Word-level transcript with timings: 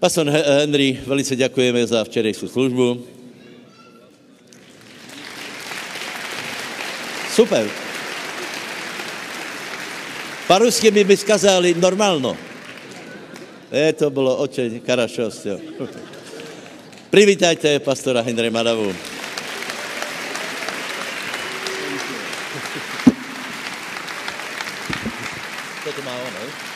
Pastor 0.00 0.24
He- 0.32 0.64
Henry, 0.64 0.96
velice 1.04 1.36
ďakujeme 1.36 1.84
za 1.84 2.00
včerejšiu 2.00 2.48
službu. 2.48 2.86
Super. 7.28 7.68
Po-rusky 10.48 10.88
mi 10.88 11.04
by 11.04 11.16
skazali 11.20 11.76
normálno. 11.76 12.32
E, 13.68 13.92
to 13.92 14.08
bolo 14.08 14.40
oče, 14.40 14.80
karašosť. 14.80 15.42
Privítajte 17.12 17.84
pastora 17.84 18.24
Henry 18.24 18.48
Madavu. 18.48 18.88
Toto 25.84 26.00
má 26.08 26.14
ono, 26.16 26.70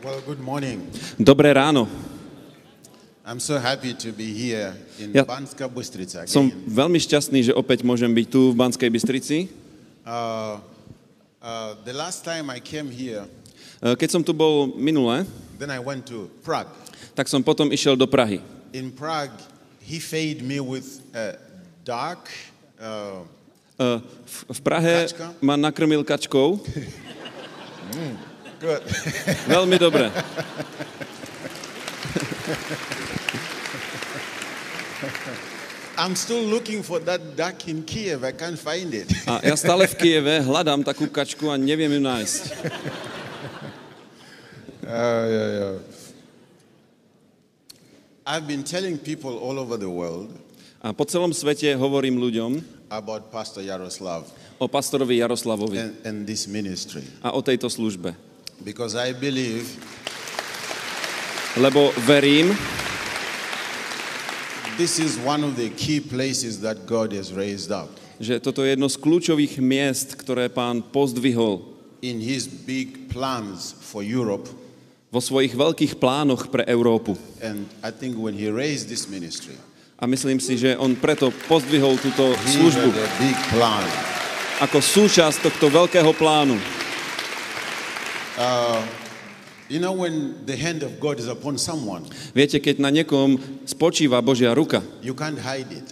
Well, 0.00 0.09
good 0.26 0.40
morning. 0.40 0.82
Dobré 1.16 1.52
ráno. 1.52 1.88
I'm 3.24 3.38
so 3.38 3.58
happy 3.58 3.94
to 3.94 4.10
be 4.10 4.26
here 4.26 4.74
in 4.98 5.12
Ja- 5.14 5.22
Banska 5.24 5.68
Bystrica 5.68 6.26
Som 6.26 6.50
again. 6.50 6.66
veľmi 6.66 6.98
šťastný, 6.98 7.44
že 7.44 7.52
opäť 7.52 7.84
môžem 7.84 8.10
byť 8.10 8.26
tu 8.26 8.50
v 8.50 8.56
Banskej 8.56 8.90
Bystrici. 8.90 9.46
Uh, 10.02 10.58
uh, 11.38 11.76
the 11.84 11.92
last 11.92 12.24
time 12.24 12.50
I 12.50 12.58
came 12.58 12.90
here, 12.90 13.26
E, 13.80 13.96
Keď 13.96 14.08
som 14.10 14.20
tu 14.20 14.36
bol 14.36 14.76
minule, 14.76 15.24
then 15.56 15.72
I 15.72 15.80
went 15.80 16.04
to 16.04 16.28
Prague. 16.44 16.68
tak 17.16 17.24
som 17.26 17.40
potom 17.40 17.72
išiel 17.72 17.96
do 17.96 18.04
Prahy. 18.04 18.44
In 18.76 18.92
Prague, 18.92 19.32
he 19.80 19.96
fed 19.96 20.44
me 20.44 20.60
with 20.60 21.00
uh, 21.16 21.32
dark, 21.80 22.28
uh, 22.76 23.24
E, 23.78 24.04
V, 24.04 24.36
v 24.52 24.60
Prahe 24.60 25.08
Kačka? 25.08 25.32
ma 25.40 25.56
nakrmil 25.56 26.04
kačkou. 26.04 26.60
good. 28.60 28.84
Veľmi 29.52 29.80
dobre. 29.80 30.12
I'm 36.00 36.16
still 36.16 36.40
looking 36.40 36.80
for 36.84 37.00
that 37.04 37.36
duck 37.36 37.68
in 37.68 37.84
Kiev. 37.84 38.24
I 38.24 38.32
can't 38.32 38.56
find 38.56 38.92
it. 38.92 39.08
A 39.28 39.40
ja 39.44 39.56
stále 39.56 39.84
v 39.88 39.94
Kieve 39.96 40.44
hľadám 40.44 40.80
takú 40.84 41.08
kačku 41.08 41.48
a 41.48 41.56
neviem 41.60 41.92
ju 41.92 42.00
nájsť. 42.00 42.42
Uh, 44.80 45.24
yeah, 45.28 45.48
yeah. 45.54 45.74
I've 48.28 48.46
been 48.48 48.64
telling 48.64 48.96
people 49.00 49.38
all 49.38 49.56
over 49.56 49.80
the 49.80 49.88
world 49.90 50.30
A 50.80 50.96
po 50.96 51.04
celom 51.04 51.28
svete 51.36 51.68
hovorím 51.76 52.16
ľuďom 52.16 52.56
about 52.88 53.28
Pastor 53.28 53.60
Yaroslav 53.60 54.24
o 54.56 54.64
pastorovi 54.64 55.20
Jaroslavovi 55.20 55.76
and, 55.76 55.92
and 56.08 56.16
this 56.24 56.48
ministry 56.48 57.04
a 57.20 57.36
o 57.36 57.44
tejto 57.44 57.68
službe. 57.68 58.16
Because 58.64 58.96
I 58.96 59.12
believe 59.12 59.66
Lebo 61.58 61.90
verím, 62.06 62.54
this 64.78 65.02
is 65.02 65.18
one 65.18 65.42
of 65.42 65.58
the 65.58 65.70
key 65.74 65.98
places 65.98 66.60
that 66.62 66.86
God 66.86 67.12
has 67.12 67.32
raised 67.32 67.70
up 67.70 67.90
že 68.20 68.36
toto 68.36 68.60
je 68.60 68.76
jedno 68.76 68.84
z 68.84 69.00
kľúčových 69.00 69.64
miest, 69.64 70.12
ktoré 70.20 70.52
pán 70.52 70.84
pozdvihol 70.84 71.64
in 72.04 72.20
his 72.20 72.44
big 72.44 73.08
plans 73.08 73.72
for 73.80 74.04
Europe. 74.04 74.48
vo 75.10 75.18
svojich 75.18 75.56
veľkých 75.58 75.98
plánoch 75.98 76.46
pre 76.54 76.62
Európu. 76.70 77.18
And 77.42 77.66
I 77.82 77.90
think 77.90 78.14
when 78.14 78.36
he 78.36 78.46
raised 78.46 78.86
this 78.86 79.10
ministry, 79.10 79.58
A 80.00 80.08
myslím 80.08 80.40
si, 80.40 80.56
že 80.56 80.80
on 80.80 80.96
preto 80.96 81.28
pozdvihol 81.44 82.00
túto 82.00 82.32
službu 82.32 82.88
ako 84.64 84.80
súčasť 84.80 85.44
tohto 85.44 85.68
veľkého 85.68 86.16
plánu. 86.16 86.56
You 86.56 86.56
know, 86.56 86.56
when 86.56 86.56
the 86.56 86.56
hand 86.56 86.56
of 86.56 86.56
God 86.56 86.56
is 86.56 86.56
upon 86.56 88.08
someone, 88.08 88.29
Viete, 92.34 92.56
keď 92.58 92.76
na 92.82 92.90
niekom 92.90 93.38
spočíva 93.68 94.18
Božia 94.24 94.50
ruka, 94.56 94.82
you 95.04 95.14
can't 95.14 95.38
hide 95.38 95.70
it. 95.70 95.86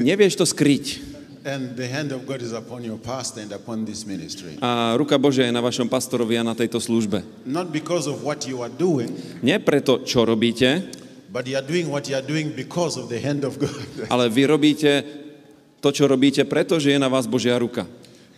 nevieš 0.00 0.40
to 0.40 0.46
skryť. 0.46 1.16
and 1.46 1.78
the 1.78 1.86
hand 1.86 2.10
of 2.10 2.26
God 2.26 2.42
is 2.42 2.50
upon 2.50 2.82
your 2.82 2.98
pastor 2.98 3.38
and 3.38 3.54
upon 3.54 3.86
this 3.86 4.02
ministry. 4.02 4.58
A 4.58 4.98
ruka 4.98 5.14
Božia 5.14 5.46
je 5.46 5.54
na 5.54 5.62
vašom 5.62 5.86
pastorovi 5.86 6.34
a 6.34 6.42
na 6.42 6.58
tejto 6.58 6.82
službe. 6.82 7.22
Not 7.46 7.70
because 7.70 8.10
of 8.10 8.26
what 8.26 8.42
you 8.50 8.66
are 8.66 8.72
doing, 8.72 9.14
Nie 9.46 9.62
preto, 9.62 10.02
čo 10.02 10.26
robíte, 10.26 10.82
but 11.30 11.46
you 11.46 11.54
are 11.54 11.62
doing 11.62 11.86
what 11.86 12.10
you 12.10 12.18
are 12.18 12.26
doing 12.26 12.50
because 12.50 12.98
of 12.98 13.06
the 13.06 13.22
hand 13.22 13.46
of 13.46 13.62
God. 13.62 13.78
ale 14.12 14.26
vy 14.26 14.42
robíte 14.50 15.06
to, 15.78 15.94
čo 15.94 16.10
robíte, 16.10 16.42
pretože 16.42 16.90
je 16.90 16.98
na 16.98 17.06
vás 17.06 17.30
Božia 17.30 17.54
ruka. 17.62 17.86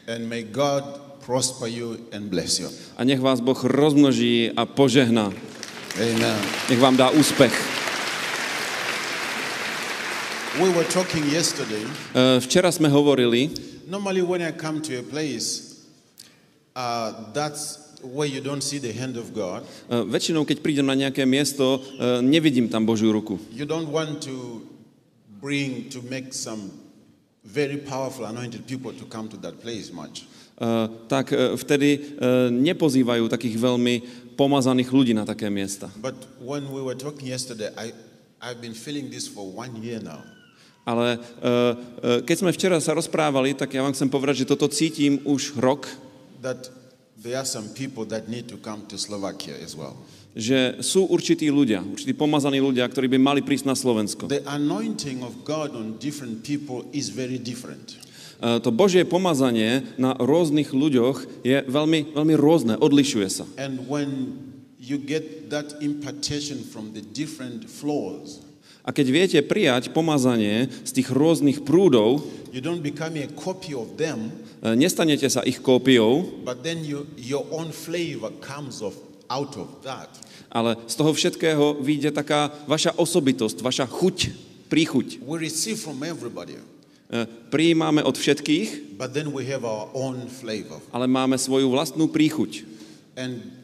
and 0.05 0.29
may 0.29 0.45
God 0.45 1.08
prosper 1.29 1.69
you 1.69 2.01
and 2.09 2.33
bless 2.33 2.57
you. 2.57 2.73
A 2.97 3.05
nech 3.05 3.21
vás 3.21 3.45
Boh 3.45 3.61
rozmnoží 3.65 4.49
a 4.57 4.65
požehná. 4.65 5.29
Amen. 6.01 6.41
Nech 6.73 6.81
vám 6.81 6.97
dá 6.97 7.13
úspech. 7.13 7.53
We 10.57 10.73
were 10.73 10.89
talking 10.89 11.29
yesterday. 11.29 11.85
E, 12.17 12.41
Včera 12.41 12.73
sme 12.73 12.89
hovorili, 12.89 13.53
Normally, 13.89 14.25
when 14.25 14.41
I 14.41 14.53
come 14.57 14.81
to 14.89 15.01
a 15.01 15.05
place, 15.05 15.81
uh, 16.77 17.33
that's 17.33 17.93
where 18.05 18.29
you 18.29 18.41
don't 18.41 18.65
see 18.65 18.81
the 18.81 18.93
hand 18.93 19.21
of 19.21 19.37
God. 19.37 19.69
e, 19.93 20.01
väčšinou 20.09 20.49
keď 20.49 20.65
prídem 20.65 20.89
na 20.89 20.97
nejaké 20.97 21.29
miesto, 21.29 21.85
e, 22.01 22.25
nevidím 22.25 22.73
tam 22.73 22.89
Božiu 22.89 23.13
ruku. 23.13 23.37
You 23.53 23.69
don't 23.69 23.93
want 23.93 24.25
to 24.25 24.65
bring 25.45 25.93
to 25.93 26.01
make 26.09 26.33
some 26.33 26.73
very 27.45 27.77
powerful 27.77 28.25
anointed 28.25 28.65
people 28.65 28.97
to 28.97 29.05
come 29.05 29.29
to 29.29 29.37
that 29.45 29.61
place 29.61 29.93
much. 29.93 30.25
E, 30.59 30.89
tak 31.07 31.31
e, 31.31 31.55
vtedy 31.55 31.91
e, 31.95 31.99
nepozývajú 32.51 33.31
takých 33.31 33.57
veľmi 33.57 33.95
pomazaných 34.35 34.91
ľudí 34.91 35.15
na 35.15 35.23
také 35.23 35.47
miesta. 35.47 35.87
But 35.99 36.19
when 36.43 36.67
we 36.75 36.83
were 36.83 36.99
talking 36.99 37.31
yesterday, 37.31 37.71
I, 37.79 37.95
I've 38.43 38.59
been 38.59 38.75
feeling 38.75 39.11
this 39.11 39.31
for 39.31 39.47
one 39.47 39.79
year 39.79 40.03
now. 40.03 40.23
Ale 40.83 41.15
e, 41.15 41.19
e, 41.19 41.57
keď 42.25 42.37
sme 42.43 42.51
včera 42.51 42.81
sa 42.83 42.97
rozprávali, 42.97 43.55
tak 43.55 43.77
ja 43.77 43.85
vám 43.85 43.95
chcem 43.95 44.09
povedať, 44.11 44.43
že 44.43 44.51
toto 44.51 44.67
cítim 44.67 45.23
už 45.23 45.55
rok, 45.61 45.87
That 46.43 46.71
there 47.19 47.35
are 47.35 47.47
some 47.47 47.75
people 47.75 48.07
that 48.15 48.31
need 48.31 48.47
to 48.51 48.59
come 48.63 48.87
to 48.91 48.99
Slovakia 48.99 49.59
as 49.59 49.75
well. 49.79 49.95
že 50.39 50.79
sú 50.87 51.11
určití 51.11 51.51
ľudia, 51.51 51.83
určití 51.83 52.15
pomazaní 52.15 52.63
ľudia, 52.63 52.87
ktorí 52.87 53.11
by 53.11 53.19
mali 53.19 53.41
prísť 53.43 53.67
na 53.67 53.75
Slovensko. 53.75 54.31
The 54.31 54.47
anointing 54.47 55.27
of 55.27 55.35
God 55.43 55.75
on 55.75 55.99
different 55.99 56.47
people 56.47 56.87
is 56.95 57.11
very 57.11 57.43
different. 57.43 57.99
E, 58.39 58.61
To 58.61 58.71
Božie 58.71 59.03
pomazanie 59.03 59.83
na 59.99 60.15
rôznych 60.15 60.71
ľuďoch 60.71 61.43
je 61.43 61.63
veľmi, 61.67 62.15
veľmi 62.15 62.35
rôzne, 62.39 62.75
odlišuje 62.79 63.29
sa. 63.29 63.45
And 63.59 63.87
when 63.91 64.39
you 64.79 64.99
get 64.99 65.51
that 65.51 65.79
impartation 65.83 66.63
from 66.63 66.95
the 66.95 67.03
different 67.03 67.67
floors, 67.67 68.43
A 68.89 68.95
keď 68.95 69.07
viete 69.13 69.39
prijať 69.45 69.93
pomazanie 69.93 70.73
z 70.81 70.91
tých 70.97 71.13
rôznych 71.13 71.61
prúdov, 71.61 72.25
you 72.57 72.65
don't 72.65 72.81
become 72.81 73.21
a 73.21 73.29
copy 73.37 73.77
of 73.77 74.01
them, 74.01 74.33
e, 74.65 74.73
nestanete 74.73 75.29
sa 75.29 75.45
ich 75.45 75.61
kópiou, 75.61 76.25
but 76.41 76.65
then 76.65 76.81
you, 76.81 77.05
your 77.21 77.45
own 77.53 77.69
flavor 77.69 78.33
comes 78.41 78.81
of, 78.81 78.97
out 79.29 79.61
of 79.61 79.69
that. 79.85 80.09
ale 80.49 80.81
z 80.89 80.95
toho 80.97 81.13
všetkého 81.13 81.85
vyjde 81.85 82.17
taká 82.17 82.49
vaša 82.65 82.97
osobitosť, 82.97 83.61
vaša 83.61 83.85
chuť, 83.85 84.33
príchuť. 84.73 85.21
We 85.21 85.37
receive 85.37 85.77
from 85.77 86.01
everybody, 86.01 86.57
Prijímame 87.49 88.05
od 88.05 88.21
všetkých, 88.21 89.01
but 89.01 89.17
then 89.17 89.33
we 89.33 89.49
have 89.49 89.65
our 89.65 89.89
own 89.97 90.29
flavor. 90.29 90.77
ale 90.93 91.09
máme 91.09 91.41
svoju 91.41 91.73
vlastnú 91.73 92.13
príchuť. 92.13 92.69
And 93.17 93.59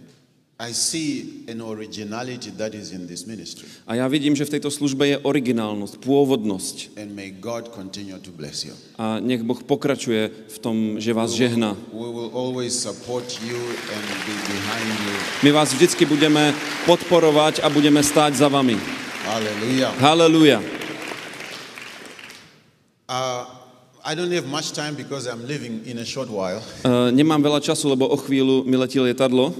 I 0.55 0.71
see 0.71 1.43
an 1.50 1.59
originality 1.60 2.54
that 2.56 2.78
is 2.78 2.94
in 2.94 3.10
this 3.10 3.27
ministry. 3.27 3.66
A 3.91 3.99
ja 3.99 4.06
vidím, 4.06 4.38
že 4.38 4.47
v 4.47 4.54
tejto 4.56 4.71
službe 4.71 5.03
je 5.03 5.16
originálnosť, 5.19 5.99
pôvodnosť. 6.00 6.94
And 6.94 7.10
may 7.12 7.34
God 7.34 7.75
continue 7.75 8.15
to 8.16 8.31
bless 8.31 8.62
you. 8.65 8.72
A 8.94 9.19
nech 9.19 9.43
Boh 9.43 9.59
pokračuje 9.59 10.31
v 10.31 10.59
tom, 10.62 10.77
že 11.03 11.10
vás 11.10 11.34
žehná. 11.34 11.75
We 11.91 12.06
will 12.06 12.31
always 12.33 12.71
support 12.71 13.27
you 13.43 13.59
and 13.93 14.04
be 14.25 14.34
behind 14.47 14.94
you. 15.04 15.15
My 15.43 15.50
vás 15.50 15.75
vždycky 15.75 16.06
budeme 16.06 16.54
podporovať 16.87 17.60
a 17.60 17.69
budeme 17.69 17.98
stáť 18.01 18.39
za 18.39 18.47
vami. 18.47 18.78
Hallelujah. 19.27 19.92
Haleluja. 19.98 20.84
Uh, 23.09 23.45
I 24.04 24.15
don't 24.15 24.30
have 24.33 24.47
much 24.47 24.72
time 24.72 24.95
because 24.95 25.27
I'm 25.27 25.47
leaving 25.47 25.84
in 25.86 25.98
a 25.98 26.04
short 26.04 26.28
while. 26.28 26.60
E, 26.84 27.12
Nemám 27.12 27.41
veľa 27.41 27.60
času, 27.65 27.89
lebo 27.89 28.04
o 28.04 28.16
chvíľu 28.21 28.65
mi 28.68 28.77
letí 28.77 29.01
lietadlo. 29.01 29.53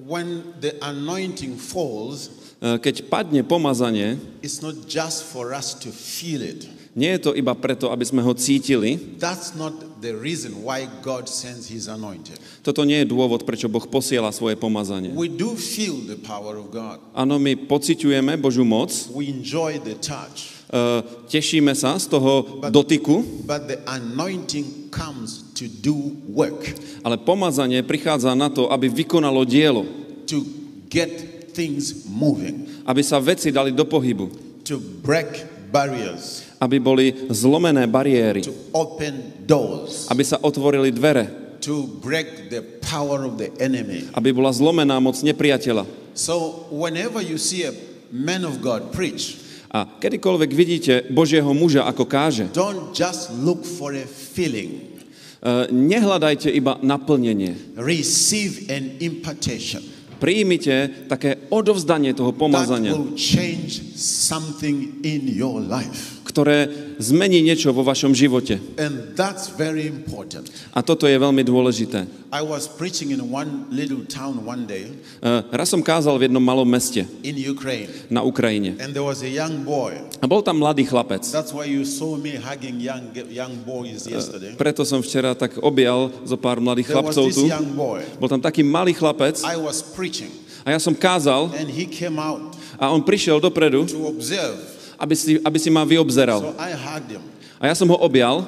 When 0.00 0.56
the 0.64 0.80
anointing 0.80 1.60
falls, 1.60 2.32
E, 2.60 2.76
Keď 2.76 3.08
padne 3.08 3.40
pomazanie, 3.40 4.20
it's 4.44 4.60
not 4.60 4.84
just 4.84 5.24
for 5.28 5.56
us 5.56 5.72
to 5.80 5.88
feel 5.88 6.44
it. 6.44 6.68
nie 6.92 7.08
je 7.16 7.20
to 7.20 7.30
iba 7.32 7.56
preto, 7.56 7.88
aby 7.88 8.04
sme 8.04 8.20
ho 8.20 8.36
cítili. 8.36 9.16
That's 9.16 9.56
not 9.56 9.72
the 10.04 10.12
reason 10.12 10.60
why 10.60 10.84
God 11.00 11.24
sends 11.28 11.68
his 11.72 11.88
anointing. 11.88 12.36
Toto 12.60 12.84
nie 12.84 13.00
je 13.00 13.08
dôvod, 13.08 13.48
prečo 13.48 13.68
Boh 13.72 13.84
posiela 13.88 14.28
svoje 14.32 14.60
pomazanie. 14.60 15.08
We 15.16 15.32
do 15.32 15.56
feel 15.56 16.04
the 16.04 16.20
power 16.20 16.60
of 16.60 16.68
God. 16.68 17.00
Áno, 17.16 17.40
my 17.40 17.56
pociťujeme 17.64 18.36
Božiu 18.36 18.68
moc, 18.68 18.92
We 19.16 19.32
enjoy 19.32 19.80
the 19.80 19.96
touch. 19.96 20.59
E, 20.70 21.02
tešíme 21.26 21.74
sa 21.74 21.98
z 21.98 22.06
toho 22.06 22.62
dotyku, 22.70 23.22
But 23.44 23.66
the 23.66 23.82
anointing 23.90 24.88
comes 24.94 25.42
to 25.58 25.66
do 25.66 26.14
work, 26.30 26.70
Ale 27.02 27.18
pomazanie 27.18 27.82
prichádza 27.82 28.32
na 28.38 28.48
to, 28.48 28.70
aby 28.70 28.86
vykonalo 28.88 29.42
dielo, 29.44 29.84
to 30.30 30.46
get 30.86 31.10
things 31.52 32.06
moving, 32.06 32.70
aby 32.86 33.02
sa 33.02 33.18
veci 33.18 33.50
dali 33.50 33.74
do 33.74 33.82
pohybu, 33.82 34.30
to 34.62 34.78
break 35.02 35.46
barriers, 35.74 36.46
aby 36.62 36.78
boli 36.78 37.14
zlomené 37.30 37.86
bariéry, 37.90 38.46
to 38.46 38.54
open 38.70 39.46
doors, 39.46 40.06
aby 40.10 40.22
sa 40.22 40.38
otvorili 40.38 40.94
dvere, 40.94 41.58
to 41.58 41.84
break 42.00 42.48
the 42.48 42.62
power 42.80 43.26
of 43.26 43.36
the 43.36 43.50
enemy. 43.58 44.06
aby 44.14 44.30
bola 44.30 44.54
zlomená 44.54 44.96
moc 45.02 45.18
nepriateľa. 45.20 45.84
So, 46.14 46.66
whenever 46.74 47.22
you 47.22 47.38
see 47.38 47.64
a 47.66 47.72
man 48.10 48.42
of 48.42 48.58
God 48.62 48.90
preach, 48.90 49.38
A 49.70 49.86
kedykoľvek 49.86 50.50
vidíte 50.50 50.92
Božieho 51.14 51.54
muža, 51.54 51.86
ako 51.86 52.02
káže, 52.10 52.50
don't 52.50 52.90
just 52.90 53.30
look 53.38 53.62
for 53.62 53.94
a 53.94 54.02
feeling, 54.02 54.98
e, 55.38 55.70
nehľadajte 55.70 56.50
iba 56.50 56.74
naplnenie. 56.82 57.78
receive 57.78 58.66
an 58.66 58.98
impartation. 58.98 59.78
Príjmite 60.20 61.08
také 61.08 61.48
odovzdanie 61.48 62.12
toho 62.12 62.34
That 62.34 62.40
pomazania, 62.42 62.92
will 62.92 63.16
change 63.16 63.96
something 63.96 65.00
in 65.06 65.30
your 65.30 65.62
life. 65.62 66.19
Ktoré 66.30 66.70
zmení 67.02 67.42
niečo 67.42 67.74
vo 67.74 67.82
vašom 67.82 68.14
živote. 68.14 68.62
And 68.78 69.18
that's 69.18 69.50
very 69.50 69.90
important. 69.90 70.46
A 70.70 70.80
toto 70.80 71.10
je 71.10 71.18
veľmi 71.18 71.42
dôležité. 71.42 72.06
I 72.30 72.46
was 72.46 72.70
preaching 72.70 73.10
in 73.10 73.18
one 73.26 73.66
little 73.74 74.06
town 74.06 74.46
one 74.46 74.62
day 74.62 74.86
E, 75.18 75.28
Raz 75.50 75.66
som 75.74 75.82
kázal 75.82 76.14
v 76.14 76.30
jednom 76.30 76.38
malom 76.38 76.62
meste 76.64 77.02
in 77.26 77.34
Ukraine, 77.42 77.90
na 78.06 78.22
Ukrajine. 78.22 78.78
and 78.78 78.94
there 78.94 79.02
was 79.02 79.26
a 79.26 79.28
young 79.28 79.66
boy. 79.66 79.98
A 80.22 80.26
bol 80.30 80.38
tam 80.38 80.62
mladý 80.62 80.86
chlapec. 80.86 81.26
That's 81.26 81.50
why 81.50 81.66
you 81.66 81.82
saw 81.82 82.14
me 82.14 82.38
hugging 82.38 82.78
young 82.78 83.10
young 83.28 83.58
boys 83.66 84.06
yesterday. 84.06 84.54
Preto 84.54 84.86
som 84.86 85.02
včera 85.02 85.34
tak 85.34 85.58
objal 85.58 86.14
zo 86.22 86.38
pár 86.38 86.62
mladých 86.62 86.94
There 86.94 87.02
was 87.02 87.10
chlapcov 87.10 87.24
this 87.26 87.36
tu. 87.36 87.44
young 87.50 87.74
boy. 87.74 88.00
Bol 88.22 88.30
tam 88.30 88.38
taký 88.38 88.62
malý 88.62 88.94
chlapec 88.94 89.42
I 89.42 89.58
was 89.58 89.82
preaching, 89.82 90.30
a 90.62 90.70
ja 90.70 90.78
som 90.78 90.94
kázal 90.94 91.50
and 91.58 91.66
he 91.66 91.82
came 91.90 92.14
out 92.16 92.54
a 92.78 92.94
on 92.94 93.02
prišiel 93.02 93.42
dopredu, 93.42 93.90
to 93.90 94.06
observe. 94.06 94.78
Aby 95.00 95.14
si, 95.16 95.40
aby 95.40 95.58
si 95.58 95.72
ma 95.72 95.88
vyobzeral. 95.88 96.44
So 96.44 96.52
I 96.60 96.76
hugged 96.76 97.16
him, 97.16 97.24
A 97.60 97.68
ja 97.68 97.76
som 97.76 97.92
ho 97.92 97.96
objal 98.00 98.40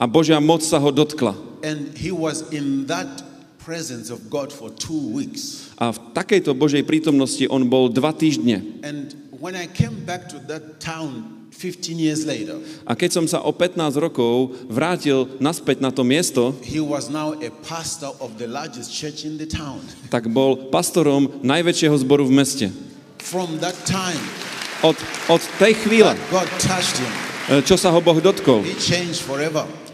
a 0.00 0.04
Božia 0.08 0.40
moc 0.40 0.64
sa 0.64 0.80
ho 0.80 0.88
dotkla. 0.88 1.36
And 1.60 1.92
he 1.92 2.08
was 2.08 2.48
in 2.48 2.88
that 2.88 3.20
presence 3.60 4.08
of 4.08 4.32
God 4.32 4.48
for 4.48 4.72
two 4.72 5.12
weeks. 5.12 5.68
A 5.76 5.92
v 5.92 5.98
takejto 6.16 6.56
Božej 6.56 6.88
prítomnosti 6.88 7.44
on 7.52 7.68
bol 7.68 7.92
dva 7.92 8.16
týždne. 8.16 8.80
And 8.80 9.12
when 9.36 9.52
I 9.52 9.68
came 9.68 10.08
back 10.08 10.24
to 10.32 10.40
that 10.48 10.80
town 10.80 11.44
15 11.52 12.00
years 12.00 12.24
later, 12.24 12.64
A 12.88 12.96
keď 12.96 13.12
som 13.12 13.24
sa 13.28 13.44
o 13.44 13.52
15 13.52 13.92
rokov 14.00 14.56
vrátil 14.64 15.28
naspäť 15.36 15.84
na 15.84 15.92
to 15.92 16.00
miesto, 16.00 16.56
tak 20.08 20.24
bol 20.32 20.50
pastorom 20.72 21.22
najväčšieho 21.44 21.96
zboru 22.00 22.24
v 22.24 22.32
meste. 22.40 22.66
From 23.20 23.60
that 23.60 23.76
time, 23.84 24.20
Od, 24.82 24.96
od 25.28 25.42
tej 25.58 25.74
chvíle, 25.74 26.12
e, 26.12 27.62
čo 27.62 27.76
sa 27.78 27.92
ho 27.94 28.00
Boh 28.00 28.18
dotkol, 28.20 28.64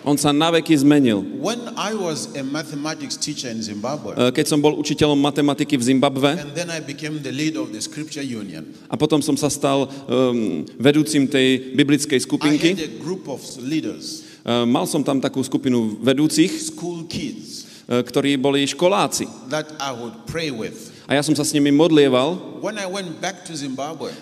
on 0.00 0.16
sa 0.16 0.32
naveky 0.32 0.72
zmenil. 0.72 1.20
E, 1.20 1.26
Keď 4.32 4.46
som 4.48 4.56
bol 4.56 4.72
učiteľom 4.80 5.20
matematiky 5.20 5.76
v 5.76 5.84
Zimbabve 5.84 6.40
a 8.88 8.94
potom 8.96 9.20
som 9.20 9.36
sa 9.36 9.52
stal 9.52 9.84
um, 9.84 10.64
vedúcim 10.80 11.28
tej 11.28 11.76
biblickej 11.76 12.20
skupinky, 12.24 12.72
e, 12.72 12.88
mal 14.64 14.88
som 14.88 15.04
tam 15.04 15.20
takú 15.20 15.44
skupinu 15.44 16.00
vedúcich, 16.00 16.72
ktorí 17.90 18.38
boli 18.38 18.62
školáci. 18.70 19.26
A 21.10 21.18
ja 21.18 21.26
som 21.26 21.34
sa 21.34 21.42
s 21.42 21.50
nimi 21.50 21.74
modlieval 21.74 22.38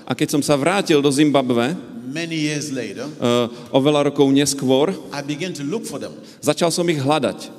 a 0.09 0.13
keď 0.17 0.29
som 0.33 0.41
sa 0.41 0.57
vrátil 0.57 1.05
do 1.05 1.13
Zimbabve, 1.13 1.77
many 2.09 2.49
years 2.49 2.73
later, 2.73 3.05
e, 3.05 3.29
o 3.69 3.77
veľa 3.77 4.09
rokov 4.09 4.25
neskôr, 4.33 4.97
začal 6.41 6.73
som 6.73 6.89
ich 6.89 6.97
hľadať. 6.97 7.53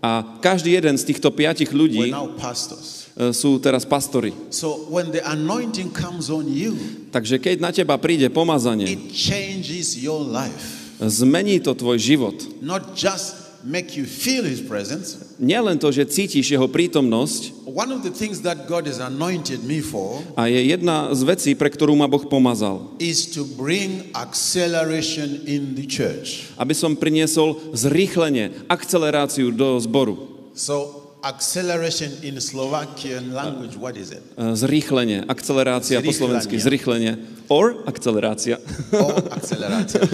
A 0.00 0.10
každý 0.40 0.72
jeden 0.72 0.96
z 0.96 1.04
týchto 1.04 1.28
piatich 1.28 1.68
ľudí 1.68 2.08
now 2.08 2.32
pastors. 2.40 3.12
e, 3.12 3.36
sú 3.36 3.60
teraz 3.60 3.84
pastori. 3.84 4.32
So 4.48 4.88
when 4.88 5.12
the 5.12 5.20
anointing 5.28 5.92
comes 5.92 6.32
on 6.32 6.48
you, 6.48 6.72
Takže 7.12 7.36
keď 7.36 7.56
na 7.60 7.70
teba 7.76 8.00
príde 8.00 8.32
pomazanie, 8.32 8.88
it 8.88 9.12
changes 9.12 10.00
your 10.00 10.24
life. 10.24 10.80
zmení 11.00 11.60
to 11.60 11.76
tvoj 11.76 12.00
život. 12.00 12.36
Not 12.64 12.96
just 12.96 13.39
make 13.64 13.96
you 13.96 14.04
feel 14.04 14.44
his 14.44 14.60
presence. 14.60 15.20
Nielen 15.40 15.80
to, 15.80 15.88
že 15.92 16.08
cítiš 16.08 16.52
jeho 16.52 16.68
prítomnosť 16.68 17.68
One 17.70 17.94
of 17.94 18.02
the 18.02 18.10
things 18.10 18.42
that 18.42 18.66
God 18.66 18.90
has 18.90 18.98
anointed 18.98 19.62
me 19.62 19.78
for 19.78 20.20
a 20.34 20.50
je 20.50 20.74
jedna 20.74 21.14
z 21.14 21.20
vecí, 21.22 21.50
pre 21.54 21.70
ktorú 21.70 21.94
ma 21.94 22.10
Boh 22.10 22.26
pomazal. 22.26 22.92
is 22.98 23.30
to 23.30 23.46
bring 23.56 24.10
acceleration 24.12 25.46
in 25.46 25.78
the 25.78 25.86
church. 25.86 26.50
Aby 26.58 26.74
som 26.74 26.98
priniesol 26.98 27.74
zrýchlenie, 27.76 28.66
akceleráciu 28.66 29.54
do 29.54 29.78
zboru. 29.78 30.18
So 30.56 31.06
acceleration 31.22 32.10
in 32.24 32.40
Slovakian 32.40 33.36
language, 33.36 33.76
what 33.76 33.94
is 33.96 34.10
it? 34.10 34.24
E, 34.34 34.56
Zrýchlenie, 34.56 35.28
akcelerácia 35.28 36.00
po 36.00 36.10
slovensky, 36.10 36.56
zrýchlenie. 36.56 37.20
Or 37.52 37.84
akcelerácia. 37.86 38.56
Oh, 38.94 39.14
accelerator. 39.30 40.00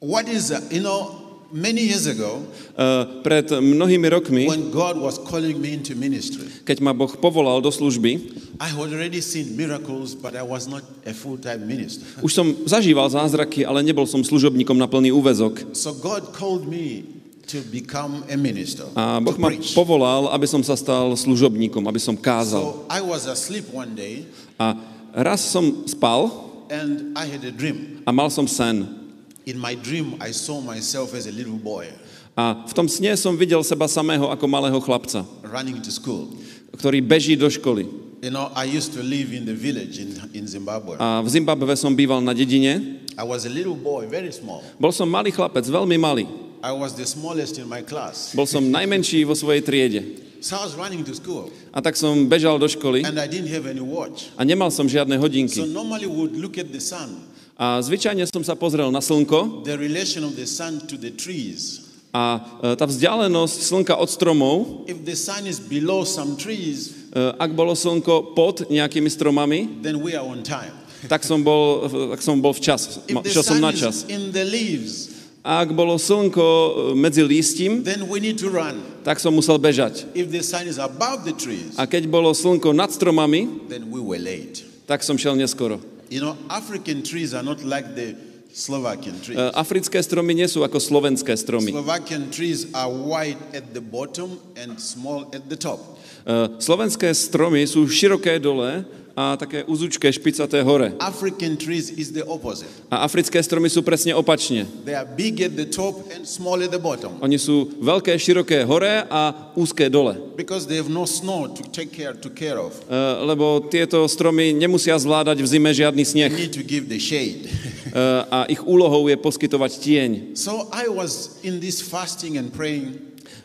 what 0.01 0.25
is 0.27 0.49
that? 0.49 0.65
You 0.73 0.81
know, 0.81 1.21
many 1.53 1.81
years 1.85 2.07
ago, 2.09 2.41
E, 2.71 2.85
Pred 3.21 3.51
mnohými 3.61 4.07
rokmi, 4.09 4.47
when 4.49 4.71
God 4.73 4.97
was 4.97 5.19
calling 5.21 5.61
me 5.61 5.77
into 5.77 5.93
ministry, 5.93 6.47
keď 6.65 6.81
ma 6.81 6.95
Boh 6.95 7.11
povolal 7.13 7.61
do 7.61 7.69
služby, 7.69 8.33
I 8.57 8.71
had 8.73 8.89
already 8.89 9.21
seen 9.21 9.53
miracles, 9.53 10.15
but 10.17 10.33
I 10.33 10.41
was 10.41 10.65
not 10.65 10.81
a 11.05 11.13
full-time 11.13 11.67
minister. 11.67 12.07
už 12.25 12.31
som 12.33 12.47
zažíval 12.65 13.05
zázraky, 13.13 13.61
ale 13.67 13.85
nebol 13.85 14.07
som 14.09 14.23
služobníkom 14.25 14.73
na 14.73 14.89
plný 14.89 15.13
úvezok. 15.13 15.75
So 15.77 15.93
God 15.93 16.33
called 16.33 16.65
me 16.65 17.03
to 17.51 17.59
become 17.69 18.23
a 18.31 18.39
minister, 18.39 18.87
A 18.95 19.19
Boh 19.19 19.35
ma 19.37 19.51
povolal, 19.75 20.31
aby 20.31 20.47
som 20.47 20.63
sa 20.63 20.73
stal 20.79 21.13
služobníkom, 21.13 21.83
aby 21.85 21.99
som 21.99 22.15
kázal. 22.17 22.63
So 22.63 22.87
I 22.89 23.03
was 23.03 23.27
asleep 23.27 23.69
one 23.69 23.93
day, 23.93 24.25
A 24.57 24.73
raz 25.11 25.43
som 25.43 25.83
spal 25.85 26.31
and 26.71 27.11
I 27.19 27.27
had 27.27 27.43
a 27.43 27.51
dream. 27.51 27.99
a 28.07 28.15
mal 28.15 28.31
som 28.31 28.47
sen. 28.47 29.00
In 29.45 29.57
my 29.57 29.73
dream, 29.73 30.15
I 30.21 30.29
saw 30.31 30.61
myself 30.61 31.13
as 31.17 31.25
a 31.25 31.33
little 31.33 31.57
boy 31.57 31.89
A 32.37 32.63
v 32.63 32.73
tom 32.77 32.87
sne 32.87 33.11
som 33.19 33.35
videl 33.35 33.59
seba 33.65 33.89
samého 33.91 34.31
ako 34.31 34.45
malého 34.47 34.79
chlapca, 34.79 35.25
running 35.43 35.81
to 35.83 35.91
school. 35.91 36.31
ktorý 36.71 37.03
beží 37.03 37.35
do 37.35 37.51
školy. 37.51 37.83
You 38.23 38.29
know, 38.31 38.53
I 38.55 38.69
used 38.69 38.93
to 38.95 39.01
live 39.03 39.33
in 39.33 39.43
the 39.49 39.57
village 39.57 39.97
in, 39.99 40.13
in 40.31 40.45
Zimbabwe. 40.47 40.95
A 41.01 41.19
v 41.19 41.27
Zimbabve 41.27 41.73
som 41.75 41.91
býval 41.91 42.21
na 42.23 42.31
dedine. 42.37 43.01
I 43.19 43.25
was 43.27 43.43
a 43.43 43.51
little 43.51 43.75
boy, 43.75 44.07
very 44.07 44.31
small. 44.31 44.63
Bol 44.79 44.93
som 44.95 45.09
malý 45.09 45.33
chlapec, 45.35 45.65
veľmi 45.67 45.97
malý. 45.99 46.23
I 46.63 46.71
was 46.71 46.93
the 46.95 47.03
smallest 47.03 47.57
in 47.59 47.65
my 47.67 47.81
class. 47.83 48.31
Bol 48.37 48.45
som 48.47 48.61
najmenší 48.63 49.25
vo 49.27 49.33
svojej 49.35 49.65
triede. 49.65 50.01
So 50.39 50.55
I 50.57 50.63
was 50.65 50.73
running 50.79 51.03
to 51.05 51.13
school, 51.13 51.51
A 51.75 51.81
tak 51.83 51.93
som 51.99 52.29
bežal 52.29 52.57
do 52.57 52.65
školy 52.65 53.03
and 53.05 53.19
I 53.21 53.27
didn't 53.29 53.51
have 53.53 53.65
any 53.69 53.83
watch. 53.83 54.31
a 54.39 54.45
nemal 54.45 54.71
som 54.73 54.87
žiadne 54.89 55.17
So 55.17 55.21
hodinky. 55.27 55.59
normally 55.69 56.07
we 56.07 56.15
would 56.17 56.37
look 56.39 56.55
at 56.57 56.71
the 56.71 56.81
sun, 56.81 57.29
A 57.61 57.77
zvyčajne 57.77 58.25
som 58.25 58.41
sa 58.41 58.57
pozrel 58.57 58.89
na 58.89 58.97
slnko 59.05 59.61
the 59.61 59.77
relation 59.77 60.25
of 60.25 60.33
the 60.33 60.49
sun 60.49 60.81
to 60.89 60.97
the 60.97 61.13
trees. 61.13 61.85
a 62.11 62.41
e, 62.59 62.75
tá 62.75 62.89
vzdialenosť 62.89 63.57
slnka 63.61 63.93
od 63.95 64.09
stromov, 64.09 64.89
If 64.89 65.05
the 65.05 65.13
sun 65.13 65.45
is 65.45 65.61
below 65.61 66.01
some 66.03 66.35
trees, 66.41 66.89
e, 67.13 67.21
ak 67.37 67.53
bolo 67.53 67.77
slnko 67.77 68.33
pod 68.33 68.65
nejakými 68.65 69.07
stromami, 69.07 69.79
then 69.85 70.01
we 70.01 70.17
are 70.17 70.25
on 70.25 70.41
time. 70.41 70.73
tak 71.05 71.21
som 71.21 71.39
bol, 71.45 71.85
tak 72.17 72.21
som 72.25 72.41
bol 72.41 72.51
včas. 72.51 73.05
If 73.05 73.15
the 73.21 73.29
Šiel 73.29 73.45
som 73.45 73.55
sun 73.57 73.61
na 73.61 73.71
is 73.71 73.79
čas. 73.79 73.95
in 74.09 74.33
the 74.33 74.41
leaves, 74.43 75.13
ak 75.45 75.69
bolo 75.77 76.01
slnko 76.01 76.41
e, 76.41 76.71
medzi 76.97 77.21
lístím, 77.21 77.85
then 77.85 78.09
we 78.09 78.17
need 78.17 78.41
to 78.41 78.49
run. 78.49 78.81
tak 79.05 79.21
som 79.21 79.29
musel 79.31 79.61
bežať. 79.61 80.09
If 80.17 80.33
the 80.33 80.41
sun 80.41 80.65
is 80.65 80.81
above 80.81 81.23
the 81.29 81.37
trees, 81.37 81.77
A 81.77 81.85
keď 81.85 82.09
bolo 82.09 82.33
slnko 82.33 82.73
nad 82.73 82.89
stromami, 82.89 83.69
then 83.69 83.85
we 83.93 84.01
were 84.01 84.17
late. 84.19 84.65
tak 84.89 84.99
som 85.05 85.15
šiel 85.15 85.39
neskoro. 85.39 85.79
You 86.11 86.19
know, 86.19 86.35
African 86.51 87.07
trees 87.07 87.33
are 87.33 87.41
not 87.41 87.63
like 87.63 87.95
the 87.95 88.19
Slovakian 88.51 89.15
trees. 89.23 89.39
E, 89.39 89.47
Africké 89.55 89.95
stromy 90.03 90.35
nie 90.35 90.43
sú 90.43 90.59
ako 90.59 90.75
slovenské 90.75 91.31
stromy. 91.39 91.71
Slovakian 91.71 92.27
trees 92.27 92.67
are 92.75 92.91
wide 92.91 93.39
at 93.55 93.71
the 93.71 93.79
bottom 93.79 94.35
and 94.59 94.75
small 94.75 95.31
at 95.31 95.47
the 95.47 95.55
top. 95.55 95.79
E, 96.27 96.59
Slovenské 96.59 97.15
stromy 97.15 97.63
sú 97.63 97.87
široké 97.87 98.43
dole 98.43 98.83
a 99.15 99.35
také 99.35 99.63
uzučké 99.67 100.07
špicaté 100.13 100.63
hore. 100.63 100.93
African 100.99 101.57
trees 101.59 101.91
is 101.91 102.11
the 102.15 102.23
opposite. 102.23 102.69
A 102.91 103.03
africké 103.03 103.43
stromy 103.43 103.67
sú 103.67 103.83
presne 103.83 104.15
opačne. 104.15 104.63
They 104.87 104.95
are 104.95 105.03
big 105.05 105.41
at 105.43 105.55
the 105.59 105.67
top 105.67 106.07
and 106.15 106.23
small 106.23 106.63
at 106.63 106.71
the 106.71 106.79
bottom 106.79 107.19
Oni 107.19 107.35
sú 107.35 107.67
veľké, 107.83 108.15
široké 108.15 108.63
hore 108.63 109.03
a 109.11 109.51
úzké 109.59 109.91
dole. 109.91 110.15
because 110.39 110.65
they 110.65 110.79
have 110.79 110.87
no 110.89 111.03
snow 111.05 111.51
to 111.51 111.61
take 111.75 111.91
care 111.91 112.15
to 112.15 112.31
care 112.31 112.55
of. 112.57 112.71
E, 112.87 112.95
Lebo 113.27 113.67
tieto 113.67 114.07
stromy 114.07 114.55
nemusia 114.55 114.95
zvládať 114.95 115.43
v 115.43 115.47
zime 115.47 115.71
žiadny 115.75 116.03
sneh. 116.07 116.31
They 116.31 116.47
need 116.47 116.55
to 116.55 116.63
give 116.63 116.87
the 116.87 116.99
shade. 116.99 117.51
E, 117.91 118.03
A 118.31 118.47
ich 118.47 118.63
úlohou 118.63 119.11
je 119.11 119.17
poskytovať 119.19 119.71
tieň. 119.83 120.09
so 120.39 120.71
I 120.71 120.87
was 120.87 121.37
in 121.43 121.59
this 121.59 121.83
fasting 121.83 122.39
and 122.39 122.49
praying, 122.55 122.95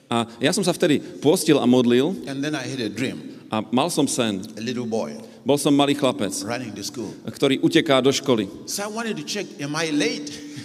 A 0.07 0.31
ja 0.39 0.55
som 0.55 0.63
sa 0.63 0.71
vtedy 0.71 1.03
postil 1.19 1.59
a 1.59 1.67
modlil 1.67 2.15
and 2.31 2.39
then 2.39 2.55
I 2.55 2.63
had 2.63 2.79
a 2.79 2.87
dream. 2.87 3.43
a 3.51 3.63
mal 3.75 3.91
som 3.91 4.07
sen. 4.07 4.47
A 4.55 4.63
little 4.63 4.87
boy 4.87 5.19
Bol 5.47 5.63
som 5.63 5.71
malý 5.71 5.95
chlapec, 5.95 6.35
ktorý 7.31 7.63
uteká 7.63 8.03
do 8.03 8.11
školy. 8.11 8.51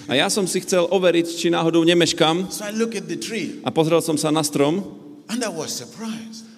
A 0.10 0.14
ja 0.18 0.26
som 0.34 0.50
si 0.50 0.58
chcel 0.66 0.90
overiť, 0.90 1.28
či 1.38 1.54
náhodou 1.54 1.86
nemeškam 1.86 2.50
a 3.62 3.70
pozrel 3.70 4.02
som 4.02 4.18
sa 4.18 4.34
na 4.34 4.42
strom 4.42 4.82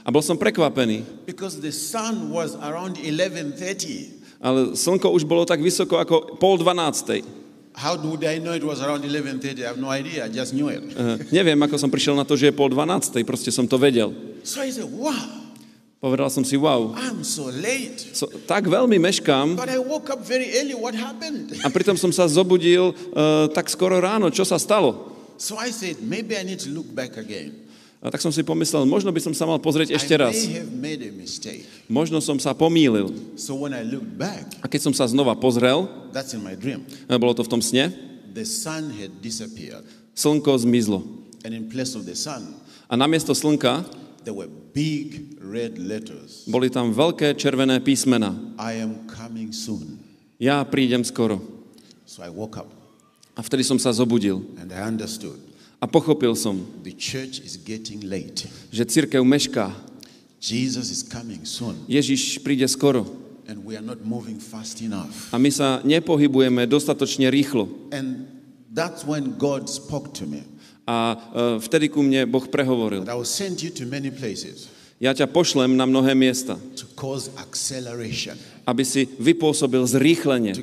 a 0.04 0.08
bol 0.08 0.24
som 0.24 0.40
prekvapený. 0.40 1.04
because 1.28 1.60
the 1.60 1.76
sun 1.76 2.32
was 2.32 2.56
around 2.64 2.96
11:30. 2.96 4.40
Ale 4.40 4.72
slnko 4.72 5.12
už 5.12 5.28
bolo 5.28 5.44
tak 5.44 5.60
vysoko 5.60 6.00
ako 6.00 6.40
pol 6.40 6.56
dvanástej. 6.64 7.28
How 7.76 8.00
would 8.00 8.24
I 8.24 8.40
know 8.40 8.56
it 8.56 8.64
was 8.64 8.80
around 8.80 9.04
11:30? 9.04 9.60
I 9.60 9.68
have 9.68 9.80
no 9.84 9.92
idea. 9.92 10.24
I 10.24 10.32
just 10.32 10.56
knew 10.56 10.72
it. 10.72 10.80
Neviem, 11.28 11.60
ako 11.60 11.76
som 11.76 11.92
prišiel 11.92 12.16
na 12.16 12.24
to, 12.24 12.40
že 12.40 12.52
je 12.52 12.56
pol 12.56 12.72
dvanástej, 12.72 13.28
proste 13.28 13.52
som 13.52 13.68
to 13.68 13.76
vedel. 13.76 14.16
So 14.48 14.64
I 14.64 14.72
said, 14.72 14.88
"Wow, 14.88 15.43
Povedal 16.04 16.28
som 16.28 16.44
si, 16.44 16.60
wow, 16.60 16.92
I'm 17.00 17.24
so 17.24 17.48
late." 17.48 17.96
so, 18.12 18.28
tak 18.44 18.68
veľmi 18.68 19.00
meškám 19.00 19.56
But 19.56 19.72
I 19.72 19.80
woke 19.80 20.12
up 20.12 20.20
very 20.20 20.52
early. 20.60 20.76
What 20.76 21.00
happened? 21.00 21.56
a 21.64 21.72
pritom 21.72 21.96
som 21.96 22.12
sa 22.12 22.28
zobudil 22.28 22.92
uh, 22.92 23.48
tak 23.56 23.72
skoro 23.72 24.04
ráno. 24.04 24.28
Čo 24.28 24.44
sa 24.44 24.60
stalo? 24.60 25.16
So 25.40 25.56
I 25.56 25.72
said, 25.72 26.04
maybe 26.04 26.36
I 26.36 26.44
need 26.44 26.60
to 26.68 26.72
look 26.76 26.92
back 26.92 27.16
again. 27.16 27.56
A 28.04 28.12
tak 28.12 28.20
som 28.20 28.36
si 28.36 28.44
pomyslel, 28.44 28.84
možno 28.84 29.16
by 29.16 29.22
som 29.24 29.32
sa 29.32 29.48
mal 29.48 29.64
pozrieť 29.64 29.96
ešte 29.96 30.12
raz. 30.20 30.36
Možno 31.88 32.20
som 32.20 32.36
sa 32.36 32.52
pomýlil. 32.52 33.08
A 34.60 34.66
keď 34.68 34.82
som 34.84 34.92
sa 34.92 35.08
znova 35.08 35.40
pozrel, 35.40 35.88
that's 36.12 36.36
in 36.36 36.44
my 36.44 36.52
dream. 36.52 36.84
e, 37.08 37.16
bolo 37.16 37.32
to 37.32 37.48
v 37.48 37.50
tom 37.56 37.64
sne, 37.64 37.96
slnko 40.12 40.52
zmizlo. 40.60 41.00
A 42.92 42.94
namiesto 43.00 43.32
slnka 43.32 43.88
there 44.24 44.34
were 44.36 44.50
big 44.74 45.36
red 45.44 45.78
letters. 45.78 46.48
boli 46.48 46.72
tam 46.72 46.92
veľké 46.96 47.36
červené 47.36 47.80
písmena. 47.84 48.32
I 48.58 48.80
am 48.80 49.06
coming 49.08 49.52
soon. 49.52 50.00
Ja 50.40 50.64
prídem 50.68 51.04
skoro. 51.04 51.40
So 52.08 52.24
I 52.24 52.30
woke 52.32 52.60
up 52.60 52.70
A 53.34 53.42
vtedy 53.42 53.66
som 53.66 53.82
sa 53.82 53.90
zobudil 53.90 54.46
and 54.62 54.70
I 54.70 54.86
understood 54.86 55.40
a 55.82 55.88
pochopil 55.90 56.32
som, 56.38 56.62
the 56.86 56.94
church 56.96 57.42
is 57.44 57.58
getting 57.60 58.06
late. 58.08 58.48
že 58.72 58.86
církev 58.86 59.20
mešká. 59.26 59.74
Jesus 60.44 60.92
is 60.92 61.02
coming 61.04 61.42
soon, 61.48 61.76
Ježiš 61.88 62.40
príde 62.44 62.68
skoro. 62.68 63.08
and 63.48 63.60
we 63.68 63.76
are 63.76 63.84
not 63.84 64.00
moving 64.08 64.40
fast 64.40 64.80
enough. 64.80 65.32
A 65.32 65.40
my 65.40 65.52
sa 65.52 65.84
nepohybujeme 65.84 66.64
dostatočne 66.70 67.28
rýchlo. 67.28 67.68
And 67.92 68.28
that's 68.72 69.04
when 69.04 69.36
God 69.36 69.68
spoke 69.68 70.16
to 70.20 70.28
me. 70.28 70.44
A 70.84 71.16
e, 71.16 71.18
vtedy 71.64 71.88
ku 71.88 72.04
mne 72.04 72.28
Boh 72.28 72.44
prehovoril. 72.44 73.08
Ja 75.02 75.12
ťa 75.12 75.28
pošlem 75.28 75.76
na 75.76 75.84
mnohé 75.84 76.16
miesta, 76.16 76.56
aby 78.64 78.84
si 78.88 79.02
vypôsobil 79.20 79.84
zrýchlenie, 79.84 80.54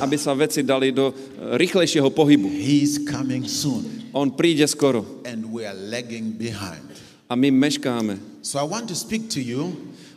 aby 0.00 0.16
sa 0.16 0.32
veci 0.32 0.60
dali 0.64 0.88
do 0.92 1.12
e, 1.12 1.14
rýchlejšieho 1.56 2.08
pohybu. 2.12 2.48
On 4.16 4.28
príde 4.32 4.64
skoro 4.68 5.04
a 7.26 7.32
my 7.34 7.48
meškáme. 7.50 8.14
So 8.40 8.62
I 8.62 8.66
want 8.68 8.86
to 8.88 8.96
speak 8.96 9.26
to 9.34 9.42
you 9.42 9.74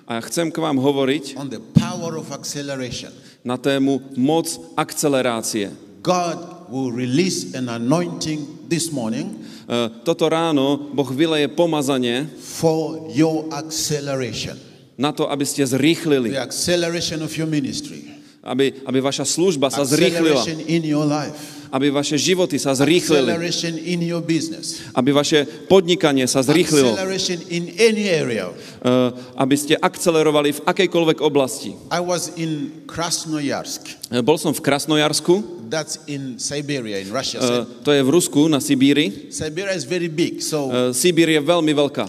A 0.09 0.17
ja 0.17 0.21
chcem 0.25 0.49
k 0.49 0.57
vám 0.57 0.81
hovoriť 0.81 1.37
on 1.37 1.53
the 1.53 1.61
power 1.77 2.17
of 2.17 2.33
acceleration. 2.33 3.13
na 3.45 3.61
tému 3.61 4.01
moc 4.17 4.49
akcelerácie. 4.73 5.69
God 6.01 6.58
will 6.71 6.93
release 6.93 7.53
an 7.57 7.67
anointing 7.67 8.69
this 8.69 8.93
morning 8.93 9.49
E, 9.69 10.01
Toto 10.01 10.25
ráno 10.25 10.81
Boh 10.97 11.05
vyleje 11.05 11.45
pomazanie 11.53 12.25
for 12.41 13.05
your 13.13 13.45
acceleration, 13.53 14.57
na 14.97 15.13
to, 15.13 15.29
aby 15.29 15.45
ste 15.45 15.61
zrýchlili, 15.61 16.33
the 16.33 16.41
acceleration 16.41 17.21
of 17.21 17.29
your 17.37 17.45
ministry, 17.45 18.01
aby, 18.41 18.81
aby 18.81 18.97
vaša 18.97 19.29
služba 19.29 19.69
sa 19.69 19.85
zrýchlila, 19.85 20.41
acceleration 20.41 20.57
in 20.65 20.81
your 20.81 21.05
life, 21.05 21.58
aby 21.69 21.89
vaše 21.89 22.17
životy 22.17 22.57
sa 22.57 22.73
zrýchlili, 22.73 23.29
aby 24.93 25.09
vaše 25.11 25.45
podnikanie 25.67 26.25
sa 26.25 26.41
zrýchlilo, 26.41 26.93
acceleration 26.93 27.37
in 27.49 27.69
any 27.77 28.09
area. 28.09 28.49
e, 28.49 28.93
aby 29.37 29.55
ste 29.55 29.73
akcelerovali 29.75 30.57
v 30.57 30.63
akejkoľvek 30.65 31.17
oblasti. 31.21 31.77
I 31.93 32.01
was 32.01 32.33
in 32.35 32.83
Krasnoyarsk. 32.85 34.09
E, 34.09 34.19
Bol 34.19 34.37
som 34.37 34.51
v 34.51 34.61
Krasnojarsku, 34.61 35.67
That's 35.69 36.01
in 36.09 36.41
Siberia, 36.41 36.97
in 36.97 37.13
Russia. 37.13 37.37
e, 37.37 37.65
to 37.85 37.93
je 37.93 38.01
v 38.01 38.09
Rusku, 38.09 38.49
na 38.49 38.57
Sibíri. 38.57 39.29
Siberia 39.29 39.77
is 39.77 39.85
very 39.85 40.09
big, 40.09 40.41
so 40.41 40.69
E, 40.69 40.97
Sibír 40.97 41.29
je 41.29 41.39
veľmi 41.39 41.71
veľká. 41.71 42.05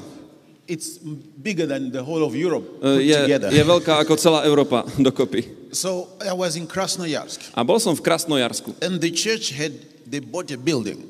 it's 0.70 1.02
bigger 1.36 1.66
than 1.66 1.90
the 1.90 1.98
whole 1.98 2.22
of 2.22 2.30
Europe 2.30 2.62
put 2.78 3.02
Je, 3.02 3.10
together. 3.10 3.50
je 3.50 3.58
veľká 3.58 3.98
ako 4.00 4.14
celá 4.14 4.46
Európa 4.46 4.86
dokopy. 5.02 5.59
So 5.72 6.08
I 6.20 6.32
was 6.34 6.56
in 6.56 6.66
Krasnoyarsk, 6.66 7.54
A 7.54 7.62
bol 7.64 7.78
som 7.78 7.94
v 7.94 8.02
Krasnojarsku. 8.02 8.74
and 8.82 8.98
the 9.00 9.10
church 9.10 9.50
had 9.54 9.72
they 10.06 10.18
bought 10.20 10.50
a 10.50 10.58
building, 10.58 11.06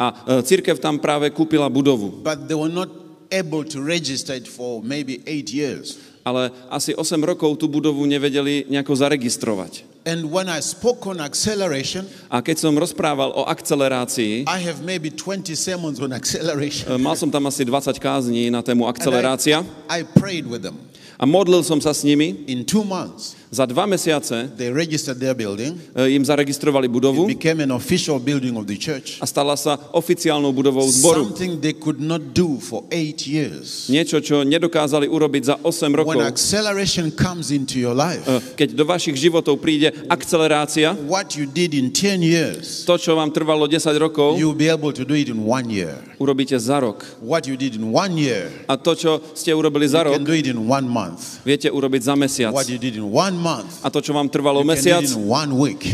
A 0.00 0.10
e, 0.26 0.42
církev 0.42 0.80
tam 0.80 0.98
práve 0.98 1.30
kúpila 1.30 1.68
budovu. 1.70 2.22
but 2.24 2.48
they 2.48 2.56
were 2.58 2.72
not 2.72 2.88
able 3.30 3.62
to 3.62 3.78
register 3.78 4.34
it 4.34 4.48
for 4.48 4.82
maybe 4.82 5.22
eight 5.26 5.52
years. 5.54 5.98
Ale 6.26 6.50
asi 6.68 6.92
8 6.92 7.22
rokov 7.24 7.56
tú 7.56 7.64
budovu 7.70 8.04
nevedeli 8.04 8.66
nejako 8.68 8.92
zaregistrovať. 8.92 9.86
And 10.04 10.26
when 10.32 10.48
I 10.48 10.60
spoke 10.60 11.04
on 11.06 11.20
acceleration, 11.20 12.04
A 12.32 12.40
keď 12.42 12.56
som 12.60 12.72
rozprával 12.76 13.30
o 13.36 13.44
akcelerácii, 13.48 14.44
I 14.48 14.58
have 14.66 14.82
maybe 14.84 15.08
20 15.14 15.54
sermons 15.56 16.00
on 16.00 16.12
acceleration. 16.12 16.90
e, 16.92 16.98
mal 16.98 17.14
som 17.16 17.30
tam 17.30 17.46
asi 17.46 17.64
20 17.64 17.96
kázní 18.02 18.50
na 18.50 18.60
tému 18.60 18.84
akcelerácia 18.90 19.62
I, 19.88 20.00
I 20.00 20.04
prayed 20.04 20.44
with 20.50 20.60
them. 20.66 20.76
a 21.20 21.24
modlil 21.28 21.62
som 21.62 21.78
sa 21.80 21.92
s 21.94 22.02
nimi. 22.04 22.44
In 22.48 22.64
two 22.68 22.82
months, 22.84 23.36
Za 23.50 23.66
dva 23.66 23.82
mesiace 23.86 24.46
they 24.56 24.70
registered 24.70 25.18
their 25.18 25.34
building. 25.34 25.74
e, 25.96 26.14
im 26.14 26.22
zaregistrovali 26.24 26.86
budovu 26.88 27.26
It 27.26 27.34
became 27.34 27.58
an 27.62 27.72
official 27.74 28.18
building 28.22 28.54
of 28.56 28.66
the 28.66 28.78
church. 28.78 29.18
a 29.20 29.26
stala 29.26 29.56
sa 29.58 29.74
oficiálnou 29.90 30.52
budovou 30.54 30.86
zboru. 30.86 31.24
Something 31.34 31.58
they 31.58 31.72
could 31.74 31.98
not 31.98 32.22
do 32.30 32.58
for 32.62 32.84
eight 32.94 33.26
years. 33.26 33.90
Niečo, 33.90 34.22
čo 34.22 34.46
nedokázali 34.46 35.10
urobiť 35.10 35.42
za 35.42 35.54
8 35.66 35.90
When 35.90 35.98
rokov. 35.98 36.22
acceleration 36.22 37.10
comes 37.10 37.50
into 37.50 37.82
your 37.82 37.90
life, 37.94 38.22
E, 38.30 38.38
Keď 38.54 38.78
do 38.78 38.86
vašich 38.86 39.18
životov 39.18 39.58
príde 39.58 39.90
akcelerácia, 40.06 40.94
what 41.10 41.34
you 41.34 41.42
did 41.42 41.74
in 41.74 41.90
10 41.90 42.22
years, 42.22 42.86
to, 42.86 42.94
čo 42.94 43.18
vám 43.18 43.34
trvalo 43.34 43.66
10 43.66 43.98
rokov, 43.98 44.38
you'll 44.38 44.54
be 44.54 44.70
able 44.70 44.94
to 44.94 45.02
do 45.02 45.18
it 45.18 45.26
in 45.26 45.42
one 45.42 45.66
year. 45.66 45.98
urobíte 46.22 46.54
za 46.54 46.78
rok. 46.78 47.02
What 47.18 47.50
you 47.50 47.58
did 47.58 47.74
in 47.74 47.90
one 47.90 48.14
year, 48.14 48.46
A 48.70 48.78
to, 48.78 48.94
čo 48.94 49.18
ste 49.34 49.50
urobili 49.50 49.90
za 49.90 50.06
you 50.06 50.14
rok, 50.14 50.14
can 50.14 50.24
do 50.24 50.38
it 50.38 50.46
in 50.46 50.70
one 50.70 50.86
month. 50.86 51.42
viete 51.42 51.66
urobiť 51.66 52.02
za 52.06 52.14
mesiac. 52.14 52.54
What 52.54 52.70
you 52.70 52.78
did 52.78 52.94
in 52.94 53.10
one 53.10 53.39
month, 53.40 53.80
A 53.80 53.88
to, 53.88 54.04
čo 54.04 54.12
vám 54.12 54.28
trvalo 54.28 54.60
mesiac, 54.60 55.02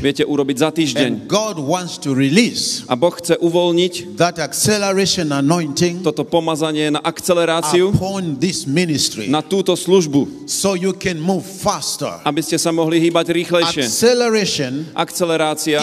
viete 0.02 0.26
urobiť 0.26 0.56
za 0.58 0.70
týždeň. 0.74 1.30
A 2.90 2.94
Boh 2.98 3.14
chce 3.14 3.34
uvoľniť 3.38 3.94
toto 6.02 6.22
pomazanie 6.26 6.90
na 6.90 7.00
akceleráciu, 7.00 7.94
na 9.30 9.40
túto 9.46 9.72
službu, 9.78 10.50
so 10.50 10.74
you 10.74 10.90
can 10.92 11.22
move 11.22 11.46
faster. 11.46 12.10
aby 12.26 12.42
ste 12.42 12.58
sa 12.58 12.74
mohli 12.74 12.98
hýbať 12.98 13.30
rýchlejšie. 13.30 13.86
Acceleration 13.86 14.90
Akcelerácia 14.92 15.78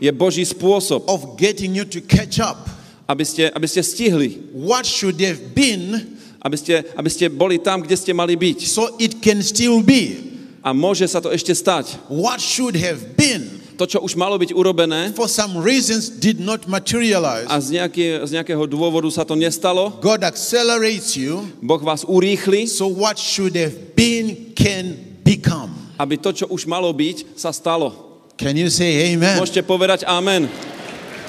je 0.00 0.10
Boží 0.14 0.44
spôsob, 0.46 1.02
of 1.10 1.34
getting 1.34 1.74
you 1.74 1.82
to 1.82 1.98
catch 2.04 2.38
up. 2.38 2.70
aby 3.04 3.24
ste, 3.24 3.52
aby 3.52 3.66
ste 3.68 3.84
stihli, 3.84 4.52
What 4.56 4.88
should 4.88 5.20
have 5.20 5.52
been 5.52 6.16
aby 6.44 6.56
ste, 6.60 6.84
aby 6.92 7.08
ste 7.08 7.32
boli 7.32 7.56
tam, 7.56 7.80
kde 7.80 7.96
ste 7.96 8.12
mali 8.12 8.36
byť. 8.36 8.58
so 8.68 8.92
it 9.00 9.24
can 9.24 9.40
still 9.40 9.80
be. 9.80 10.20
A 10.60 10.76
môže 10.76 11.08
sa 11.08 11.20
to 11.24 11.32
ešte 11.32 11.56
stať. 11.56 11.96
What 12.12 12.40
should 12.40 12.76
have 12.76 13.16
been 13.16 13.64
To, 13.74 13.90
čo 13.90 13.98
už 14.06 14.14
malo 14.14 14.38
byť 14.38 14.54
urobené 14.54 15.10
for 15.18 15.26
some 15.26 15.58
reasons 15.58 16.06
did 16.06 16.38
not 16.38 16.70
materialize. 16.70 17.50
a 17.50 17.58
z, 17.58 17.82
nejaké, 17.82 18.22
z 18.22 18.30
nejakého 18.38 18.70
dôvodu 18.70 19.10
sa 19.10 19.26
to 19.26 19.34
nestalo, 19.34 19.98
God 19.98 20.22
accelerates 20.22 21.18
you 21.18 21.42
Boh 21.58 21.82
vás 21.82 22.06
urýchli, 22.06 22.70
so 22.70 22.86
what 22.86 23.18
should 23.18 23.58
have 23.58 23.74
been 23.98 24.54
can 24.54 24.94
become. 25.26 25.74
aby 25.98 26.22
to, 26.22 26.30
čo 26.30 26.46
už 26.54 26.70
malo 26.70 26.86
byť, 26.94 27.34
sa 27.34 27.50
stalo. 27.50 27.90
Can 28.38 28.54
you 28.54 28.70
say 28.70 29.10
amen? 29.10 29.42
Môžete 29.42 29.66
povedať 29.66 30.06
amen. 30.06 30.46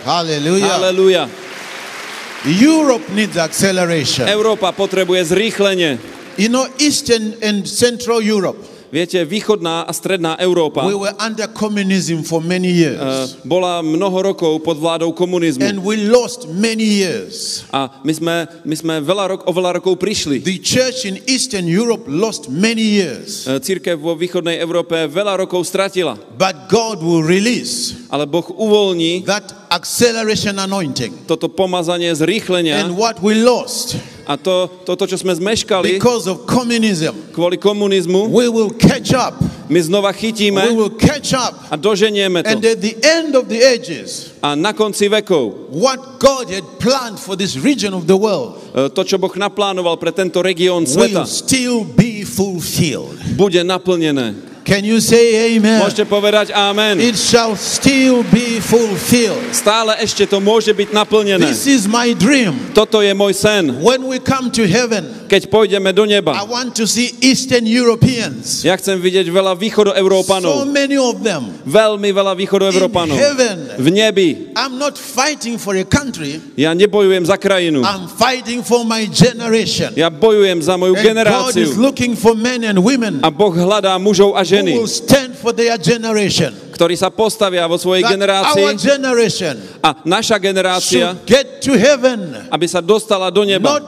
Hallelujah. 0.06 0.78
Halelúja. 0.78 1.45
Europe 2.46 3.10
needs 3.10 3.42
acceleration. 3.42 4.30
Európa 4.30 4.70
potrebuje 4.70 5.34
zrýchlenie. 5.34 5.98
You 6.38 6.54
know, 6.54 6.70
Eastern 6.78 7.34
and 7.42 7.66
Central 7.66 8.22
Europe, 8.22 8.62
Viete, 8.94 9.26
východná 9.26 9.84
a 9.84 9.92
stredná 9.92 10.38
Európa 10.40 10.86
we 10.88 10.96
were 10.96 11.12
under 11.20 11.50
communism 11.52 12.22
for 12.24 12.40
many 12.40 12.70
years. 12.70 13.02
eh, 13.02 13.26
bola 13.44 13.82
mnoho 13.82 14.32
rokov 14.32 14.62
pod 14.64 14.78
vládou 14.78 15.12
komunizmu. 15.12 15.66
And 15.66 15.82
we 15.82 16.06
lost 16.06 16.48
many 16.48 17.04
years. 17.04 17.66
A 17.74 17.90
my 18.06 18.14
sme, 18.14 18.36
my 18.64 18.76
sme 18.78 18.94
veľa 19.02 19.26
rok, 19.36 19.42
o 19.44 19.52
veľa 19.52 19.82
rokov 19.82 20.00
prišli. 20.00 20.40
The 20.46 20.62
church 20.62 21.10
in 21.10 21.20
Eastern 21.28 21.66
Europe 21.66 22.06
lost 22.08 22.48
many 22.48 23.02
years. 23.02 23.50
Eh, 23.50 23.58
Církev 23.60 23.98
vo 23.98 24.14
východnej 24.16 24.62
Európe 24.62 25.10
veľa 25.10 25.44
rokov 25.44 25.66
stratila, 25.66 26.16
But 26.38 26.70
God 26.70 27.02
will 27.02 27.26
release 27.26 28.06
ale 28.16 28.30
Boh 28.32 28.48
uvoľní 28.48 29.28
that 29.28 29.65
acceleration 29.76 30.56
anointing. 30.58 31.28
toto 31.28 31.52
pomazanie 31.52 32.10
zrýchlenia 32.16 32.80
And 32.80 32.96
what 32.96 33.20
we 33.20 33.36
lost 33.36 34.00
a 34.26 34.42
to, 34.42 34.66
toto, 34.90 35.06
čo 35.06 35.22
sme 35.22 35.38
zmeškali 35.38 36.02
because 36.02 36.26
of 36.26 36.50
communism, 36.50 37.14
kvôli 37.30 37.62
komunizmu, 37.62 38.34
we 38.34 38.50
will 38.50 38.74
catch 38.74 39.14
up. 39.14 39.38
my 39.70 39.78
znova 39.78 40.10
We 40.10 40.18
chytíme 40.18 40.62
will 40.74 40.90
catch 40.98 41.38
up. 41.38 41.54
a 41.70 41.78
doženieme 41.78 42.42
And 42.42 42.58
to. 42.58 42.70
at 42.74 42.82
the 42.82 42.96
end 43.06 43.38
of 43.38 43.46
the 43.46 43.62
ages, 43.62 44.34
A 44.42 44.58
na 44.58 44.74
konci 44.74 45.06
vekov 45.06 45.70
what 45.70 46.18
God 46.18 46.50
had 46.50 46.66
planned 46.82 47.22
for 47.22 47.38
this 47.38 47.54
region 47.54 47.94
of 47.94 48.10
the 48.10 48.18
world 48.18 48.58
eh, 48.74 48.90
to, 48.90 49.02
čo 49.06 49.22
Boh 49.22 49.30
naplánoval 49.30 50.02
pre 50.02 50.10
tento 50.10 50.42
región 50.42 50.88
will 50.90 50.90
sveta, 50.90 51.30
still 51.30 51.86
be 51.86 52.26
fulfilled. 52.26 53.14
bude 53.38 53.62
naplnené. 53.62 54.55
Can 54.66 54.82
you 54.82 54.98
say 54.98 55.54
amen? 55.54 55.78
Môžete 55.78 56.10
povedať 56.10 56.50
amen. 56.50 56.98
It 56.98 57.14
shall 57.14 57.54
still 57.54 58.26
be 58.34 58.58
fulfilled. 58.58 59.38
Stále 59.54 59.94
ešte 60.02 60.26
to 60.26 60.42
môže 60.42 60.74
byť 60.74 60.90
naplnené. 60.90 61.38
This 61.46 61.70
is 61.70 61.86
my 61.86 62.18
dream. 62.18 62.74
Toto 62.74 62.98
je 63.06 63.14
môj 63.14 63.38
sen. 63.38 63.78
When 63.78 64.10
we 64.10 64.18
come 64.18 64.50
to 64.58 64.66
heaven, 64.66 65.22
Keď 65.26 65.50
pôjdeme 65.50 65.90
do 65.90 66.06
I 66.06 66.18
neba, 66.18 66.38
want 66.46 66.74
to 66.78 66.86
see 66.86 67.14
Eastern 67.22 67.66
Europeans. 67.66 68.62
ja 68.62 68.74
chcem 68.78 68.98
vidieť 68.98 69.30
veľa 69.30 69.54
So 69.54 69.62
východoeurópanov. 69.62 70.66
many 70.70 70.98
of 70.98 71.22
them. 71.22 71.50
Veľmi 71.66 72.10
veľa 72.14 72.34
In 72.34 72.40
východoeurópanov. 72.46 73.18
heaven, 73.18 73.58
V 73.78 73.88
nebi. 73.90 74.50
I'm 74.58 74.78
not 74.82 74.98
fighting 74.98 75.58
for 75.62 75.74
a 75.78 75.86
country, 75.86 76.42
Ja 76.58 76.74
nebojujem 76.74 77.26
za 77.26 77.38
krajinu. 77.38 77.82
I'm 77.86 78.06
fighting 78.10 78.62
for 78.66 78.82
my 78.86 79.06
generation. 79.10 79.94
Ja 79.98 80.10
bojujem 80.10 80.62
za 80.62 80.74
moju 80.78 80.94
And 80.94 81.02
God 81.02 81.06
is 81.06 81.10
generáciu. 81.10 81.66
looking 81.78 82.14
for 82.18 82.34
men 82.38 82.62
and 82.66 82.78
women 82.82 83.22
A 83.26 83.30
Boh 83.34 83.50
hľadá 83.54 83.98
mužov 83.98 84.34
a 84.38 84.46
who 84.46 84.55
ženy, 84.56 84.74
ktorí 86.76 86.96
sa 87.00 87.08
postavia 87.08 87.64
vo 87.68 87.80
svojej 87.80 88.04
generácii 88.04 88.64
a 89.80 89.90
naša 90.04 90.38
generácia, 90.40 91.16
aby 92.52 92.66
sa 92.68 92.84
dostala 92.84 93.32
do 93.32 93.44
neba. 93.48 93.80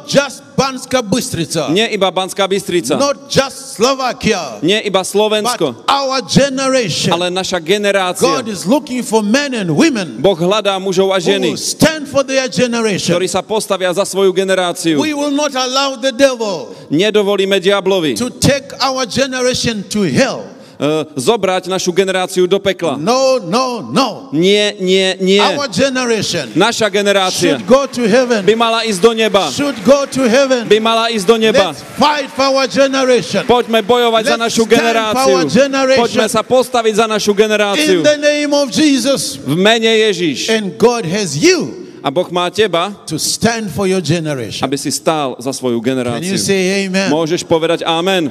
Banska 0.58 1.06
Bystrica, 1.06 1.70
Nie 1.70 1.94
iba 1.94 2.10
Banská 2.10 2.50
Bystrica, 2.50 2.98
not 2.98 3.30
just 3.30 3.78
Slovakia, 3.78 4.58
nie 4.66 4.82
iba 4.90 5.06
but 5.06 5.08
Slovensko, 5.14 5.86
our 5.86 6.18
generation. 6.26 7.14
ale 7.14 7.30
naša 7.30 7.62
generácia. 7.62 8.26
God 8.26 8.50
is 8.50 8.66
looking 8.66 9.06
for 9.06 9.22
men 9.22 9.54
and 9.54 9.70
women 9.70 10.18
Boh 10.18 10.34
hľadá 10.34 10.74
mužov 10.82 11.14
a 11.14 11.22
ženy, 11.22 11.54
stand 11.54 12.10
for 12.10 12.26
their 12.26 12.50
generation. 12.50 13.14
ktorí 13.14 13.30
sa 13.30 13.46
postavia 13.46 13.94
za 13.94 14.02
svoju 14.02 14.34
generáciu. 14.34 14.98
We 14.98 15.14
will 15.14 15.30
not 15.30 15.54
allow 15.54 15.94
the 15.94 16.10
devil 16.10 16.74
Nedovolíme 16.90 17.62
diablovi 17.62 18.18
to 18.18 18.34
take 18.34 18.74
our 18.82 19.06
generation 19.06 19.86
to 19.94 20.10
hell. 20.10 20.57
Uh, 20.78 21.06
zobrať 21.18 21.68
našu 21.68 21.92
generáciu 21.94 22.46
do 22.46 22.62
pekla. 22.62 22.98
No, 22.98 23.42
no, 23.42 23.82
no. 23.82 24.30
Nie, 24.34 24.78
nie, 24.78 25.18
nie. 25.20 25.42
Our 25.42 25.68
generation 25.70 26.54
Naša 26.54 26.90
generácia 26.90 27.58
should 27.58 27.66
go 27.66 27.86
to 27.90 28.06
heaven. 28.06 28.46
by 28.46 28.56
mala 28.56 28.86
ísť 28.86 29.02
do 29.02 29.12
neba. 29.14 29.50
Should 29.50 29.78
go 29.84 30.06
to 30.06 30.24
heaven. 30.30 30.70
By 30.70 30.80
mala 30.80 31.10
ísť 31.10 31.26
do 31.26 31.38
neba. 31.38 31.74
Let's 31.74 31.84
fight 31.98 32.30
for 32.32 32.54
our 32.54 32.68
generation. 32.70 33.44
Poďme 33.50 33.82
bojovať 33.82 34.24
za 34.24 34.36
Let's 34.38 34.46
našu 34.50 34.64
stand 34.64 34.70
for 34.70 34.78
generáciu. 34.78 35.34
our 35.34 35.46
generation. 35.50 36.02
Poďme 36.02 36.26
sa 36.30 36.42
postaviť 36.46 36.94
za 36.94 37.06
našu 37.10 37.32
generáciu. 37.34 38.00
In 38.00 38.06
the 38.06 38.18
name 38.22 38.52
of 38.54 38.70
Jesus. 38.70 39.38
V 39.42 39.58
mene 39.58 39.90
Ježiš. 39.90 40.54
And 40.54 40.78
God 40.78 41.04
has 41.06 41.34
you 41.38 41.88
A 42.06 42.14
Boh 42.14 42.30
má 42.32 42.48
teba, 42.54 42.94
to 43.10 43.18
stand 43.20 43.68
for 43.74 43.84
your 43.90 44.00
generation. 44.00 44.64
aby 44.64 44.78
si 44.78 44.94
stál 44.94 45.36
za 45.42 45.52
svoju 45.52 45.82
Can 45.82 45.98
generáciu. 45.98 46.30
you 46.32 46.40
say 46.40 46.86
amen? 46.88 47.10
Môžeš 47.12 47.44
povedať 47.44 47.84
amen. 47.84 48.30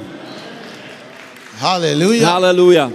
Hallelujah. 1.57 2.25
Halelúja. 2.37 2.85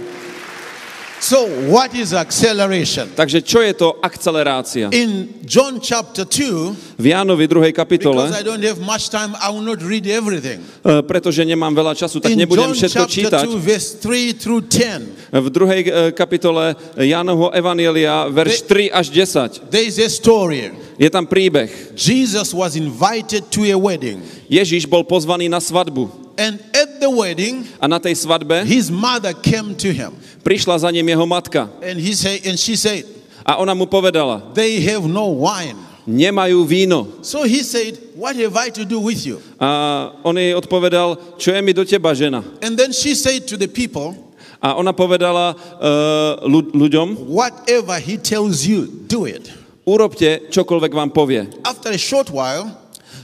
So, 1.23 1.47
what 1.71 1.95
is 1.95 2.11
acceleration? 2.11 3.07
Takže 3.15 3.39
čo 3.39 3.63
je 3.63 3.71
to 3.71 3.95
akcelerácia? 4.03 4.91
In 4.91 5.39
John 5.47 5.79
chapter 5.79 6.27
2, 6.27 6.99
V 6.99 7.05
Jánovi 7.15 7.47
2. 7.47 7.71
kapitole, 7.71 8.27
because 8.27 8.35
I 8.35 8.43
don't 8.43 8.59
have 8.59 8.83
much 8.83 9.07
time, 9.07 9.31
I 9.39 9.47
will 9.47 9.63
not 9.63 9.79
read 9.79 10.03
everything. 10.03 10.59
e, 10.83 10.99
pretože 10.99 11.47
nemám 11.47 11.71
veľa 11.71 11.95
času, 11.95 12.19
tak 12.19 12.35
In 12.35 12.43
nebudem 12.43 12.71
John 12.71 12.75
všetko 12.75 13.05
čítať. 13.07 13.43
2, 13.47 13.55
verse 13.55 14.03
3 14.03 14.35
through 14.35 14.67
10, 14.67 15.31
V 15.31 15.47
druhej 15.47 15.79
e, 15.79 15.91
kapitole 16.11 16.75
Jánovho 16.99 17.55
Evanielia, 17.55 18.27
verš 18.27 18.67
3 18.67 18.91
až 18.91 19.07
10, 19.07 19.71
there 19.71 19.87
is 19.87 20.03
a 20.03 20.11
story. 20.11 20.75
je 20.99 21.07
tam 21.07 21.23
príbeh. 21.23 21.71
Jesus 21.95 22.51
was 22.51 22.75
invited 22.75 23.47
to 23.47 23.63
a 23.63 23.79
wedding, 23.79 24.19
Ježiš 24.51 24.83
bol 24.91 25.07
pozvaný 25.07 25.47
na 25.47 25.63
svadbu 25.63 26.22
and 26.37 26.59
at 26.73 26.99
the 26.99 27.09
wedding, 27.09 27.65
a 27.81 27.87
na 27.87 27.99
tej 27.99 28.15
svadbe 28.15 28.65
his 28.65 28.89
mother 28.89 29.33
came 29.33 29.75
to 29.75 29.91
him, 29.93 30.13
prišla 30.43 30.79
za 30.79 30.89
ním 30.91 31.07
jeho 31.09 31.25
matka 31.27 31.69
and 31.81 31.99
he 31.99 32.13
said, 32.15 32.41
and 32.45 32.57
she 32.59 32.75
said, 32.75 33.05
a 33.45 33.57
ona 33.57 33.75
mu 33.75 33.85
povedala, 33.85 34.53
they 34.53 34.79
have 34.81 35.05
no 35.07 35.29
wine. 35.29 35.77
nemajú 36.07 36.67
víno. 36.67 37.07
So 37.23 37.43
he 37.47 37.63
said, 37.63 37.95
what 38.15 38.35
have 38.35 38.57
I 38.59 38.67
to 38.75 38.83
do 38.83 38.99
with 38.99 39.23
you? 39.25 39.39
A 39.59 40.11
on 40.23 40.35
jej 40.35 40.51
odpovedal, 40.51 41.39
čo 41.39 41.55
je 41.55 41.61
mi 41.63 41.71
do 41.71 41.85
teba, 41.87 42.11
žena? 42.11 42.43
And 42.59 42.75
then 42.75 42.91
she 42.91 43.15
said 43.15 43.47
to 43.47 43.55
the 43.55 43.67
people, 43.71 44.15
A 44.63 44.79
ona 44.79 44.91
povedala 44.95 45.51
uh, 45.55 46.39
ľu- 46.47 46.71
ľuďom, 46.71 47.27
whatever 47.27 47.99
he 47.99 48.15
tells 48.15 48.63
you, 48.63 48.87
do 49.11 49.27
it. 49.27 49.51
urobte 49.83 50.47
čokoľvek 50.51 50.91
vám 50.95 51.11
povie. 51.11 51.47
After 51.67 51.91
a 51.91 51.99
short 51.99 52.31
while, 52.31 52.67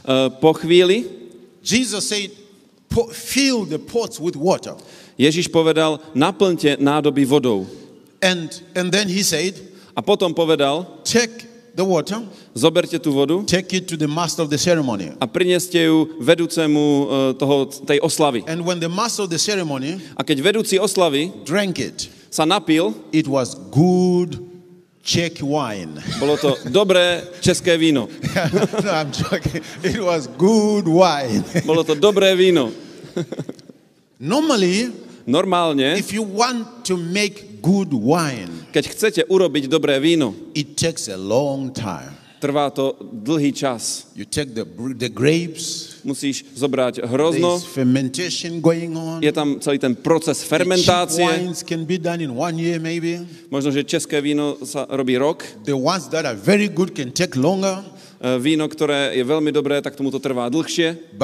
Uh, 0.10 0.32
po 0.40 0.56
chvíli 0.56 1.06
Jesus 1.62 2.08
said, 2.08 2.32
"Pour- 2.32 2.39
fill 3.14 3.66
the 3.66 3.80
pots 3.80 4.20
with 4.20 4.36
water. 4.36 4.76
Ježiš 5.20 5.52
povedal, 5.52 6.00
naplňte 6.16 6.80
nádoby 6.80 7.28
vodou. 7.28 7.68
And, 8.20 8.52
and 8.76 8.92
then 8.92 9.08
he 9.08 9.24
said, 9.24 9.56
A 9.96 10.02
potom 10.02 10.32
povedal, 10.32 11.04
take 11.04 11.50
the 11.76 11.84
water, 11.84 12.24
zoberte 12.56 13.00
tú 13.00 13.12
vodu 13.16 13.44
take 13.48 13.72
it 13.72 13.88
to 13.88 13.96
the 13.96 14.08
master 14.08 14.44
of 14.44 14.50
the 14.50 14.58
ceremony. 14.58 15.12
a 15.20 15.28
prineste 15.28 15.80
ju 15.80 16.20
vedúcemu 16.20 16.84
uh, 16.84 17.08
toho, 17.36 17.68
tej 17.88 18.00
oslavy. 18.04 18.44
And 18.48 18.66
when 18.66 18.80
the 18.80 18.92
master 18.92 19.24
of 19.24 19.30
the 19.32 19.40
ceremony 19.40 20.00
A 20.20 20.24
keď 20.24 20.44
vedúci 20.44 20.76
oslavy 20.76 21.32
drank 21.48 21.80
it, 21.80 22.12
sa 22.30 22.44
napil, 22.44 22.92
it 23.12 23.28
was 23.28 23.56
good 23.72 24.40
Czech 25.02 25.42
wine. 25.44 26.04
bolo 26.20 26.38
to 26.38 26.58
dobré 26.70 27.24
české 27.42 27.78
víno. 27.78 28.08
no, 28.84 28.92
I'm 28.92 29.12
joking. 29.12 29.64
It 29.84 30.00
was 30.00 30.28
good 30.28 30.88
wine. 30.88 31.44
Bolo 31.66 31.84
to 31.84 31.96
dobré 31.96 32.36
víno. 32.36 32.72
Normally, 34.20 34.92
Normálne, 35.30 35.94
if 35.98 36.14
you 36.14 36.24
want 36.24 36.86
to 36.90 36.98
make 36.98 37.62
good 37.62 37.94
wine, 37.94 38.66
keď 38.74 38.84
chcete 38.90 39.22
urobiť 39.30 39.70
dobré 39.70 40.02
víno, 40.02 40.34
it 40.58 40.74
takes 40.74 41.06
a 41.06 41.18
long 41.18 41.70
time. 41.70 42.18
trvá 42.40 42.70
to 42.70 42.98
dlhý 43.14 43.54
čas. 43.54 44.08
You 44.16 44.26
take 44.26 44.54
the, 44.54 44.66
the 44.96 45.10
grapes, 45.10 45.89
Musíš 46.04 46.46
zobrať 46.56 47.04
hrozno, 47.04 47.60
je 49.20 49.32
tam 49.32 49.60
celý 49.60 49.78
ten 49.80 49.96
proces 49.96 50.44
fermentácie. 50.44 51.26
Možno, 53.50 53.70
že 53.72 53.82
české 53.84 54.22
víno 54.22 54.60
sa 54.64 54.86
robí 54.90 55.18
rok. 55.18 55.44
The 55.66 55.76
ones 55.76 56.08
that 56.12 56.26
are 56.26 56.38
very 56.38 56.68
good 56.70 56.96
can 56.96 57.12
take 57.12 57.36
longer. 57.40 57.82
E, 58.20 58.36
Víno, 58.40 58.68
ktoré 58.68 59.16
je 59.16 59.24
veľmi 59.24 59.52
dobré, 59.56 59.80
tak 59.80 59.96
tomu 59.96 60.12
to 60.12 60.20
trvá 60.20 60.52
dlhšie. 60.52 61.16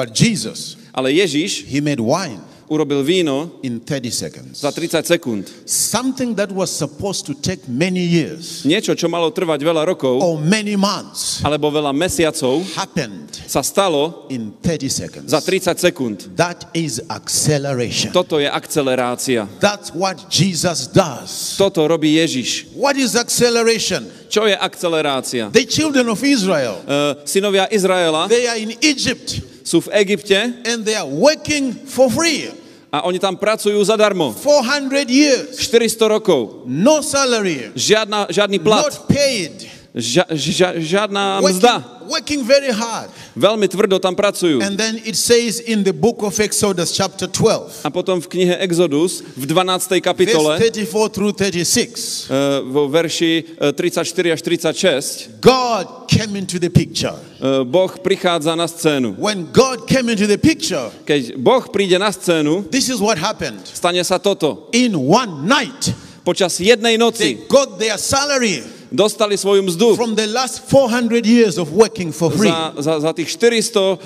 Ale 0.96 1.08
Ježiš 1.12 1.68
he 1.68 1.84
made 1.84 2.00
wine 2.00 2.55
urobil 2.68 3.02
víno 3.02 3.58
in 3.62 3.80
30 3.80 4.10
seconds. 4.10 4.60
za 4.60 4.70
30 4.72 5.06
sekúnd. 5.06 5.46
Something 5.66 6.34
that 6.34 6.50
was 6.50 6.70
supposed 6.70 7.26
to 7.26 7.34
take 7.34 7.64
many 7.68 8.02
years 8.02 8.62
Niečo, 8.66 8.94
čo 8.94 9.06
malo 9.06 9.30
trvať 9.30 9.62
veľa 9.62 9.86
rokov, 9.86 10.18
or 10.18 10.36
many 10.38 10.74
months 10.74 11.40
alebo 11.42 11.70
veľa 11.70 11.94
mesiacov, 11.94 12.62
happened 12.74 13.30
sa 13.46 13.62
stalo 13.62 14.26
in 14.28 14.52
30 14.62 14.90
seconds. 14.90 15.28
za 15.30 15.38
30 15.38 15.78
sekúnd. 15.78 16.16
That 16.34 16.66
is 16.74 16.98
acceleration. 17.06 18.10
Toto 18.12 18.38
je 18.38 18.48
akcelerácia. 18.50 19.46
That's 19.60 19.94
what 19.94 20.26
Jesus 20.28 20.86
does. 20.90 21.54
Toto 21.56 21.86
robí 21.86 22.18
Ježiš. 22.18 22.72
What 22.74 22.96
is 22.98 23.14
acceleration? 23.14 24.06
Čo 24.26 24.46
je 24.46 24.58
akcelerácia? 24.58 25.48
The 25.54 25.66
children 25.66 26.10
of 26.10 26.18
Israel, 26.22 26.82
Uh, 26.86 27.22
synovia 27.24 27.66
Izraela 27.70 28.26
they 28.28 28.46
are 28.46 28.58
in 28.58 28.74
Egypt 28.82 29.55
sú 29.66 29.82
v 29.82 29.90
Egypte 30.06 30.62
and 30.62 30.86
they 30.86 30.94
are 30.94 31.10
working 31.10 31.74
for 31.74 32.06
free. 32.06 32.54
a 32.96 33.02
oni 33.04 33.18
tam 33.20 33.36
pracujú 33.36 33.76
zadarmo. 33.84 34.32
400 34.32 35.10
years. 35.10 35.58
400 35.68 36.16
rokov. 36.16 36.64
No 36.64 37.02
salary. 37.04 37.74
Žiadna, 37.76 38.30
žiadny 38.32 38.56
plat. 38.62 38.88
Not 38.88 39.10
paid. 39.10 39.68
Ža, 39.96 40.28
ža, 40.28 40.76
žiadna 40.76 41.40
mzda. 41.40 41.80
working 42.04 42.44
very 42.44 42.68
hard. 42.68 43.08
Veľmi 43.32 43.64
tvrdo 43.64 43.96
tam 43.96 44.12
pracujú. 44.12 44.60
And 44.60 44.76
then 44.76 45.00
it 45.08 45.16
says 45.16 45.56
in 45.56 45.88
the 45.88 45.96
book 45.96 46.20
of 46.20 46.36
Exodus, 46.36 46.92
chapter 46.92 47.24
12, 47.24 47.80
A 47.80 47.88
potom 47.88 48.20
v 48.20 48.28
knihe 48.28 48.60
Exodus 48.60 49.24
v 49.32 49.48
12. 49.48 49.56
verse 49.88 50.04
kapitole 50.04 50.52
34 50.60 51.08
through 51.16 51.32
36, 51.32 52.28
eh, 52.28 52.60
vo 52.68 52.92
verši 52.92 53.56
eh, 53.56 53.72
34 53.72 54.36
až 54.36 54.40
36 54.44 55.40
God 55.40 56.04
came 56.12 56.36
into 56.36 56.60
the 56.60 56.68
picture. 56.68 57.16
eh, 57.40 57.64
Boh 57.64 57.88
prichádza 57.96 58.52
na 58.52 58.68
scénu. 58.68 59.16
When 59.16 59.48
God 59.48 59.88
came 59.88 60.12
into 60.12 60.28
the 60.28 60.36
picture, 60.36 60.92
Keď 61.08 61.40
Boh 61.40 61.64
príde 61.72 61.96
na 61.96 62.12
scénu, 62.12 62.68
this 62.68 62.92
is 62.92 63.00
what 63.00 63.16
happened. 63.16 63.64
stane 63.64 64.04
sa 64.04 64.20
toto. 64.20 64.68
In 64.76 64.92
one 64.92 65.48
night, 65.48 65.88
Počas 66.20 66.60
jednej 66.60 66.98
they 66.98 67.00
noci 67.00 67.28
got 67.48 67.80
their 67.80 67.96
salary 67.96 68.75
dostali 68.90 69.36
svoju 69.36 69.62
mzdu 69.62 69.96
from 69.96 70.14
the 70.14 70.26
last 70.26 70.62
400 70.70 71.26
years 71.26 71.58
of 71.58 71.68
working 71.72 72.12
for 72.14 72.32
free. 72.32 72.48
za, 72.48 72.72
za, 72.78 73.00
za 73.00 73.12
tých 73.12 73.28
400 73.28 73.92
eh, 73.92 73.96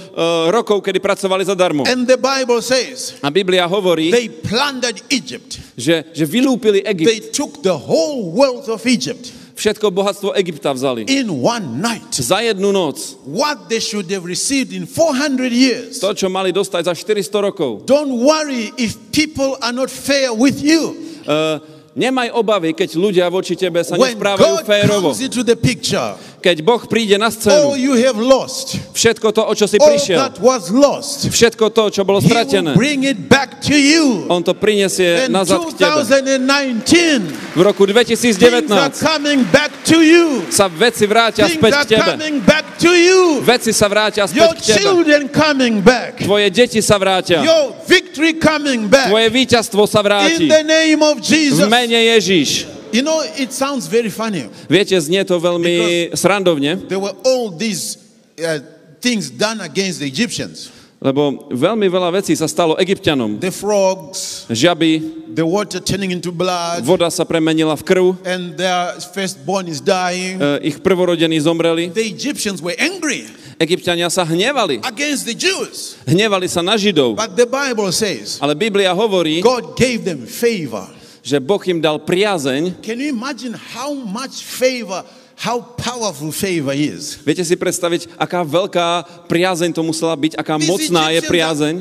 rokov, 0.50 0.80
kedy 0.82 1.00
pracovali 1.00 1.44
zadarmo. 1.44 1.84
And 1.86 2.06
the 2.06 2.18
Bible 2.18 2.62
says 2.62 3.14
A 3.22 3.30
Biblia 3.30 3.66
hovorí, 3.66 4.10
they 4.10 4.28
plundered 4.28 5.02
Egypt. 5.10 5.58
že, 5.76 6.04
že 6.12 6.24
vylúpili 6.26 6.82
Egypt. 6.84 7.10
They 7.10 7.20
took 7.32 7.62
the 7.62 7.76
whole 7.76 8.32
wealth 8.32 8.68
of 8.68 8.86
Egypt 8.86 9.40
Všetko 9.60 9.92
bohatstvo 9.92 10.32
Egypta 10.40 10.72
vzali. 10.72 11.04
in 11.04 11.28
one 11.28 11.84
night. 11.84 12.16
Za 12.16 12.40
jednu 12.40 12.72
noc. 12.72 12.96
What 13.28 13.68
they 13.68 13.80
should 13.80 14.08
have 14.08 14.24
received 14.24 14.72
in 14.72 14.88
400 14.88 15.52
years. 15.52 16.00
To, 16.00 16.16
čo 16.16 16.32
mali 16.32 16.48
dostať 16.48 16.88
za 16.88 16.94
400 16.96 17.28
rokov. 17.52 17.84
Don't 17.84 18.24
worry 18.24 18.72
if 18.80 18.96
people 19.12 19.60
are 19.60 19.76
not 19.76 19.92
fair 19.92 20.32
with 20.32 20.64
you. 20.64 20.96
Uh, 21.28 21.60
nemaj 21.92 22.30
obavy, 22.32 22.70
keď 22.70 22.94
ľudia 22.94 23.26
voči 23.26 23.54
tebe 23.54 23.82
sa 23.82 23.98
When 23.98 24.14
nesprávajú 24.14 24.54
God 24.56 24.66
férovo. 24.66 25.08
comes 25.10 25.20
into 25.20 25.42
the 25.42 25.56
picture, 25.56 26.14
Keď 26.40 26.64
Boh 26.64 26.80
príde 26.88 27.20
na 27.20 27.28
all 27.28 27.36
scénu, 27.36 27.76
you 27.76 27.92
have 28.00 28.16
lost, 28.16 28.80
všetko 28.96 29.28
to, 29.28 29.44
o 29.44 29.52
čo 29.52 29.68
si 29.68 29.76
all 29.76 29.92
prišiel, 29.92 30.16
that 30.16 30.40
was 30.40 30.72
lost, 30.72 31.28
všetko 31.28 31.68
to, 31.68 31.92
čo 31.92 32.00
bolo 32.00 32.16
He 32.16 32.24
will 32.24 32.32
stratené, 32.32 32.72
bring 32.72 33.04
it 33.04 33.28
back 33.28 33.60
to 33.60 33.76
you. 33.76 34.24
On 34.32 34.40
to 34.40 34.56
prinesie 34.56 35.28
In 35.28 35.36
nazad 35.36 35.60
k 35.68 35.76
tebe. 35.76 36.00
2019, 36.00 37.28
V 37.52 37.60
roku 37.60 37.84
things 37.84 38.40
2019 38.40 38.72
are 38.72 38.88
coming 38.88 39.44
back 39.52 39.68
to 39.84 40.00
you. 40.00 40.48
sa 40.48 40.64
veci 40.64 41.04
vrátia 41.04 41.44
Things 41.44 41.60
späť 41.60 41.72
are 41.76 41.84
k 41.84 41.88
tebe. 41.92 42.10
coming 42.16 42.36
back 42.40 42.66
to 42.80 42.90
you. 42.96 43.44
Veci 43.44 43.72
sa 43.76 43.86
vrátia 43.92 44.24
Your 44.32 44.56
späť 44.56 44.56
k 44.56 44.64
tebe. 44.64 44.78
children 44.80 45.20
coming 45.28 45.84
back. 45.84 46.24
Tvoje 46.24 46.48
deti 46.48 46.80
sa 46.80 46.96
vrátia. 46.96 47.44
Your 47.44 47.76
victory 47.84 48.40
coming 48.40 48.88
back. 48.88 49.12
Tvoje 49.12 49.28
víťazstvo 49.28 49.84
sa 49.84 50.00
In 50.00 50.06
vráti. 50.08 50.44
the 50.48 50.64
name 50.64 51.00
of 51.04 51.20
V 51.20 51.28
Jesus. 51.28 51.68
Mene 51.80 51.98
Ježiš. 52.16 52.66
You 52.92 53.02
know, 53.06 53.22
it 53.38 53.52
sounds 53.54 53.86
very 53.86 54.10
funny. 54.10 54.50
Viete, 54.66 54.98
znie 54.98 55.22
to 55.22 55.38
veľmi 55.38 56.10
srandovne, 56.12 56.90
There 56.90 56.98
were 56.98 57.14
all 57.22 57.54
these 57.54 57.96
uh, 58.42 58.58
things 58.98 59.30
done 59.30 59.62
against 59.62 60.02
the 60.02 60.08
Egyptians. 60.10 60.74
lebo 61.00 61.48
veľmi 61.48 61.88
veľa 61.88 62.12
vecí 62.12 62.36
sa 62.36 62.44
stalo 62.44 62.76
egyptianom. 62.76 63.40
The 63.40 63.48
frogs, 63.54 64.44
Žaby, 64.52 65.32
the 65.32 65.46
water 65.48 65.80
turning 65.80 66.12
into 66.12 66.28
blood, 66.28 66.84
voda 66.84 67.08
sa 67.08 67.24
premenila 67.24 67.72
v 67.72 67.82
krv, 67.88 68.06
and 68.28 68.52
their 68.60 69.00
firstborn 69.16 69.64
is 69.64 69.80
dying. 69.80 70.36
e, 70.36 70.68
ich 70.68 70.76
prvorodení 70.84 71.40
zomreli. 71.40 71.88
The 71.88 72.04
Egyptians 72.04 72.60
were 72.60 72.76
angry 72.76 73.24
Egyptiania 73.56 74.12
sa 74.12 74.28
hnevali. 74.28 74.84
against 74.84 75.24
the 75.24 75.32
Jews. 75.32 75.96
Hnevali 76.04 76.52
sa 76.52 76.60
na 76.60 76.76
Židov. 76.76 77.16
But 77.16 77.32
the 77.32 77.48
Bible 77.48 77.88
says 77.96 78.36
Ale 78.42 78.52
Biblia 78.52 78.92
hovorí, 78.92 79.40
God 79.40 79.80
gave 79.80 80.04
them 80.04 80.28
favor. 80.28 80.84
Že 81.20 81.36
Boh 81.40 81.60
im 81.68 81.80
dal 81.80 82.00
priazeň. 82.00 82.80
Can 82.80 83.00
you 83.00 83.12
imagine 83.12 83.52
how 83.52 83.92
much 83.92 84.40
favor, 84.44 85.04
how 85.36 85.60
powerful 85.76 86.32
favor 86.32 86.72
is? 86.72 87.20
Viete 87.20 87.44
si 87.44 87.56
predstaviť, 87.56 88.16
aká 88.16 88.44
veľká 88.44 88.88
priazeň 89.28 89.72
to 89.72 89.84
musela 89.84 90.16
byť, 90.16 90.36
aká 90.36 90.56
mocná 90.56 91.12
je 91.12 91.20
priazeň. 91.24 91.74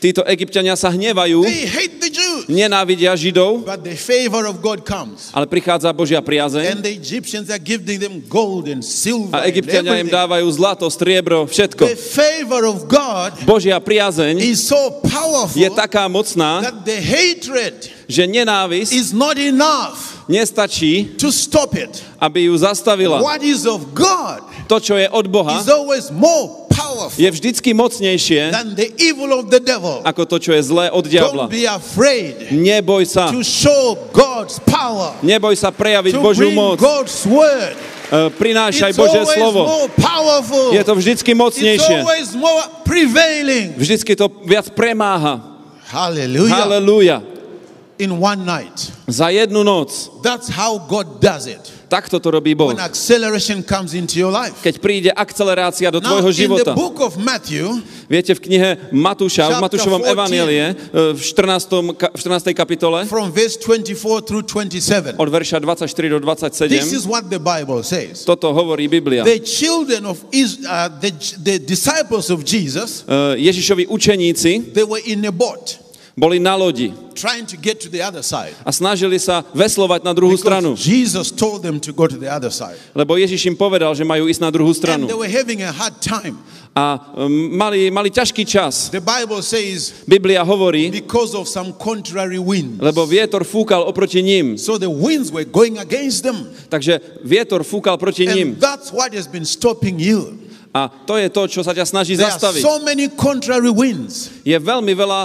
Títo 0.00 0.22
Egyptiania 0.28 0.76
sa 0.76 0.92
hnevajú, 0.92 1.44
They 1.44 1.68
hate 1.68 1.96
the 2.00 2.12
Jews. 2.44 2.50
nenávidia 2.50 3.14
Židov, 3.14 3.64
But 3.64 3.82
the 3.82 3.96
favor 3.96 4.46
of 4.46 4.58
God 4.60 4.82
comes. 4.82 5.30
ale 5.30 5.46
prichádza 5.46 5.92
Božia 5.92 6.20
priazeň 6.20 6.64
And 6.74 6.82
the 6.82 6.92
Egyptians 6.92 7.48
are 7.50 7.62
giving 7.62 7.98
them 8.02 8.20
gold 8.28 8.68
and 8.68 8.82
silver. 8.82 9.34
a 9.38 9.46
Egyptiania 9.46 9.98
im 10.02 10.10
dávajú 10.10 10.46
zlato, 10.52 10.86
striebro, 10.90 11.46
všetko. 11.46 11.86
The 11.88 11.96
favor 11.96 12.66
of 12.68 12.84
God 12.90 13.32
Božia 13.46 13.80
priazeň 13.80 14.38
is 14.42 14.62
so 14.66 15.00
powerful 15.02 15.56
je 15.56 15.68
taká 15.72 16.06
mocná, 16.10 16.62
that 16.66 16.84
the 16.84 16.98
hatred 17.00 17.88
že 18.12 18.28
nenávisť 18.28 18.92
is 18.92 19.16
not 19.16 19.40
enough 19.40 20.20
nestačí, 20.28 21.16
to 21.16 21.32
stop 21.32 21.72
it. 21.74 22.02
aby 22.20 22.46
ju 22.50 22.54
zastavila. 22.58 23.18
What 23.24 23.42
is 23.42 23.64
of 23.66 23.94
God 23.96 24.51
To, 24.72 24.80
čo 24.80 24.96
je 24.96 25.04
od 25.04 25.28
Boha, 25.28 25.60
je 27.20 27.28
vždycky 27.28 27.76
mocnejšie 27.76 28.48
ako 30.00 30.22
to, 30.24 30.36
čo 30.40 30.56
je 30.56 30.62
zlé 30.64 30.88
od 30.88 31.04
diabla. 31.04 31.44
Neboj 32.48 33.04
sa. 33.04 33.28
Neboj 35.20 35.54
sa 35.60 35.68
prejaviť 35.68 36.14
Božiu 36.16 36.48
moc. 36.56 36.80
E, 36.80 38.28
Prinášaj 38.32 38.96
Božie 38.96 39.24
slovo. 39.28 39.68
Je 40.72 40.82
to 40.84 40.92
vždycky 40.96 41.36
mocnejšie. 41.36 41.96
Vždycky 43.76 44.12
to 44.16 44.32
viac 44.48 44.72
premáha. 44.72 45.52
Hallelujah. 45.92 46.64
Halelúja. 46.64 47.18
In 48.00 48.16
one 48.16 48.48
night. 48.48 48.88
Za 49.04 49.28
jednu 49.28 49.60
noc. 49.60 50.08
That's 50.24 50.48
how 50.48 50.80
God 50.80 51.20
does 51.20 51.44
it. 51.44 51.81
Takto 51.92 52.16
to 52.16 52.32
robí 52.32 52.56
Boh. 52.56 52.72
Keď 54.64 54.74
príde 54.80 55.10
akcelerácia 55.12 55.92
do 55.92 56.00
tvojho 56.00 56.32
života. 56.32 56.72
Viete, 58.08 58.32
v 58.32 58.40
knihe 58.40 58.70
Matúša, 58.88 59.52
v 59.52 59.60
Matúšovom 59.60 60.00
14. 60.00 60.12
evanielie, 60.16 60.64
e, 60.72 61.12
v 61.12 61.20
14. 61.20 61.92
ka- 61.92 62.08
v 62.16 62.20
14. 62.20 62.56
kapitole, 62.56 63.04
from 63.04 63.28
verse 63.28 63.60
24 63.60 64.24
through 64.24 64.44
27, 64.48 65.20
od 65.20 65.28
verša 65.28 65.60
24 65.60 66.08
do 66.08 66.16
this 66.16 66.88
27, 66.88 66.96
is 66.96 67.04
what 67.04 67.28
the 67.28 67.36
Bible 67.40 67.84
says. 67.84 68.24
toto 68.24 68.48
hovorí 68.56 68.88
Biblia. 68.88 69.20
Uh, 69.24 70.88
the, 70.96 71.12
the 71.44 71.56
disciples 71.60 72.32
of 72.32 72.40
Jesus, 72.40 73.04
E, 73.04 73.36
Ježišovi 73.36 73.86
učeníci 73.92 74.72
boli 76.16 76.38
na 76.40 76.54
lodi 76.56 76.92
a 78.64 78.70
snažili 78.72 79.18
sa 79.20 79.44
veslovať 79.54 80.00
na 80.04 80.12
druhú 80.12 80.36
stranu, 80.36 80.76
lebo 82.94 83.16
Ježiš 83.16 83.46
im 83.46 83.56
povedal, 83.56 83.94
že 83.94 84.04
majú 84.04 84.28
ísť 84.28 84.40
na 84.40 84.50
druhú 84.50 84.72
stranu. 84.74 85.06
a 86.74 86.96
um, 87.16 87.52
mali, 87.52 87.92
mali 87.92 88.08
ťažký 88.08 88.48
čas. 88.48 88.88
Biblia 90.08 90.40
hovorí, 90.40 90.88
lebo 92.80 93.04
vietor 93.04 93.44
fúkal 93.44 93.84
oproti 93.84 94.24
ním. 94.24 94.56
Takže 96.72 97.00
vietor 97.24 97.60
fúkal 97.60 98.00
proti 98.00 98.24
ním. 98.24 98.56
A 100.72 100.88
to 100.88 101.20
je 101.20 101.28
to, 101.28 101.42
čo 101.46 101.60
sa 101.60 101.76
ťa 101.76 101.84
snaží 101.84 102.16
There 102.16 102.32
zastaviť. 102.32 102.64
so 102.64 102.80
many 102.80 103.12
contrary 103.12 103.68
winds 103.68 104.32
Je 104.40 104.56
veľmi 104.56 104.96
veľa 104.96 105.20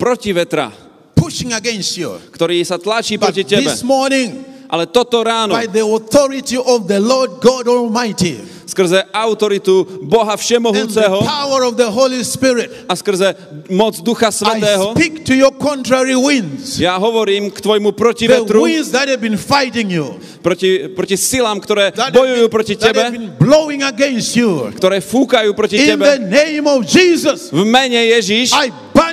protivetra, 0.00 0.72
pushing 1.12 1.52
against 1.52 2.00
you. 2.00 2.16
ktorý 2.32 2.64
sa 2.64 2.80
tlačí 2.80 3.20
But 3.20 3.36
proti 3.36 3.44
tebe. 3.44 3.68
this 3.68 3.84
morning, 3.84 4.40
Ale 4.70 4.86
toto 4.86 5.20
ráno, 5.20 5.52
by 5.52 5.66
the 5.66 5.82
authority 5.82 6.54
of 6.56 6.86
the 6.86 7.02
Lord 7.02 7.42
God 7.42 7.66
Almighty 7.66 8.38
skrze 8.70 9.02
autoritu 9.10 9.82
Boha 10.06 10.32
and 10.32 10.38
the 10.38 10.42
Všemohúceho 10.46 11.18
power 11.26 11.66
of 11.66 11.74
the 11.74 11.90
Holy 11.90 12.22
Spirit, 12.22 12.70
a 12.86 12.94
skrze 12.94 13.34
moc 13.70 13.98
Ducha 14.06 14.30
I 14.30 14.32
Svetého, 14.32 14.94
speak 14.94 15.26
to 15.26 15.34
your 15.34 15.50
contrary 15.58 16.14
winds. 16.14 16.78
ja 16.78 16.94
hovorím 16.96 17.50
k 17.50 17.58
tvojmu 17.58 17.90
protivetru, 17.92 18.62
winds 18.62 18.94
that 18.94 19.10
have 19.10 19.18
been 19.18 19.34
fighting 19.36 19.90
you, 19.90 20.14
proti, 20.40 20.86
proti 20.94 21.18
silám, 21.18 21.58
ktoré 21.58 21.90
bojujú 22.14 22.46
proti 22.46 22.74
tebe, 22.78 23.02
have 23.02 23.12
been 23.18 23.34
blowing 23.36 23.82
against 23.82 24.38
you. 24.38 24.70
ktoré 24.70 25.02
fúkajú 25.02 25.50
proti 25.58 25.74
In 25.82 25.98
the 25.98 26.16
tebe. 26.16 26.30
name 26.30 26.64
of 26.70 26.86
Jesus, 26.86 27.50
V 27.50 27.66
mene 27.66 27.98
Ježiš, 28.14 28.54
I 28.54 28.70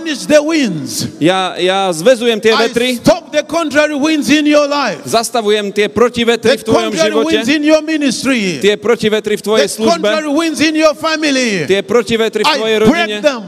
banish 0.07 0.25
the 0.25 0.39
winds. 0.39 1.07
ja, 1.19 1.55
ja 1.59 1.91
zvezujem 1.91 2.39
tie 2.39 2.55
I 2.55 2.57
vetry, 2.67 2.95
stop 2.95 3.31
the 3.31 3.43
contrary 3.43 3.95
winds 3.99 4.29
in 4.31 4.47
your 4.47 4.67
life. 4.67 5.03
zastavujem 5.03 5.71
tie 5.75 5.91
protivetry 5.91 6.55
The 6.55 6.63
v 6.63 6.63
tvojom 6.63 6.91
živote, 6.95 7.27
winds 7.27 7.49
in 7.51 7.61
your 7.67 7.83
ministry. 7.83 8.59
tie 8.63 8.79
protivetry 8.79 9.35
v 9.37 9.41
tvojej 9.43 9.67
The 9.67 9.75
službe, 9.75 9.99
contrary 10.07 10.31
winds 10.31 10.59
in 10.63 10.75
your 10.79 10.95
family. 10.95 11.67
tie 11.67 11.81
protivetry 11.83 12.41
v 12.43 12.47
tvojej 12.55 12.77
I 12.77 12.79
rodine. 12.79 12.95
break 12.95 13.21
them. 13.21 13.43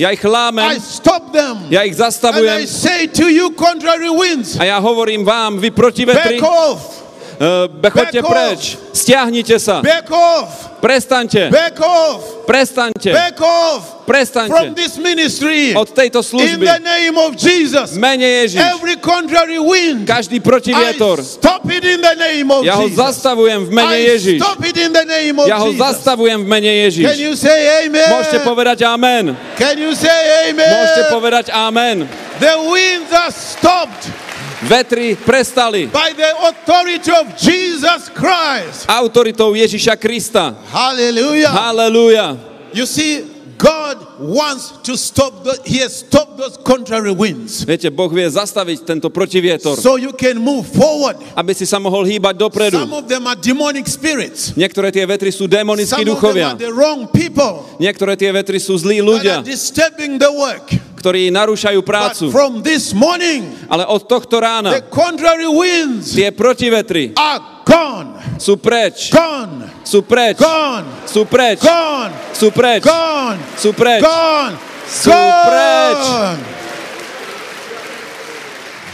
Ja 0.00 0.08
ich 0.10 0.24
I 0.24 0.28
lámem, 0.32 0.80
stop 0.80 1.30
them. 1.30 1.68
ja 1.70 1.84
ich 1.84 1.92
And 1.94 2.00
I 2.00 2.02
zastavujem 2.02 2.60
say 2.66 3.06
to 3.06 3.28
you, 3.30 3.52
contrary 3.54 4.08
winds, 4.10 4.56
a 4.58 4.64
ja 4.64 4.80
hovorím 4.80 5.22
vám, 5.24 5.60
vy 5.60 5.70
back 5.70 5.76
protivetry, 5.78 6.40
off. 6.42 6.99
Uh, 7.40 7.72
choďte 7.88 8.20
Back 8.20 8.28
preč, 8.28 8.76
stiahnite 8.92 9.56
sa, 9.56 9.80
Back 9.80 10.12
off. 10.12 10.76
prestaňte, 10.84 11.48
Back 11.48 11.80
off. 11.80 12.44
prestaňte, 12.44 13.16
Back 13.16 13.40
off. 13.40 14.04
From 14.04 14.04
prestaňte 14.04 14.76
this 14.76 15.00
ministry. 15.00 15.72
od 15.72 15.88
tejto 15.88 16.20
In 16.20 16.28
služby. 16.28 16.66
the 16.68 16.80
name 16.84 17.16
of 17.16 17.40
Jesus. 17.40 17.96
Mene 17.96 18.28
Ježiš, 18.44 18.60
Every 18.60 19.00
contrary 19.00 19.56
wind. 19.56 20.04
každý 20.04 20.36
I 20.36 20.44
protivietor, 20.44 21.24
stop 21.24 21.64
it 21.72 21.80
in 21.80 22.04
the 22.04 22.12
name 22.12 22.52
of 22.52 22.60
ja 22.60 22.76
ho 22.76 22.84
zastavujem 22.92 23.64
v 23.64 23.70
mene 23.72 23.96
I 23.96 24.04
Ježiš. 24.12 24.38
stop 24.44 24.60
it 24.60 24.76
in 24.76 24.92
the 24.92 25.06
name 25.08 25.36
of 25.40 25.48
Ja 25.48 25.56
ho 25.64 25.72
zastavujem 25.72 26.44
v 26.44 26.48
mene 26.50 26.68
Can 26.68 26.80
Ježiš. 26.92 27.04
you 27.24 27.32
say 27.40 27.88
amen? 27.88 28.04
Môžete 28.20 28.44
povedať 28.44 28.84
amen. 28.84 29.32
Can 29.56 29.80
you 29.80 29.96
say 29.96 30.52
amen? 30.52 30.68
Môžete 30.76 31.02
povedať 31.08 31.48
amen. 31.56 32.04
The 32.36 32.52
winds 32.68 33.08
are 33.16 33.32
stopped 33.32 34.12
Vetry 34.60 35.16
prestali 35.16 35.88
by 35.88 36.12
the 36.12 36.30
authority 36.52 37.08
of 37.08 37.32
Jesus 37.38 38.12
Christ. 38.12 38.84
autoritou 38.90 39.56
Ježiša 39.56 39.96
Krista. 39.96 40.52
Hallelujah. 40.68 41.48
Halelúja. 41.48 42.36
You 42.76 42.84
see, 42.84 43.24
God 43.60 44.00
wants 44.18 44.72
to 44.88 44.96
stop 44.96 45.44
the, 45.44 45.52
he 45.68 45.84
has 45.84 46.00
stopped 46.00 46.40
those 46.40 46.56
contrary 46.56 47.12
winds. 47.12 47.60
Viete, 47.68 47.92
Boh 47.92 48.08
vie 48.08 48.24
zastaviť 48.24 48.88
tento 48.88 49.12
protivietor, 49.12 49.76
So 49.76 50.00
you 50.00 50.16
can 50.16 50.40
move 50.40 50.64
forward. 50.64 51.20
aby 51.36 51.52
si 51.52 51.68
sa 51.68 51.76
mohol 51.76 52.08
hýbať 52.08 52.40
dopredu. 52.40 52.80
Some 52.80 52.96
of 52.96 53.04
them 53.04 53.28
are 53.28 53.36
demonic 53.36 53.84
spirits. 53.84 54.56
Niektoré 54.56 54.88
tie 54.88 55.04
vetry 55.04 55.28
sú 55.28 55.44
démonickí 55.44 55.92
Some 55.92 56.08
of 56.08 56.08
them 56.08 56.16
duchovia. 56.16 56.46
are 56.52 56.60
the 56.60 56.72
wrong 56.72 57.04
people 57.12 57.68
Niektoré 57.76 58.16
tie 58.16 58.32
vetry 58.32 58.56
sú 58.56 58.80
zlí 58.80 59.04
ľudia, 59.04 59.40
are 59.40 59.44
disturbing 59.44 60.16
the 60.16 60.32
work. 60.32 60.64
ktorí 60.96 61.28
narúšajú 61.28 61.80
But 61.84 61.88
prácu. 61.88 62.24
from 62.32 62.64
this 62.64 62.96
morning, 62.96 63.44
Ale 63.68 63.84
od 63.84 64.08
tohto 64.08 64.40
the 64.40 64.44
rána 64.44 64.70
contrary 64.88 65.48
winds 65.48 66.16
tie 66.16 66.32
protivetry 66.32 67.12
are 67.16 67.60
gone, 67.64 68.16
sú 68.36 68.56
preč. 68.56 69.08
gone, 69.12 69.59
Sú 69.90 70.06
preč. 70.06 70.38
gone, 70.38 70.86
Sú 71.02 71.26
preč. 71.26 71.58
gone, 71.58 72.14
Sú 72.30 72.54
preč. 72.54 72.78
gone, 72.78 73.38
Sú 73.58 73.74
preč. 73.74 73.98
gone, 73.98 74.54
Sú 74.86 75.10
preč. 75.10 75.98
gone. 75.98 76.38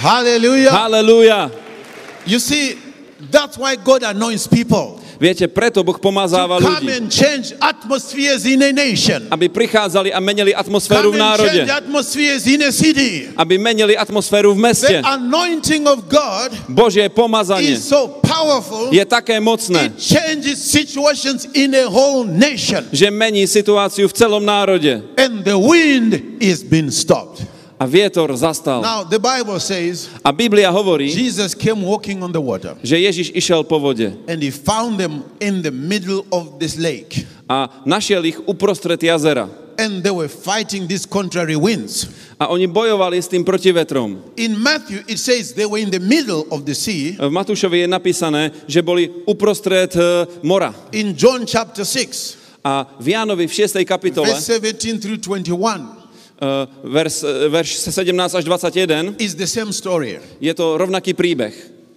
Hallelujah. 0.00 0.72
Halelúja. 0.72 1.50
You 2.24 2.38
see, 2.38 2.78
that's 3.30 3.58
why 3.58 3.76
God 3.76 4.04
anoints 4.04 4.46
people 4.46 5.00
Viete, 5.16 5.48
preto 5.48 5.80
Boh 5.80 5.96
pomazáva 5.96 6.60
ľudí, 6.60 6.92
aby 9.32 9.46
prichádzali 9.48 10.12
a 10.12 10.20
menili 10.20 10.52
atmosféru 10.52 11.12
v 11.12 11.16
národe. 11.16 11.60
Aby 13.36 13.54
menili 13.56 13.96
atmosféru 13.96 14.52
v 14.52 14.60
meste. 14.60 15.00
Božie 16.68 17.08
pomazanie 17.08 17.80
je 18.92 19.04
také 19.08 19.40
mocné, 19.40 19.92
že 22.92 23.08
mení 23.08 23.44
situáciu 23.48 24.06
v 24.08 24.14
celom 24.14 24.44
národe. 24.44 25.00
And 25.16 25.42
the 25.44 25.56
wind 25.56 26.40
is 26.44 26.60
being 26.60 26.92
stopped. 26.92 27.55
A 27.78 27.86
vietor 27.86 28.32
zastal. 28.36 28.80
Now, 28.80 29.04
the 29.04 29.20
Bible 29.20 29.60
says 29.60 30.08
A 30.24 30.32
Biblia 30.32 30.72
hovorí, 30.72 31.12
Jesus 31.12 31.54
came 31.54 31.84
walking 31.84 32.22
on 32.22 32.32
the 32.32 32.40
water 32.40 32.72
že 32.82 32.96
Ježiš 32.96 33.36
išiel 33.36 33.68
po 33.68 33.76
vode 33.76 34.16
and 34.28 34.40
he 34.40 34.48
found 34.48 34.96
them 34.96 35.20
in 35.40 35.60
the 35.60 35.70
middle 35.70 36.24
of 36.32 36.56
this 36.56 36.80
lake. 36.80 37.26
a 37.48 37.68
našiel 37.84 38.24
ich 38.24 38.38
uprostred 38.48 39.00
jazera. 39.02 39.48
And 39.78 40.00
they 40.00 40.10
were 40.10 40.28
fighting 40.28 40.88
these 40.88 41.04
contrary 41.04 41.52
winds. 41.56 42.08
A 42.40 42.48
oni 42.48 42.64
bojovali 42.64 43.20
s 43.20 43.28
tým 43.28 43.44
protivetrom. 43.44 44.24
In 44.40 44.56
Matthew, 44.56 45.04
it 45.04 45.20
says 45.20 45.52
they 45.52 45.68
were 45.68 45.76
in 45.76 45.92
the 45.92 46.00
middle 46.00 46.48
of 46.48 46.64
the 46.64 46.72
sea. 46.72 47.12
V 47.20 47.28
Matúšovi 47.28 47.84
je 47.84 47.88
napísané, 47.88 48.56
že 48.64 48.80
boli 48.80 49.12
uprostred 49.28 49.92
e, 49.92 50.24
mora. 50.40 50.72
In 50.96 51.12
John 51.12 51.44
chapter 51.44 51.84
6, 51.84 52.64
A 52.66 52.88
v 52.98 53.14
Jánovi 53.14 53.46
v 53.46 53.52
6. 53.52 53.78
kapitole, 53.86 54.26
verse 54.26 54.48
17 54.58 54.98
through 54.98 55.20
21, 55.20 55.52
e, 55.52 56.05
vers, 56.84 57.24
e, 57.24 57.48
verš 57.48 57.70
17 57.88 58.34
až 58.36 58.44
21, 58.44 59.16
is 59.18 59.34
the 59.34 59.46
same 59.48 59.72
story. 59.72 60.20
je 60.40 60.52
to 60.54 60.76
rovnaký 60.76 61.16
príbeh. 61.16 61.52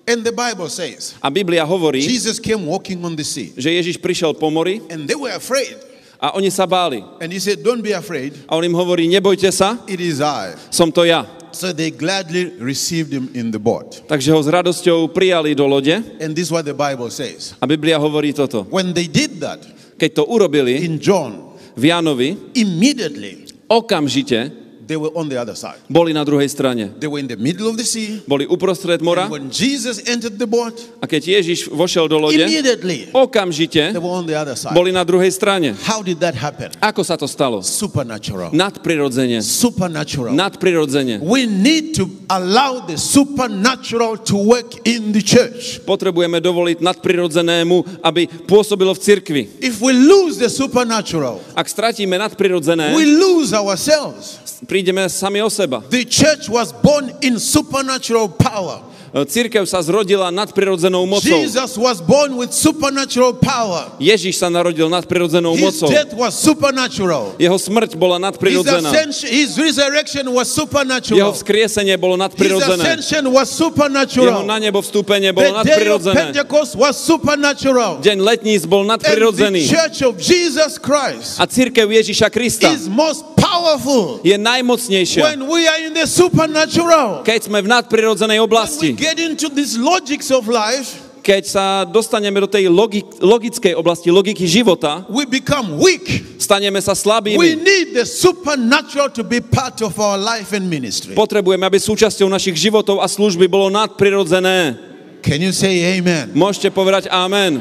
And 0.09 0.25
the 0.25 0.33
Bible 0.33 0.69
says 0.73 1.13
A 1.21 1.29
Biblia 1.29 1.61
hovorí, 1.67 2.01
Jesus 2.01 2.39
came 2.41 2.65
walking 2.65 2.97
on 3.05 3.13
the 3.13 3.27
sea, 3.27 3.53
že 3.53 3.69
Ježiš 3.69 4.01
prišiel 4.01 4.33
po 4.33 4.49
mori 4.49 4.81
and 4.89 5.05
they 5.05 5.13
were 5.19 5.29
afraid. 5.35 5.77
a 6.19 6.35
oni 6.35 6.49
sa 6.51 6.65
báli. 6.65 6.99
And 7.21 7.29
he 7.31 7.39
said, 7.39 7.61
Don't 7.61 7.83
be 7.83 7.93
afraid, 7.93 8.33
A 8.49 8.57
on 8.57 8.63
im 8.65 8.73
hovorí, 8.73 9.05
nebojte 9.07 9.51
sa, 9.53 9.77
it 9.85 10.01
is 10.01 10.19
I. 10.23 10.55
som 10.73 10.89
to 10.89 11.05
ja. 11.05 11.23
So 11.49 11.73
they 11.73 11.89
gladly 11.89 12.53
received 12.61 13.09
him 13.09 13.25
in 13.33 13.49
the 13.49 13.57
boat. 13.57 14.05
Takže 14.05 14.29
ho 14.33 14.37
s 14.37 14.45
radosťou 14.49 15.09
prijali 15.09 15.57
do 15.57 15.65
lode 15.65 15.97
And 16.21 16.37
this 16.37 16.49
is 16.49 16.51
what 16.53 16.65
the 16.65 16.77
Bible 16.77 17.09
says. 17.09 17.57
a 17.57 17.65
Biblia 17.65 17.97
hovorí 17.97 18.33
toto. 18.33 18.65
When 18.69 18.93
they 18.93 19.09
did 19.09 19.41
that 19.43 19.59
Keď 19.99 20.15
to 20.15 20.23
urobili 20.31 20.85
in 20.87 20.95
John, 20.95 21.57
v 21.75 21.91
Jánovi, 21.91 22.55
immediately 22.55 23.48
okamžite 23.69 24.51
they 24.89 24.97
were 24.97 25.13
on 25.13 25.29
the 25.29 25.37
other 25.37 25.53
side. 25.53 25.77
boli 25.85 26.17
na 26.17 26.25
druhej 26.25 26.49
strane. 26.49 26.89
They 26.97 27.05
were 27.05 27.21
in 27.21 27.29
the 27.29 27.37
middle 27.37 27.69
of 27.69 27.77
the 27.77 27.85
sea. 27.85 28.25
Boli 28.25 28.49
uprostred 28.49 29.05
mora 29.05 29.29
And 29.29 29.31
when 29.31 29.47
Jesus 29.53 30.01
entered 30.09 30.41
the 30.41 30.49
boat, 30.49 30.81
a 30.97 31.05
keď 31.05 31.39
Ježiš 31.39 31.69
vošiel 31.69 32.09
do 32.09 32.17
lode, 32.17 32.41
immediately 32.41 33.13
okamžite 33.13 33.93
they 33.93 34.01
were 34.01 34.17
on 34.17 34.25
the 34.25 34.33
other 34.33 34.57
side. 34.57 34.73
boli 34.73 34.89
na 34.89 35.05
druhej 35.05 35.29
strane. 35.29 35.77
How 35.85 36.01
did 36.01 36.17
that 36.25 36.33
happen? 36.33 36.73
Ako 36.81 37.05
sa 37.05 37.13
to 37.13 37.29
stalo? 37.29 37.61
Supernatural. 37.61 38.49
Nadprirodzene. 38.49 39.45
Supernatural. 39.45 40.33
Nadprirodzene. 40.33 41.21
We 41.21 41.45
need 41.45 41.93
to 42.01 42.09
allow 42.33 42.81
the 42.81 42.97
supernatural 42.97 44.17
to 44.25 44.35
work 44.41 44.87
in 44.89 45.13
the 45.13 45.21
church. 45.21 45.85
Potrebujeme 45.85 46.41
dovoliť 46.41 46.81
nadprirodzenému, 46.81 48.01
aby 48.01 48.25
pôsobilo 48.49 48.97
v 48.97 48.99
cirkvi. 49.05 49.41
If 49.61 49.85
we 49.85 49.93
lose 49.93 50.41
the 50.41 50.49
supernatural, 50.49 51.45
Ak 51.53 51.69
stratíme 51.69 52.17
nadprirodzené, 52.17 52.97
we 52.97 53.05
lose 53.05 53.53
ourselves. 53.53 54.39
Prídeme 54.79 55.09
sami 55.09 55.41
o 55.41 55.49
seba. 55.49 55.83
The 55.89 56.05
church 56.05 56.47
was 56.47 56.71
born 56.71 57.11
in 57.21 57.37
supernatural 57.37 58.29
power. 58.29 58.81
Církev 59.09 59.65
sa 59.65 59.81
zrodila 59.81 60.29
nadprirodzenou 60.29 61.05
mocou. 61.05 61.25
Jesus 61.25 61.73
was 61.75 61.97
born 61.99 62.37
with 62.37 62.53
supernatural 62.53 63.33
power. 63.33 63.89
Ježiš 63.97 64.37
sa 64.37 64.47
narodil 64.47 64.85
nadprirodzenou 64.85 65.57
His 65.57 65.81
mocou. 65.81 65.89
death 65.89 66.13
was 66.13 66.37
supernatural. 66.37 67.33
Jeho 67.37 67.57
smrť 67.57 67.97
bola 67.97 68.17
His, 68.17 68.25
nadprirodzená. 68.29 68.89
his 69.25 69.57
resurrection 69.57 70.29
was 70.29 70.45
Jeho 70.49 70.61
supernatural. 70.65 71.29
vzkriesenie 71.33 71.97
bolo 71.97 72.15
His 72.15 72.23
nadprirodzené. 72.29 72.83
ascension 72.85 73.23
was 73.33 73.49
Jeho 73.49 73.69
supernatural. 73.71 74.45
na 74.45 74.57
nebo 74.57 74.79
vstúpenie 74.81 75.33
bolo 75.33 75.57
The 75.61 75.63
day 75.65 75.73
of. 75.73 76.17
Pentecost 76.29 76.73
was 76.75 76.93
supernatural. 76.95 77.99
Deň 78.01 78.17
letníc 78.21 78.65
bol 78.65 78.85
And 78.85 78.93
the 78.93 79.09
nadprirodzený. 79.09 79.65
church 79.65 80.05
of 80.05 80.17
Jesus 80.17 80.77
Christ 80.77 81.41
A 81.41 81.49
církev 81.49 81.89
Ježiša 81.89 82.29
Krista 82.29 82.69
is 82.69 82.85
most 82.85 83.25
powerful 83.33 84.21
je 84.21 84.37
najmocnejšia, 84.37 85.23
when 85.25 85.47
we 85.49 85.65
are 85.65 85.81
in 85.81 85.93
the 85.93 86.05
supernatural. 86.05 87.23
keď 87.23 87.39
sme 87.49 87.59
v 87.63 87.67
nadprirodzenej 87.69 88.39
oblasti. 88.39 88.98
Get 88.99 89.15
into 89.17 89.47
these 89.47 89.79
logics 89.79 90.27
of 90.29 90.45
life, 90.45 91.07
Keď 91.19 91.43
sa 91.45 91.65
dostaneme 91.83 92.39
do 92.39 92.47
tej 92.47 92.71
logi- 92.71 93.03
logickej 93.19 93.75
oblasti, 93.75 94.07
logiky 94.09 94.47
života, 94.47 95.03
we 95.11 95.27
become 95.27 95.77
weak. 95.77 96.07
staneme 96.39 96.79
sa 96.79 96.95
We 96.95 96.99
slabými. 96.99 97.37
need 97.59 97.93
the 97.93 98.07
supernatural 98.07 99.11
to 99.13 99.21
be 99.21 99.37
part 99.39 99.83
of 99.83 99.99
our 99.99 100.15
life 100.17 100.55
and 100.55 100.65
ministry. 100.65 101.13
Potrebujeme, 101.13 101.67
aby 101.67 101.77
súčasťou 101.77 102.31
našich 102.31 102.55
životov 102.57 103.03
a 103.03 103.07
služby 103.07 103.45
bolo 103.45 103.67
nadprirodzené. 103.69 104.79
Can 105.21 105.43
you 105.43 105.51
say 105.51 105.99
amen? 105.99 106.31
Môžete 106.31 106.71
povedať 106.71 107.11
amen. 107.11 107.59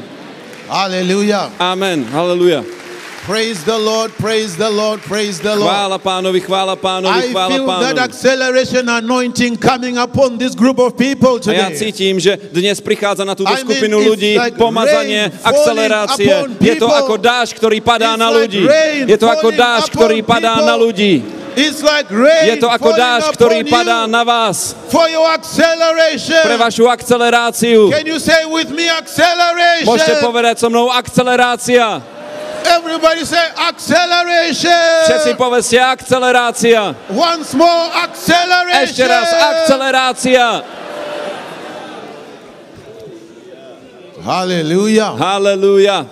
Hallelujah. 0.71 1.51
Amen. 1.59 2.07
Halleluja. 2.07 2.78
Praise 3.29 3.61
the 3.61 3.77
Lord, 3.77 4.09
praise 4.17 4.57
the 4.57 4.73
Lord, 4.73 5.05
praise 5.05 5.37
the 5.37 5.53
Lord. 5.53 5.69
Chvála 5.69 6.01
pánovi, 6.01 6.41
chvála 6.41 6.73
pánovi, 6.73 7.29
I 7.29 7.29
chvála 7.29 7.53
feel 7.53 7.65
that 7.69 7.93
pánovi. 7.93 8.01
acceleration 8.01 8.89
anointing 8.89 9.53
coming 9.53 10.01
upon 10.01 10.41
this 10.41 10.57
group 10.57 10.81
of 10.81 10.97
people 10.97 11.37
A 11.37 11.53
ja 11.53 11.69
today. 11.69 11.77
cítim, 11.77 12.17
že 12.17 12.41
dnes 12.49 12.81
prichádza 12.81 13.21
na 13.29 13.37
túto 13.37 13.53
I 13.53 13.61
mean, 13.61 13.69
skupinu 13.69 14.01
it's 14.01 14.09
ľudí 14.09 14.33
like 14.33 14.57
pomazanie, 14.57 15.29
akcelerácie. 15.45 16.57
Je 16.57 16.73
to 16.81 16.89
ako 16.89 17.21
dážď, 17.21 17.53
ktorý 17.53 17.77
padá 17.85 18.17
It's 18.17 18.21
na 18.25 18.33
ľudí. 18.33 18.65
Je 19.05 19.17
to 19.21 19.27
ako 19.29 19.49
upon 19.53 19.89
ktorý 19.93 20.17
padá 20.25 20.53
na 20.65 20.73
ľudí. 20.73 21.21
It's 21.53 21.85
like 21.85 22.09
rain 22.09 22.49
Je 22.49 22.57
to 22.57 22.65
ako 22.65 22.97
dážď, 22.97 23.29
ktorý 23.37 23.61
padá 23.69 24.09
na 24.09 24.25
vás. 24.25 24.73
Pre 24.89 26.57
vašu 26.57 26.89
akceleráciu. 26.89 27.93
Can 27.93 28.09
you 28.09 28.17
say 28.17 28.41
with 28.49 28.73
me 28.73 28.89
acceleration? 28.89 29.85
Môžete 29.85 30.17
povedať 30.17 30.65
so 30.65 30.73
mnou 30.73 30.89
akcelerácia. 30.89 32.17
Everybody 32.65 33.23
say 33.25 33.41
acceleration. 33.55 35.07
Všetci 35.07 35.31
povedzte 35.39 35.77
akcelerácia. 35.79 36.95
Once 37.11 37.55
more 37.55 37.87
acceleration. 38.03 38.83
Ešte 38.87 39.03
raz 39.07 39.29
akcelerácia. 39.31 40.45
Hallelujah. 44.19 45.15
Halelúja. 45.15 46.07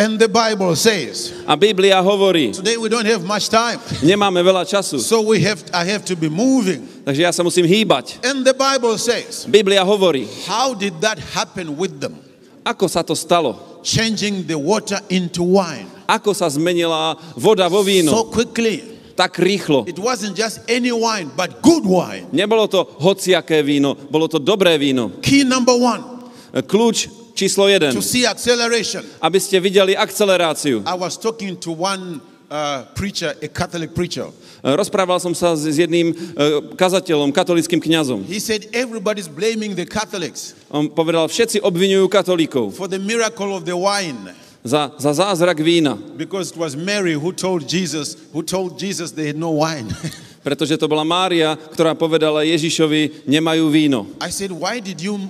And 0.00 0.16
the 0.16 0.28
Bible 0.32 0.72
says, 0.76 1.44
A 1.44 1.56
Biblia 1.56 2.00
hovorí, 2.00 2.56
today 2.56 2.78
we 2.80 2.88
don't 2.88 3.04
have 3.04 3.20
much 3.20 3.52
time. 3.52 3.76
nemáme 4.00 4.40
veľa 4.40 4.64
času, 4.64 4.96
So 4.96 5.20
we 5.20 5.44
have 5.44 5.60
I 5.76 5.84
have 5.92 6.08
to 6.08 6.16
be 6.16 6.32
moving. 6.32 6.88
takže 7.04 7.20
ja 7.20 7.28
sa 7.36 7.44
musím 7.44 7.68
hýbať. 7.68 8.16
And 8.24 8.40
the 8.40 8.56
Bible 8.56 8.96
says, 8.96 9.44
Biblia 9.44 9.84
hovorí, 9.84 10.24
how 10.48 10.72
did 10.72 10.96
that 11.04 11.20
happen 11.36 11.76
with 11.76 12.00
them? 12.00 12.16
ako 12.64 12.88
sa 12.88 13.04
to 13.04 13.12
stalo, 13.12 13.56
Changing 13.82 14.46
the 14.46 14.58
water 14.58 15.00
into 15.08 15.42
wine. 15.42 15.86
ako 16.10 16.34
sa 16.34 16.50
zmenila 16.50 17.14
voda 17.38 17.70
vo 17.70 17.86
So 17.86 18.24
quickly. 18.26 18.82
tak 19.14 19.36
rýchlo. 19.36 19.84
It 19.86 19.98
wasn't 20.00 20.34
just 20.34 20.64
any 20.66 20.90
wine, 20.90 21.30
but 21.36 21.60
good 21.60 21.84
wine. 21.84 22.26
Nebolo 22.32 22.66
to 22.72 22.84
hociaké 22.98 23.60
víno, 23.62 23.94
bolo 24.08 24.26
to 24.28 24.40
dobré 24.40 24.78
víno. 24.80 25.20
Key 25.20 25.44
number 25.44 25.76
one 25.76 26.02
Kľúč 26.50 27.06
číslo 27.36 27.68
jeden, 27.70 27.94
to 27.94 28.02
see 28.02 28.26
acceleration. 28.26 29.04
aby 29.22 29.38
ste 29.38 29.60
videli 29.60 29.94
akceleráciu. 29.94 30.82
I 30.88 30.96
was 30.98 31.14
talking 31.20 31.54
to 31.62 31.70
one 31.70 32.18
uh, 32.50 32.84
preacher, 32.96 33.36
a 33.38 33.48
Catholic 33.48 33.94
preacher. 33.94 34.26
Rozprával 34.60 35.20
som 35.20 35.32
sa 35.32 35.56
s 35.56 35.64
jedným 35.66 36.12
e, 36.12 36.14
kazateľom, 36.76 37.32
katolickým 37.32 37.80
kňazom. 37.80 38.24
He 38.28 38.40
said 38.40 38.68
everybody's 38.76 39.28
blaming 39.28 39.72
the 39.72 39.88
Catholics 39.88 40.56
On 40.70 40.86
povedal, 40.86 41.26
všetci 41.26 41.64
obvinujú 41.64 42.06
katolíkov 42.06 42.76
for 42.76 42.86
the 42.86 43.00
miracle 43.00 43.50
of 43.56 43.64
the 43.66 43.74
wine 43.74 44.36
za, 44.64 44.92
za 44.98 45.12
zázrak 45.12 45.60
vína, 45.60 45.96
because 46.16 46.52
it 46.52 46.58
was 46.60 46.76
Mary 46.76 47.16
who 47.16 47.32
told 47.32 47.64
Jesus, 47.64 48.16
who 48.32 48.42
told 48.42 48.76
Jesus 48.76 49.12
they 49.12 49.26
had 49.26 49.36
no 49.36 49.56
wine. 49.56 49.88
pretože 50.44 50.76
to 50.76 50.88
bola 50.88 51.04
Mária, 51.04 51.56
ktorá 51.56 51.92
povedala 51.92 52.44
Ježišovi, 52.44 53.28
nemajú 53.28 53.68
víno. 53.68 54.08
I 54.20 54.32
said, 54.32 54.52
why 54.52 54.80
did 54.80 55.00
you, 55.00 55.20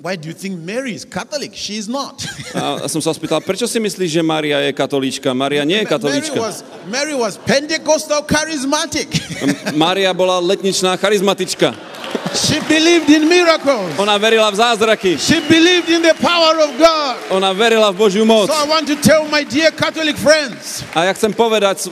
why 0.00 0.14
do 0.16 0.28
you 0.28 0.34
think 0.34 0.60
Mary 0.60 0.94
is 0.94 1.04
Catholic? 1.04 1.54
She 1.54 1.76
is 1.76 1.88
not. 1.88 2.22
A 2.54 2.86
som 2.86 3.02
sa 3.02 3.10
spýtal, 3.10 3.42
prečo 3.42 3.66
si 3.66 3.82
myslíš, 3.82 4.10
že 4.18 4.22
Mária 4.22 4.62
je 4.62 4.70
katolíčka? 4.70 5.34
Mária 5.34 5.66
nie 5.66 5.82
je 5.82 5.86
Mary 5.86 5.94
katolíčka. 5.98 6.38
was, 6.38 6.62
Mary 6.86 7.14
was 7.18 7.34
Pentecostal 7.42 8.22
charismatic. 8.22 9.10
Mária 9.74 10.14
bola 10.14 10.38
letničná 10.38 10.94
charizmatička. 10.96 11.74
she 12.34 12.60
believed 12.68 13.08
in 13.10 13.28
miracles. 13.28 13.98
Ona 13.98 14.18
verila 14.18 14.50
v 14.52 14.56
zázraky. 14.56 15.12
She 15.18 15.40
believed 15.48 15.88
in 15.88 16.02
the 16.02 16.14
power 16.20 16.60
of 16.60 16.70
God. 16.78 17.16
Ona 17.32 17.52
verila 17.52 17.92
v 17.92 17.96
Božiu 17.96 18.24
moc. 18.24 18.48
So 18.48 18.56
I 18.56 18.68
want 18.68 18.86
to 18.88 18.96
tell 19.00 19.24
my 19.28 19.44
dear 19.44 19.72
Catholic 19.72 20.16
friends, 20.16 20.84
A 20.94 21.08
ja 21.08 21.12
chcem 21.16 21.32
povedať 21.32 21.84
s, 21.84 21.86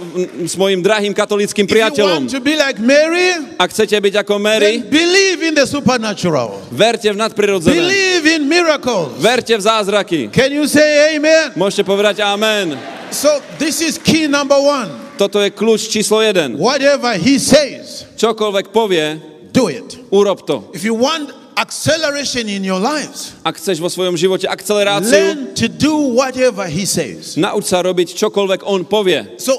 s 0.52 0.54
mojim 0.54 0.80
drahým 0.80 1.12
katolickým 1.12 1.64
if 1.64 1.72
you 1.72 1.80
want 1.80 1.96
priateľom, 1.96 2.20
to 2.30 2.40
be 2.40 2.54
like 2.56 2.78
Mary, 2.80 3.56
ak 3.56 3.68
chcete 3.72 3.96
byť 3.96 4.14
ako 4.24 4.34
Mary, 4.40 4.80
believe 4.84 5.40
in 5.44 5.52
the 5.56 5.66
supernatural. 5.66 6.60
verte 6.72 7.08
v 7.08 7.16
nadprirodzené. 7.16 7.76
Believe 7.96 8.26
in 8.36 8.48
miracles. 8.48 9.16
Verte 9.22 9.56
v 9.56 9.60
zázraky. 9.60 10.28
Can 10.32 10.52
you 10.52 10.68
say 10.68 11.16
amen? 11.16 11.56
Môžete 11.56 11.80
povedať 11.88 12.20
amen. 12.20 12.76
So 13.08 13.40
this 13.56 13.80
is 13.80 13.96
key 13.96 14.28
number 14.28 14.56
one. 14.60 14.92
Toto 15.16 15.40
je 15.40 15.48
kľúč 15.48 15.88
číslo 15.88 16.20
jeden. 16.20 16.60
Whatever 16.60 17.16
he 17.16 17.40
says, 17.40 18.04
Čokoľvek 18.20 18.68
povie, 18.68 19.16
do 19.48 19.72
it. 19.72 19.96
urob 20.12 20.44
to. 20.44 20.68
If 20.76 20.84
you 20.84 20.92
want 20.92 21.32
acceleration 21.56 22.52
in 22.52 22.60
your 22.60 22.76
lives, 22.76 23.32
Ak 23.40 23.56
chceš 23.56 23.80
vo 23.80 23.88
svojom 23.88 24.12
živote 24.12 24.44
akceleráciu, 24.44 25.16
learn 25.16 25.56
to 25.56 25.72
do 25.72 26.12
whatever 26.12 26.68
he 26.68 26.84
says. 26.84 27.40
nauč 27.40 27.72
sa 27.72 27.80
robiť 27.80 28.12
čokoľvek 28.12 28.60
on 28.68 28.84
povie. 28.84 29.40
So 29.40 29.56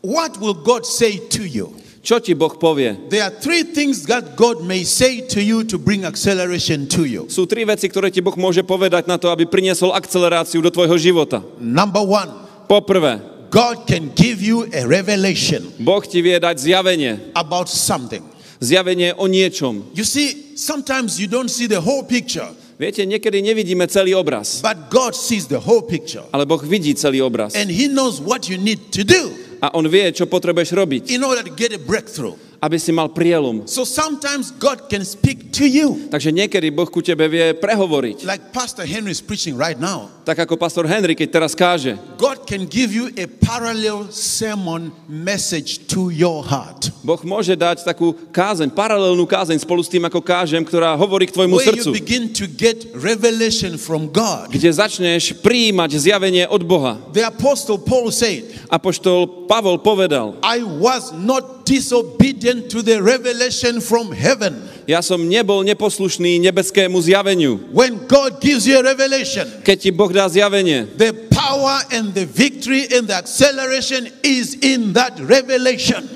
what 0.00 0.40
will 0.40 0.56
God 0.56 0.88
say 0.88 1.20
to 1.36 1.44
you? 1.44 1.76
Čo 1.98 2.22
ti 2.22 2.32
Boh 2.32 2.54
povie? 2.54 2.94
There 3.10 3.20
are 3.20 3.34
three 3.34 3.66
things 3.66 4.06
that 4.06 4.38
God 4.38 4.62
may 4.64 4.86
say 4.86 5.20
to 5.34 5.40
you 5.42 5.66
to 5.66 5.76
bring 5.76 6.06
acceleration 6.06 6.86
to 6.94 7.04
you. 7.04 7.26
Sú 7.28 7.44
tri 7.44 7.66
veci, 7.66 7.90
ktoré 7.90 8.08
ti 8.08 8.22
Boh 8.22 8.34
môže 8.38 8.62
povedať 8.62 9.04
na 9.10 9.18
to, 9.18 9.28
aby 9.28 9.44
priniesol 9.44 9.92
akceleráciu 9.92 10.62
do 10.62 10.70
tvojho 10.70 10.96
života. 10.96 11.42
Number 11.58 12.00
one, 12.06 12.30
Poprvé, 12.70 13.18
God 13.48 13.88
can 13.88 14.12
give 14.12 14.44
you 14.44 14.68
a 14.76 14.84
revelation 14.84 15.64
Boh 15.80 16.04
ti 16.04 16.20
vie 16.20 16.36
dať 16.36 16.60
zjavenie. 16.60 17.32
about 17.34 17.66
something. 17.68 18.22
Zjavenie 18.60 19.14
o 19.16 19.26
niečom. 19.30 19.88
You 19.94 20.02
see, 20.04 20.54
sometimes 20.58 21.16
you 21.18 21.26
don't 21.30 21.48
see 21.50 21.66
the 21.66 21.80
whole 21.80 22.02
picture, 22.06 22.46
Viete, 22.78 23.02
niekedy 23.02 23.42
nevidíme 23.42 23.90
celý 23.90 24.14
obraz, 24.14 24.62
but 24.62 24.86
God 24.86 25.10
sees 25.10 25.50
the 25.50 25.58
whole 25.58 25.82
picture. 25.82 26.22
ale 26.30 26.46
Boh 26.46 26.62
vidí 26.62 26.94
celý 26.94 27.18
obraz. 27.18 27.58
And 27.58 27.66
He 27.66 27.90
knows 27.90 28.22
what 28.22 28.46
you 28.46 28.54
need 28.54 28.94
to 28.94 29.02
do 29.02 29.34
A 29.58 29.74
On 29.74 29.84
vie, 29.86 30.06
čo 30.14 30.30
potrebuješ 30.30 30.70
robiť, 30.74 31.02
in 31.10 31.26
order 31.26 31.42
to 31.42 31.52
get 31.54 31.74
a 31.74 31.80
breakthrough. 31.82 32.47
Aby 32.58 32.76
si 32.76 32.90
mal 32.90 33.06
prielum. 33.08 33.62
So 33.70 33.86
sometimes 33.86 34.50
God 34.50 34.90
can 34.90 35.06
speak 35.06 35.54
to 35.54 35.64
you, 35.64 36.10
Takže 36.10 36.34
niekedy 36.34 36.74
Boh 36.74 36.90
ku 36.90 36.98
tebe 36.98 37.30
vie 37.30 37.54
prehovoriť. 37.54 38.26
like 38.26 38.50
Pastor 38.50 38.82
Henry 38.82 39.14
is 39.14 39.22
preaching 39.22 39.54
right 39.54 39.78
now. 39.78 40.10
Tak 40.28 40.44
ako 40.44 40.60
pastor 40.60 40.84
Henry, 40.84 41.16
keď 41.16 41.40
teraz 41.40 41.56
káže. 41.56 41.96
God 42.20 42.44
can 42.44 42.68
give 42.68 42.92
you 42.92 43.08
a 43.16 43.24
parallel 43.40 44.12
sermon 44.12 44.92
message 45.08 45.88
to 45.88 46.12
your 46.12 46.44
heart. 46.44 46.92
Boh 47.00 47.16
môže 47.24 47.56
dať 47.56 47.80
takú 47.80 48.12
kázeň, 48.28 48.68
paralelnú 48.68 49.24
kázeň 49.24 49.56
spolu 49.56 49.80
s 49.80 49.88
tým, 49.88 50.04
ako 50.04 50.20
kážem, 50.20 50.60
ktorá 50.60 50.92
hovorí 51.00 51.24
k 51.24 51.32
tvojmu 51.32 51.56
Where 51.56 51.72
you 51.72 51.80
srdcu. 51.80 51.96
begin 51.96 52.24
to 52.36 52.44
get 52.44 52.84
revelation 52.92 53.80
from 53.80 54.12
God. 54.12 54.52
Kde 54.52 54.68
začneš 54.68 55.32
prijímať 55.40 55.96
zjavenie 55.96 56.44
od 56.44 56.60
Boha. 56.60 57.00
The 57.16 57.24
Apostle 57.24 57.80
Paul 57.80 58.12
said, 58.12 58.44
Apoštol 58.68 59.48
Pavol 59.48 59.80
povedal, 59.80 60.36
I 60.44 60.60
was 60.60 61.08
not 61.16 61.57
disobedient 61.68 62.72
to 62.72 62.80
the 62.80 62.96
revelation 63.04 63.84
from 63.84 64.08
heaven. 64.16 64.56
ja 64.88 65.04
som 65.04 65.20
nebol 65.20 65.60
neposlušný 65.68 66.40
nebeskému 66.48 66.96
zjaveniu. 67.04 67.60
When 67.76 68.08
God 68.08 68.40
gives 68.40 68.64
you 68.64 68.80
a 68.80 68.84
revelation, 68.84 69.44
Keď 69.60 69.76
ti 69.76 69.90
Boh 69.92 70.08
dá 70.08 70.24
zjavenie, 70.32 70.88
the 70.96 71.12
power 71.28 71.84
and 71.92 72.16
the 72.16 72.24
victory 72.24 72.88
and 72.88 73.04
the 73.04 73.16
acceleration 73.20 74.08
is 74.24 74.56
in 74.64 74.96
that 74.96 75.20
revelation. 75.20 76.08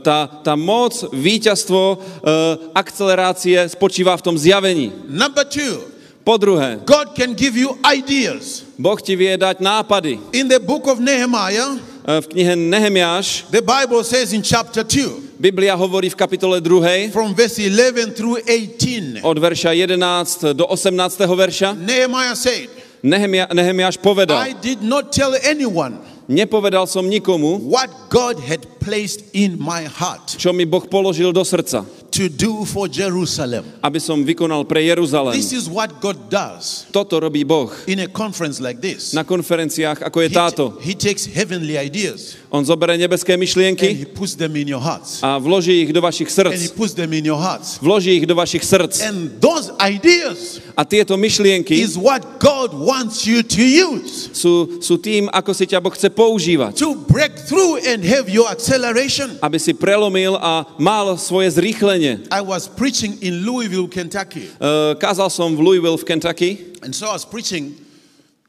tá, 0.00 0.24
tá 0.46 0.54
moc, 0.56 0.94
víťazstvo, 1.12 1.80
e, 1.92 2.30
akcelerácie 2.72 3.68
spočíva 3.68 4.16
v 4.16 4.22
tom 4.24 4.38
zjavení. 4.38 4.94
Number 5.10 5.44
two, 5.44 5.98
Po 6.24 6.36
druhé, 6.36 6.84
God 6.84 7.16
can 7.16 7.32
give 7.32 7.56
you 7.56 7.72
ideas. 7.88 8.60
Boh 8.76 9.00
ti 9.00 9.16
vie 9.16 9.32
dať 9.40 9.64
nápady. 9.64 10.20
In 10.36 10.44
the 10.44 10.60
book 10.60 10.84
of 10.84 11.00
Nehemiah, 11.00 11.80
V 12.08 12.24
knihe 12.32 12.56
Nehemiáš 12.56 13.52
the 13.52 13.60
Bible 13.60 14.00
says 14.00 14.32
in 14.32 14.40
chapter 14.40 14.80
2, 14.80 15.36
Biblia 15.36 15.76
hovorí 15.76 16.08
v 16.08 16.16
kapitole 16.16 16.56
2. 16.56 17.12
from 17.12 17.36
verse 17.36 17.60
11 17.60 18.16
through 18.16 18.40
18, 18.48 19.20
od 19.20 19.36
verša 19.36 19.76
11 19.76 20.56
do 20.56 20.64
18. 20.64 20.88
verša. 21.28 21.76
Nehemiah 21.76 22.32
said, 22.32 22.72
Nehemia, 23.04 23.44
Nehemiáš 23.52 24.00
povedal, 24.00 24.40
I 24.40 24.56
did 24.56 24.80
not 24.80 25.12
tell 25.12 25.36
anyone 25.44 26.00
nepovedal 26.28 26.88
som 26.88 27.04
nikomu, 27.04 27.60
what 27.68 27.92
God 28.08 28.40
had 28.40 28.64
placed 28.80 29.28
in 29.32 29.60
my 29.60 29.84
heart 29.84 30.36
čo 30.36 30.52
mi 30.52 30.68
Boh 30.68 30.84
položil 30.84 31.32
do 31.32 31.44
srdca, 31.44 31.84
to 32.18 32.26
do 32.26 32.66
for 32.66 32.90
Jerusalem. 32.90 33.62
aby 33.78 34.02
som 34.02 34.18
vykonal 34.26 34.66
pre 34.66 34.82
Jeruzalém. 34.82 35.38
This 35.38 35.54
is 35.54 35.70
what 35.70 36.02
God 36.02 36.18
does 36.26 36.90
Toto 36.90 37.14
robí 37.22 37.46
Boh 37.46 37.70
in 37.86 38.02
a 38.02 38.10
conference 38.10 38.58
like 38.58 38.82
this. 38.82 39.14
na 39.14 39.22
konferenciách, 39.22 40.02
ako 40.02 40.26
je 40.26 40.28
He, 40.28 40.34
táto. 40.34 40.64
he 40.82 40.94
takes 40.98 41.30
heavenly 41.30 41.78
ideas 41.78 42.34
On 42.48 42.64
zoberie 42.64 42.96
nebeské 42.96 43.36
myšlienky 43.36 44.08
a 45.20 45.36
vloží 45.36 45.84
ich 45.84 45.92
do 45.92 46.00
vašich 46.00 46.32
srdc. 46.32 46.72
Vloží 47.84 48.10
ich 48.16 48.26
do 48.26 48.34
vašich 48.34 48.64
srdc. 48.64 48.96
A 50.78 50.82
tieto 50.86 51.18
myšlienky 51.20 51.76
sú, 54.32 54.54
sú 54.80 54.94
tým, 54.96 55.28
ako 55.28 55.50
si 55.52 55.64
ťa 55.66 55.78
Boh 55.82 55.92
chce 55.92 56.08
používať. 56.08 56.72
Aby 59.42 59.58
si 59.58 59.72
prelomil 59.74 60.38
a 60.38 60.64
mal 60.78 61.18
svoje 61.18 61.50
zrýchlenie. 61.52 62.24
I 62.32 62.40
was 62.40 62.64
preaching 62.64 63.18
in 63.20 63.44
Louisville, 63.44 63.90
Kentucky. 63.90 64.48
E, 64.56 64.94
Kázal 64.96 65.28
som 65.28 65.52
v 65.52 65.60
Louisville 65.60 65.98
v 65.98 66.06
Kentucky 66.06 66.50
And 66.82 66.94
so 66.94 67.10
I 67.10 67.12
was 67.12 67.24
preaching 67.24 67.74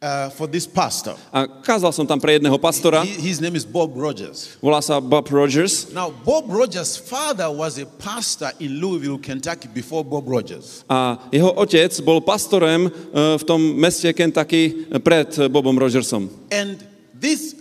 uh, 0.01 0.29
for 0.31 0.47
this 0.47 0.63
pastor. 0.65 1.15
a 1.31 1.43
kázal 1.45 1.91
som 1.91 2.07
tam 2.07 2.19
pre 2.19 2.39
jedného 2.39 2.55
pastora. 2.57 3.03
He- 3.03 3.19
his 3.19 3.39
name 3.43 3.55
is 3.55 3.67
Bob 3.67 3.91
Rogers. 3.95 4.55
Volá 4.63 4.79
sa 4.79 4.99
Bob 5.03 5.27
Rogers 5.27 5.91
Now, 5.91 6.07
Bob 6.09 6.47
Rogers' 6.47 6.95
father 6.95 7.51
was 7.51 7.75
a 7.77 7.85
pastor 7.85 8.51
in 8.59 8.79
Louisville, 8.79 9.19
Kentucky 9.19 9.67
before 9.67 10.03
Bob 10.07 10.23
Rogers. 10.27 10.83
a 10.87 11.19
jeho 11.31 11.51
otec 11.55 11.91
bol 12.01 12.23
pastorem 12.23 12.87
e, 12.87 12.91
v 13.37 13.43
tom 13.43 13.59
meste 13.75 14.07
Kentucky 14.15 14.87
uh, 14.87 14.99
pred 15.03 15.27
uh, 15.35 15.51
Bobom 15.51 15.75
Rogersom. 15.75 16.31
And 16.51 16.79
this 17.13 17.55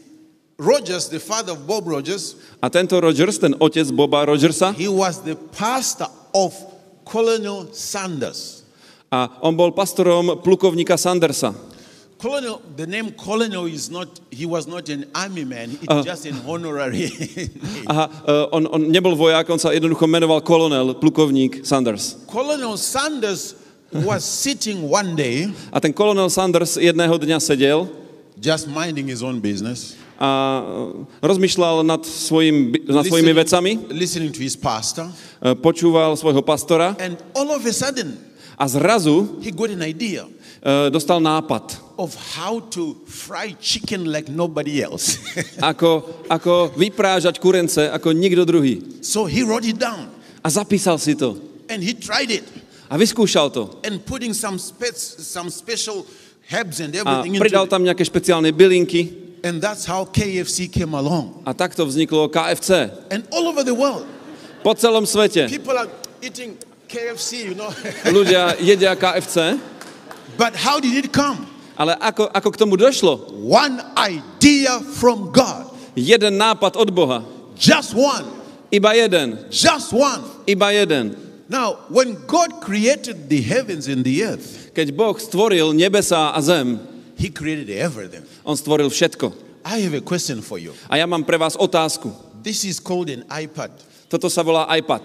Rogers, 0.59 1.07
the 1.07 1.23
father 1.23 1.55
of 1.55 1.67
Bob 1.67 1.87
Rogers, 1.87 2.35
A 2.59 2.67
tento 2.67 2.99
Rogers, 2.99 3.39
ten 3.39 3.55
otec 3.63 3.87
Boba 3.95 4.27
Rogersa, 4.27 4.75
he 4.75 4.91
was 4.91 5.23
the 5.23 5.39
pastor 5.55 6.11
of 6.35 6.51
Colonel 7.07 7.71
Sanders. 7.71 8.63
a 9.09 9.31
on 9.41 9.57
bol 9.57 9.71
pastorom 9.73 10.37
plukovníka 10.45 10.99
Sandersa. 10.99 11.55
Colonel, 12.19 12.61
the 12.75 12.83
name 12.87 13.13
Colonel 13.15 13.67
is 13.67 13.91
not, 13.91 14.09
he 14.31 14.43
was 14.45 14.67
not 14.67 14.89
an 14.91 15.07
army 15.15 15.45
man, 15.47 15.71
it's 15.79 15.87
Uh. 15.87 16.03
just 16.03 16.27
an 16.27 16.35
honorary 16.43 17.15
name. 17.15 17.51
Aha, 17.87 18.11
e, 18.27 18.33
on, 18.51 18.67
on 18.67 18.81
nebol 18.91 19.15
vojak, 19.15 19.47
on 19.47 19.59
sa 19.63 19.71
jednoducho 19.71 20.03
menoval 20.11 20.43
kolonel, 20.43 20.99
plukovník 20.99 21.63
Sanders. 21.63 22.19
Colonel 22.27 22.75
Sanders 22.75 23.55
was 23.95 24.27
sitting 24.27 24.83
one 24.91 25.15
day 25.15 25.47
A 25.71 25.79
ten 25.79 25.95
kolonel 25.95 26.27
Sanders 26.27 26.75
jedného 26.75 27.15
dňa 27.15 27.39
sedel 27.39 27.87
just 28.35 28.67
minding 28.67 29.07
his 29.07 29.23
own 29.23 29.39
business, 29.39 29.95
a 30.19 30.27
e, 30.27 31.07
rozmýšľal 31.23 31.87
nad, 31.87 32.03
svojim, 32.03 32.75
nad 32.91 33.07
svojimi 33.07 33.31
vecami, 33.31 33.73
listening 33.95 34.35
to 34.35 34.43
his 34.43 34.59
pastor, 34.59 35.07
e, 35.39 35.55
počúval 35.55 36.19
svojho 36.19 36.43
pastora 36.43 36.99
and 36.99 37.15
all 37.39 37.47
of 37.55 37.63
a 37.63 37.71
sudden 37.71 38.19
a 38.59 38.67
zrazu 38.67 39.39
he 39.39 39.55
got 39.55 39.71
an 39.71 39.87
idea 39.87 40.27
dostal 40.91 41.23
nápad, 41.23 41.79
of 41.99 42.15
how 42.39 42.63
to 42.71 42.95
fry 43.05 43.51
chicken 43.59 44.07
like 44.07 44.31
nobody 44.31 44.79
else. 44.79 45.19
ako, 45.59 46.23
ako 46.31 46.71
vyprážať 46.79 47.43
kurence 47.43 47.83
ako 47.83 48.15
nikto 48.15 48.47
druhý. 48.47 49.03
so 49.03 49.27
he 49.27 49.43
wrote 49.43 49.67
it 49.67 49.77
down 49.77 50.07
A 50.41 50.49
zapísal 50.49 50.95
si 51.03 51.19
to. 51.19 51.35
and 51.67 51.83
he 51.83 51.91
tried 51.93 52.31
it 52.31 52.47
A 52.89 52.97
vyskúšal 52.97 53.51
to. 53.53 53.83
and 53.83 53.99
putting 54.07 54.31
some 54.33 54.57
spec- 54.57 54.97
some 55.21 55.51
special 55.51 56.07
herbs 56.49 56.79
and 56.81 56.95
A 56.95 57.03
everything 57.03 57.35
into 57.37 57.43
pridal 57.43 57.67
tam 57.67 57.83
nejaké 57.83 58.07
špeciálne 58.07 58.55
bylinky 58.55 59.27
And 59.39 59.63
that's 59.63 59.87
how 59.87 60.03
KFC 60.03 60.67
came 60.67 60.95
along. 60.95 61.43
a 61.47 61.55
takto 61.55 61.87
vzniklo 61.87 62.27
KFC. 62.27 62.91
And 63.11 63.23
all 63.31 63.47
over 63.47 63.63
the 63.63 63.75
world, 63.75 64.03
Po 64.67 64.75
celom 64.75 65.07
svete 65.07 65.47
people 65.47 65.79
are 65.79 65.87
eating 66.19 66.59
KFC, 66.91 67.51
you 67.51 67.55
know. 67.55 67.71
ľudia 68.17 68.59
jedia 68.59 68.99
KFC, 68.99 69.55
but 70.35 70.55
how 70.59 70.79
did 70.83 70.91
it 70.95 71.11
come? 71.15 71.47
Ale 71.79 71.95
ako, 71.95 72.27
ako 72.27 72.49
k 72.51 72.57
tomu 72.59 72.75
došlo? 72.75 73.31
One 73.47 73.79
idea 73.95 74.83
from 74.99 75.31
God. 75.31 75.71
Jeden 75.95 76.35
nápad 76.37 76.75
od 76.75 76.91
Boha. 76.91 77.23
Just 77.55 77.95
one. 77.95 78.27
Iba 78.69 78.93
jeden. 78.99 79.39
Just 79.51 79.95
one. 79.95 80.23
Iba 80.45 80.75
jeden. 80.75 81.15
Now, 81.49 81.89
when 81.89 82.19
God 82.29 82.61
created 82.61 83.31
the 83.33 83.41
heavens 83.41 83.89
and 83.89 84.05
the 84.05 84.21
earth, 84.27 84.69
Keď 84.77 84.93
Boh 84.95 85.17
stvoril 85.17 85.73
nebesa 85.75 86.31
a 86.31 86.41
zem, 86.45 86.79
He 87.19 87.31
created 87.33 87.67
everything. 87.73 88.23
on 88.47 88.55
stvoril 88.55 88.93
všetko. 88.93 89.33
I 89.67 89.83
have 89.83 89.95
a 89.97 90.05
question 90.05 90.39
for 90.39 90.59
you. 90.61 90.71
A 90.87 90.97
ja 91.01 91.07
mám 91.09 91.25
pre 91.27 91.35
vás 91.35 91.57
otázku. 91.59 92.13
This 92.47 92.63
is 92.63 92.79
called 92.79 93.11
an 93.11 93.27
iPad. 93.27 93.75
Toto 94.07 94.31
sa 94.31 94.47
volá 94.47 94.71
iPad. 94.71 95.03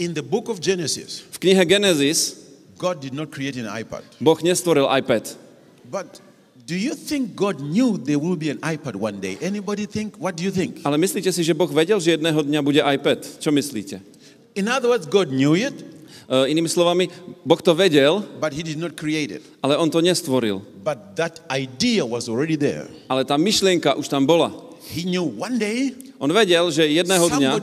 In 0.00 0.10
the 0.16 0.24
book 0.24 0.50
of 0.50 0.58
Genesis, 0.58 1.22
V 1.22 1.38
knihe 1.38 1.62
Genesis 1.68 2.40
God 2.80 2.98
did 2.98 3.14
not 3.14 3.30
create 3.30 3.54
an 3.60 3.70
iPad. 3.70 4.02
Boh 4.18 4.34
nestvoril 4.42 4.90
iPad. 4.90 5.28
But 5.90 6.20
do 6.66 6.74
you 6.78 6.94
think 6.94 7.34
God 7.34 7.60
knew 7.60 7.98
there 7.98 8.18
will 8.18 8.38
be 8.38 8.50
an 8.50 8.58
iPad 8.62 8.96
one 8.96 9.18
day? 9.18 9.38
Anybody 9.42 9.86
think? 9.86 10.16
What 10.16 10.36
do 10.38 10.44
you 10.46 10.52
think? 10.54 10.80
Ale 10.84 10.98
myslíte 10.98 11.32
si, 11.32 11.42
že 11.42 11.54
Boh 11.54 11.70
vedel, 11.70 11.98
že 11.98 12.16
jedného 12.18 12.42
dňa 12.42 12.60
bude 12.62 12.80
iPad? 12.80 13.24
Čo 13.42 13.50
myslíte? 13.50 13.98
In 14.54 14.68
other 14.68 14.92
words, 14.92 15.08
God 15.08 15.32
knew 15.32 15.56
it, 15.56 15.74
E, 16.32 16.48
inými 16.48 16.70
slovami, 16.70 17.12
Boh 17.44 17.60
to 17.60 17.74
vedel, 17.76 18.24
but 18.40 18.56
He 18.56 18.64
did 18.64 18.80
not 18.80 18.96
create 18.96 19.28
it. 19.28 19.42
ale 19.60 19.76
on 19.76 19.90
to 19.92 20.00
nestvoril. 20.00 20.64
But 20.80 21.18
that 21.20 21.44
idea 21.52 22.06
was 22.08 22.24
already 22.24 22.56
there. 22.56 22.88
Ale 23.10 23.28
tá 23.28 23.36
myšlienka 23.36 23.92
už 24.00 24.08
tam 24.08 24.24
bola. 24.24 24.48
He 24.88 25.04
knew 25.04 25.28
one 25.28 25.60
day 25.60 25.92
On 26.22 26.30
vedel, 26.30 26.70
že 26.70 26.86
jedného 26.86 27.26
dňa 27.26 27.58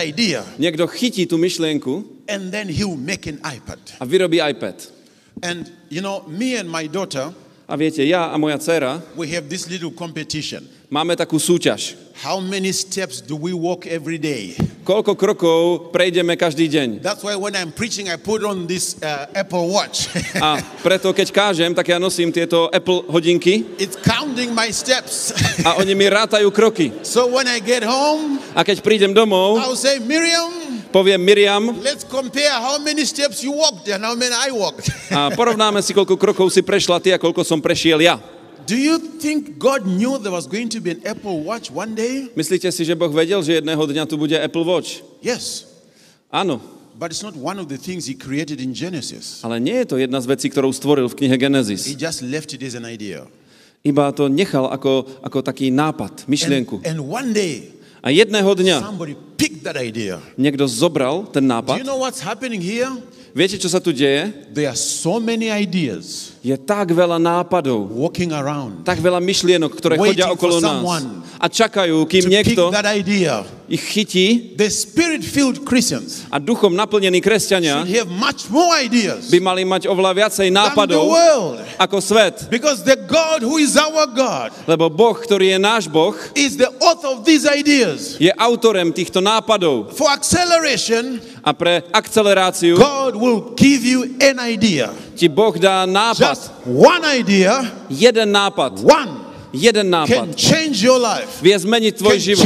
idea 0.00 0.40
niekto 0.56 0.88
chytí 0.88 1.28
tú 1.28 1.36
myšlienku 1.36 2.24
and 2.26 2.48
then 2.48 2.64
he 2.66 2.80
will 2.82 2.98
make 2.98 3.28
an 3.28 3.38
iPad. 3.44 3.78
a 4.00 4.04
vyrobí 4.08 4.40
iPad. 4.40 4.97
And 5.42 5.70
you 5.88 6.00
know, 6.00 6.24
me 6.26 6.56
and 6.56 6.68
my 6.68 6.86
daughter, 6.86 7.32
A 7.68 7.76
viete, 7.76 8.00
ja 8.00 8.32
a 8.32 8.36
moja 8.40 8.56
dcera 8.56 8.96
we 9.12 9.28
have 9.36 9.48
this 9.52 9.68
little 9.68 9.92
competition. 9.92 10.64
máme 10.88 11.12
takú 11.12 11.36
súťaž. 11.36 12.00
How 12.18 12.40
many 12.40 12.72
steps 12.72 13.20
do 13.20 13.36
we 13.36 13.52
walk 13.52 13.84
every 13.86 14.16
day? 14.16 14.56
Koľko 14.88 15.14
krokov 15.14 15.92
prejdeme 15.92 16.32
každý 16.34 16.64
deň? 16.66 17.04
That's 17.04 17.20
why 17.20 17.36
when 17.36 17.52
I'm 17.52 17.68
preaching, 17.70 18.08
I 18.08 18.16
put 18.16 18.40
on 18.40 18.64
this 18.64 18.96
uh, 19.04 19.28
Apple 19.36 19.68
Watch. 19.68 20.08
A 20.40 20.64
preto, 20.80 21.12
keď 21.12 21.28
kážem, 21.28 21.76
tak 21.76 21.92
ja 21.92 22.00
nosím 22.00 22.32
tieto 22.32 22.72
Apple 22.72 23.04
hodinky 23.12 23.68
it's 23.76 24.00
counting 24.00 24.56
my 24.56 24.72
steps. 24.72 25.36
a 25.68 25.76
oni 25.76 25.92
mi 25.92 26.08
rátajú 26.08 26.48
kroky. 26.48 26.90
so 27.04 27.28
when 27.28 27.44
I 27.46 27.60
get 27.60 27.84
home, 27.84 28.40
A 28.56 28.64
keď 28.64 28.80
prídem 28.80 29.12
domov, 29.12 29.60
I'll 29.60 29.76
say, 29.76 30.00
Miriam, 30.00 30.77
poviem 30.88 31.20
Miriam 31.20 31.62
let's 31.80 32.04
compare 32.04 32.50
how 32.52 32.76
many 32.80 33.04
steps 33.04 33.40
you 33.44 33.52
walked 33.52 33.88
and 33.88 34.00
how 34.00 34.16
many 34.16 34.32
I 34.32 34.48
walked. 34.50 34.88
a 35.12 35.28
porovnáme 35.32 35.80
si, 35.80 35.92
koľko 35.92 36.16
krokov 36.16 36.48
si 36.50 36.60
prešla 36.60 36.98
ty 36.98 37.12
a 37.12 37.18
koľko 37.20 37.44
som 37.44 37.60
prešiel 37.60 38.00
ja. 38.00 38.16
Do 38.68 38.76
you 38.76 39.00
think 39.16 39.56
God 39.56 39.88
knew 39.88 40.20
there 40.20 40.32
was 40.34 40.44
going 40.44 40.68
to 40.68 40.80
be 40.84 40.92
an 40.92 41.00
Apple 41.08 41.40
Watch 41.40 41.72
one 41.72 41.96
day? 41.96 42.28
Myslíte 42.36 42.68
si, 42.68 42.84
že 42.84 42.92
Boh 42.92 43.08
vedel, 43.08 43.40
že 43.40 43.64
jedného 43.64 43.80
dňa 43.80 44.04
tu 44.04 44.20
bude 44.20 44.36
Apple 44.36 44.60
Watch? 44.60 45.00
Yes. 45.24 45.64
Áno, 46.28 46.60
But 46.98 47.14
it's 47.14 47.22
not 47.22 47.38
one 47.38 47.62
of 47.62 47.70
the 47.70 47.78
things 47.78 48.10
he 48.10 48.12
created 48.18 48.58
in 48.60 48.74
Genesis. 48.74 49.40
ale 49.46 49.56
nie 49.62 49.72
je 49.80 49.86
to 49.86 49.96
jedna 49.96 50.18
z 50.18 50.26
vecí, 50.28 50.50
ktorú 50.50 50.68
stvoril 50.74 51.06
v 51.08 51.14
knihe 51.14 51.38
He 51.38 51.42
Genesis. 51.46 51.80
just 51.96 52.20
left 52.26 52.52
it 52.52 52.60
as 52.60 52.74
an 52.74 52.84
idea. 52.84 53.24
Iba 53.86 54.10
to 54.10 54.26
nechal 54.26 54.66
ako, 54.66 55.06
ako 55.22 55.38
taký 55.40 55.70
nápad, 55.70 56.26
myšlienku. 56.26 56.82
And, 56.82 56.98
and 56.98 57.06
one 57.06 57.30
day, 57.30 57.70
A 57.98 58.10
jedného 58.10 58.46
dňa 58.54 58.78
niekto 60.36 60.64
zobral 60.66 61.26
ten 61.30 61.42
nápad. 61.42 61.82
Viete, 63.34 63.58
čo 63.60 63.68
sa 63.68 63.78
tu 63.78 63.92
deje? 63.92 64.30
Je 66.38 66.54
tak 66.54 66.94
veľa 66.94 67.18
nápadov, 67.18 67.90
walking 67.90 68.30
around. 68.30 68.86
tak 68.86 69.02
veľa 69.02 69.18
myšlienok, 69.18 69.72
ktoré 69.74 69.94
chodia 69.98 70.30
okolo 70.30 70.62
nás. 70.62 70.80
A 71.38 71.46
čakajú, 71.46 72.02
kým 72.06 72.26
niekto 72.30 72.70
idea. 72.94 73.46
ich 73.68 73.84
chytí 73.84 74.56
The 74.56 74.66
spirit-filled 74.66 75.62
Christians 75.62 76.24
a 76.32 76.40
duchom 76.40 76.72
naplnení 76.72 77.20
kresťania 77.20 77.84
have 77.84 78.08
much 78.10 78.48
more 78.48 78.72
ideas 78.80 79.28
by 79.30 79.38
mali 79.38 79.62
mať 79.62 79.86
oveľa 79.86 80.24
viacej 80.24 80.48
nápadov 80.50 81.04
world. 81.06 81.60
ako 81.78 82.00
svet. 82.00 82.48
Because 82.50 82.82
the 82.82 82.96
God 83.06 83.44
who 83.44 83.60
is 83.60 83.76
our 83.76 84.08
God 84.10 84.50
Lebo 84.66 84.88
Boh, 84.90 85.14
ktorý 85.14 85.52
je 85.54 85.58
náš 85.60 85.84
Boh, 85.86 86.16
is 86.34 86.56
the 86.58 86.72
author 86.82 87.12
of 87.14 87.22
these 87.28 87.44
ideas. 87.46 88.16
je 88.18 88.32
autorem 88.34 88.90
týchto 88.90 89.20
nápadov. 89.22 89.94
For 89.94 90.08
acceleration, 90.10 91.20
A 91.44 91.54
pre 91.54 91.80
akceleráciu 91.94 92.76
God 92.76 93.14
will 93.16 93.54
give 93.56 93.80
you 93.86 94.04
an 94.20 94.42
idea. 94.42 94.90
ti 95.14 95.28
Boh 95.30 95.54
dá 95.54 95.86
nápad. 95.86 96.27
Just 96.28 96.50
one 96.66 97.04
idea, 97.04 97.64
Jeden 97.88 98.32
nápad. 98.32 98.82
one 98.84 99.28
Jeden 99.48 99.88
nápad. 99.88 100.36
Vie 101.40 101.56
zmeniť 101.56 101.92
tvoj 101.96 102.16
život. 102.20 102.44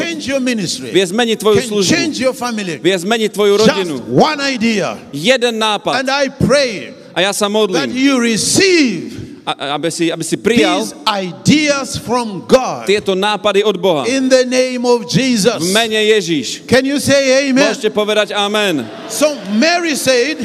Vie 0.94 1.02
zmeniť 1.02 1.36
tvoju 1.42 1.58
službu. 1.66 1.90
Vie 2.78 2.96
zmeniť 2.96 3.30
tvoju 3.34 3.54
rodinu. 3.58 3.94
Jeden 5.10 5.54
nápad. 5.58 6.06
A 7.12 7.18
ja 7.20 7.32
sa 7.34 7.50
modlím, 7.50 7.90
a- 9.42 9.74
aby 9.74 9.90
si, 9.90 10.06
aby 10.06 10.22
si 10.22 10.38
prijal 10.38 10.86
these 10.86 10.94
ideas 11.10 11.98
from 11.98 12.46
God 12.46 12.86
tieto 12.86 13.18
nápady 13.18 13.66
od 13.66 13.74
Boha. 13.74 14.06
in 14.06 14.30
the 14.30 14.46
name 14.46 14.86
of 14.86 15.02
V 15.10 15.74
mene 15.74 15.98
Ježíš. 15.98 16.62
Can 16.70 16.86
you 16.86 17.02
say 17.02 17.50
amen? 17.50 17.74
Môžete 17.74 17.90
povedať 17.90 18.30
amen. 18.30 18.86
So 19.10 19.34
Mary 19.58 19.98
said, 19.98 20.38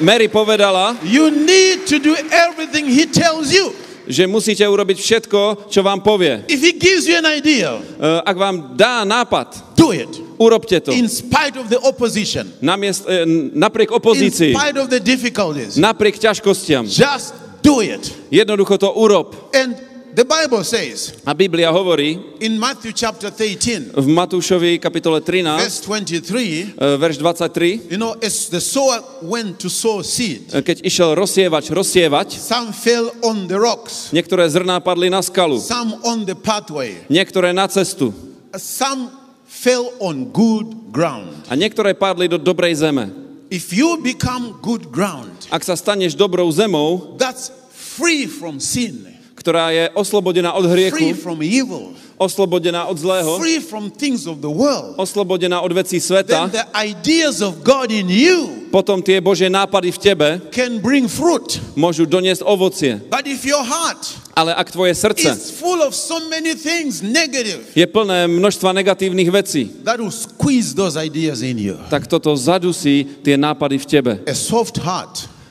Mary 0.00 0.28
povedala, 0.28 0.94
You 1.02 1.30
need 1.30 1.86
to 1.90 1.98
do 1.98 2.14
everything 2.30 2.86
He 2.86 3.06
tells 3.06 3.50
you. 3.50 3.74
že 4.10 4.26
musíte 4.26 4.66
urobiť 4.66 4.98
všetko, 4.98 5.70
čo 5.70 5.86
vám 5.86 6.02
povie. 6.02 6.42
If 6.50 6.58
He 6.58 6.74
gives 6.74 7.06
you 7.06 7.14
an 7.14 7.26
idea, 7.30 7.78
E, 7.78 8.22
Ak 8.26 8.34
vám 8.34 8.74
dá 8.74 9.06
nápad, 9.06 9.76
do 9.78 9.94
it 9.94 10.10
urobte 10.34 10.82
to. 10.82 10.90
in 10.90 11.06
spite 11.06 11.54
of 11.54 11.70
the 11.70 11.78
opposition, 11.78 12.42
Namiest, 12.58 13.06
e, 13.06 13.22
napriek 13.54 13.90
in 13.90 13.96
opozícii, 13.96 14.50
spite 14.50 14.78
of 14.78 14.90
the 14.90 14.98
difficulties. 14.98 15.78
napriek 15.78 16.18
ťažkostiam. 16.18 16.90
Just 16.90 17.34
do 17.62 17.78
it. 17.84 18.02
Jednoducho 18.34 18.78
to 18.82 18.90
urob. 18.90 19.30
And 19.54 19.78
the 20.14 20.24
Bible 20.24 20.64
says 20.64 21.14
A 21.26 21.34
Biblia 21.34 21.70
hovorí 21.70 22.18
in 22.40 22.58
Matthew 22.58 22.92
chapter 22.92 23.30
13, 23.30 23.94
v 23.94 24.06
Matúšovi 24.10 24.78
kapitole 24.82 25.20
13, 25.22 25.58
verse 25.60 25.80
23, 25.82 26.74
e, 26.74 26.96
verš 26.98 27.16
23, 27.18 27.90
you 27.90 27.98
know, 27.98 28.14
as 28.22 28.48
the 28.50 28.60
sower 28.60 29.00
went 29.22 29.58
to 29.58 29.68
sow 29.70 30.02
seed, 30.02 30.50
e, 30.50 30.62
keď 30.62 30.82
išiel 30.82 31.14
rozsievač 31.14 31.70
rozsievať, 31.70 32.38
some 32.38 32.72
fell 32.74 33.10
on 33.22 33.46
the 33.46 33.58
rocks, 33.58 34.10
niektoré 34.10 34.46
zrná 34.50 34.78
padli 34.82 35.10
na 35.10 35.22
skalu, 35.22 35.58
some 35.62 35.98
on 36.02 36.26
the 36.26 36.34
pathway, 36.34 36.94
niektoré 37.10 37.50
na 37.54 37.66
cestu 37.66 38.10
some 38.56 39.10
fell 39.46 39.90
on 40.00 40.30
good 40.30 40.90
ground. 40.94 41.46
a 41.50 41.54
niektoré 41.58 41.94
padli 41.94 42.26
do 42.30 42.38
dobrej 42.38 42.78
zeme. 42.82 43.10
If 43.50 43.74
you 43.74 43.98
become 43.98 44.62
good 44.62 44.94
ground, 44.94 45.50
Ak 45.50 45.66
sa 45.66 45.74
staneš 45.74 46.14
dobrou 46.14 46.46
zemou, 46.54 47.18
that's 47.18 47.50
free 47.74 48.30
from 48.30 48.62
sin, 48.62 49.09
ktorá 49.40 49.72
je 49.72 49.88
oslobodená 49.96 50.52
od 50.52 50.68
hriechu, 50.68 51.00
oslobodená 52.20 52.84
od 52.84 52.98
zlého, 53.00 53.40
oslobodená 55.00 55.64
od 55.64 55.72
vecí 55.72 55.96
sveta, 55.96 56.52
potom 58.70 59.00
tie 59.02 59.18
Božie 59.18 59.48
nápady 59.48 59.88
v 59.90 59.98
tebe 59.98 60.28
môžu 61.72 62.04
doniesť 62.04 62.44
ovocie. 62.44 63.00
Ale 64.30 64.54
ak 64.54 64.70
tvoje 64.70 64.94
srdce 64.94 65.26
je 67.74 67.86
plné 67.88 68.28
množstva 68.30 68.70
negatívnych 68.72 69.30
vecí, 69.32 69.72
tak 71.88 72.06
toto 72.06 72.30
zadusí 72.36 73.08
tie 73.24 73.34
nápady 73.34 73.76
v 73.80 73.86
tebe. 73.88 74.12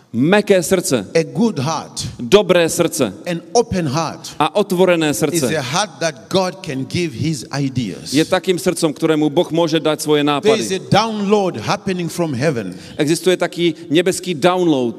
Meké 0.09 0.57
srdce, 0.57 1.05
A 1.13 1.21
good 1.21 1.61
heart, 1.61 2.01
dobré 2.17 2.65
srdce 2.65 3.13
an 3.29 3.45
open 3.53 3.85
heart, 3.85 4.33
a 4.41 4.49
otvorené 4.57 5.13
is 5.13 5.21
srdce 5.21 5.53
a 5.53 5.61
heart 5.61 6.01
that 6.01 6.25
God 6.33 6.65
can 6.65 6.81
give 6.89 7.13
His 7.13 7.45
ideas. 7.53 8.09
je 8.09 8.25
takým 8.25 8.57
srdcom, 8.57 8.89
ktorému 8.89 9.29
Boh 9.29 9.45
môže 9.53 9.77
dať 9.77 10.01
svoje 10.01 10.25
There 10.25 10.57
is 10.57 10.73
nápady. 10.73 10.81
a 10.81 10.89
download 10.89 11.61
happening 11.61 12.09
from 12.09 12.33
heaven, 12.33 12.73
Existuje 12.97 13.37
taký 13.37 13.77
nebeský 13.93 14.33
download. 14.33 14.97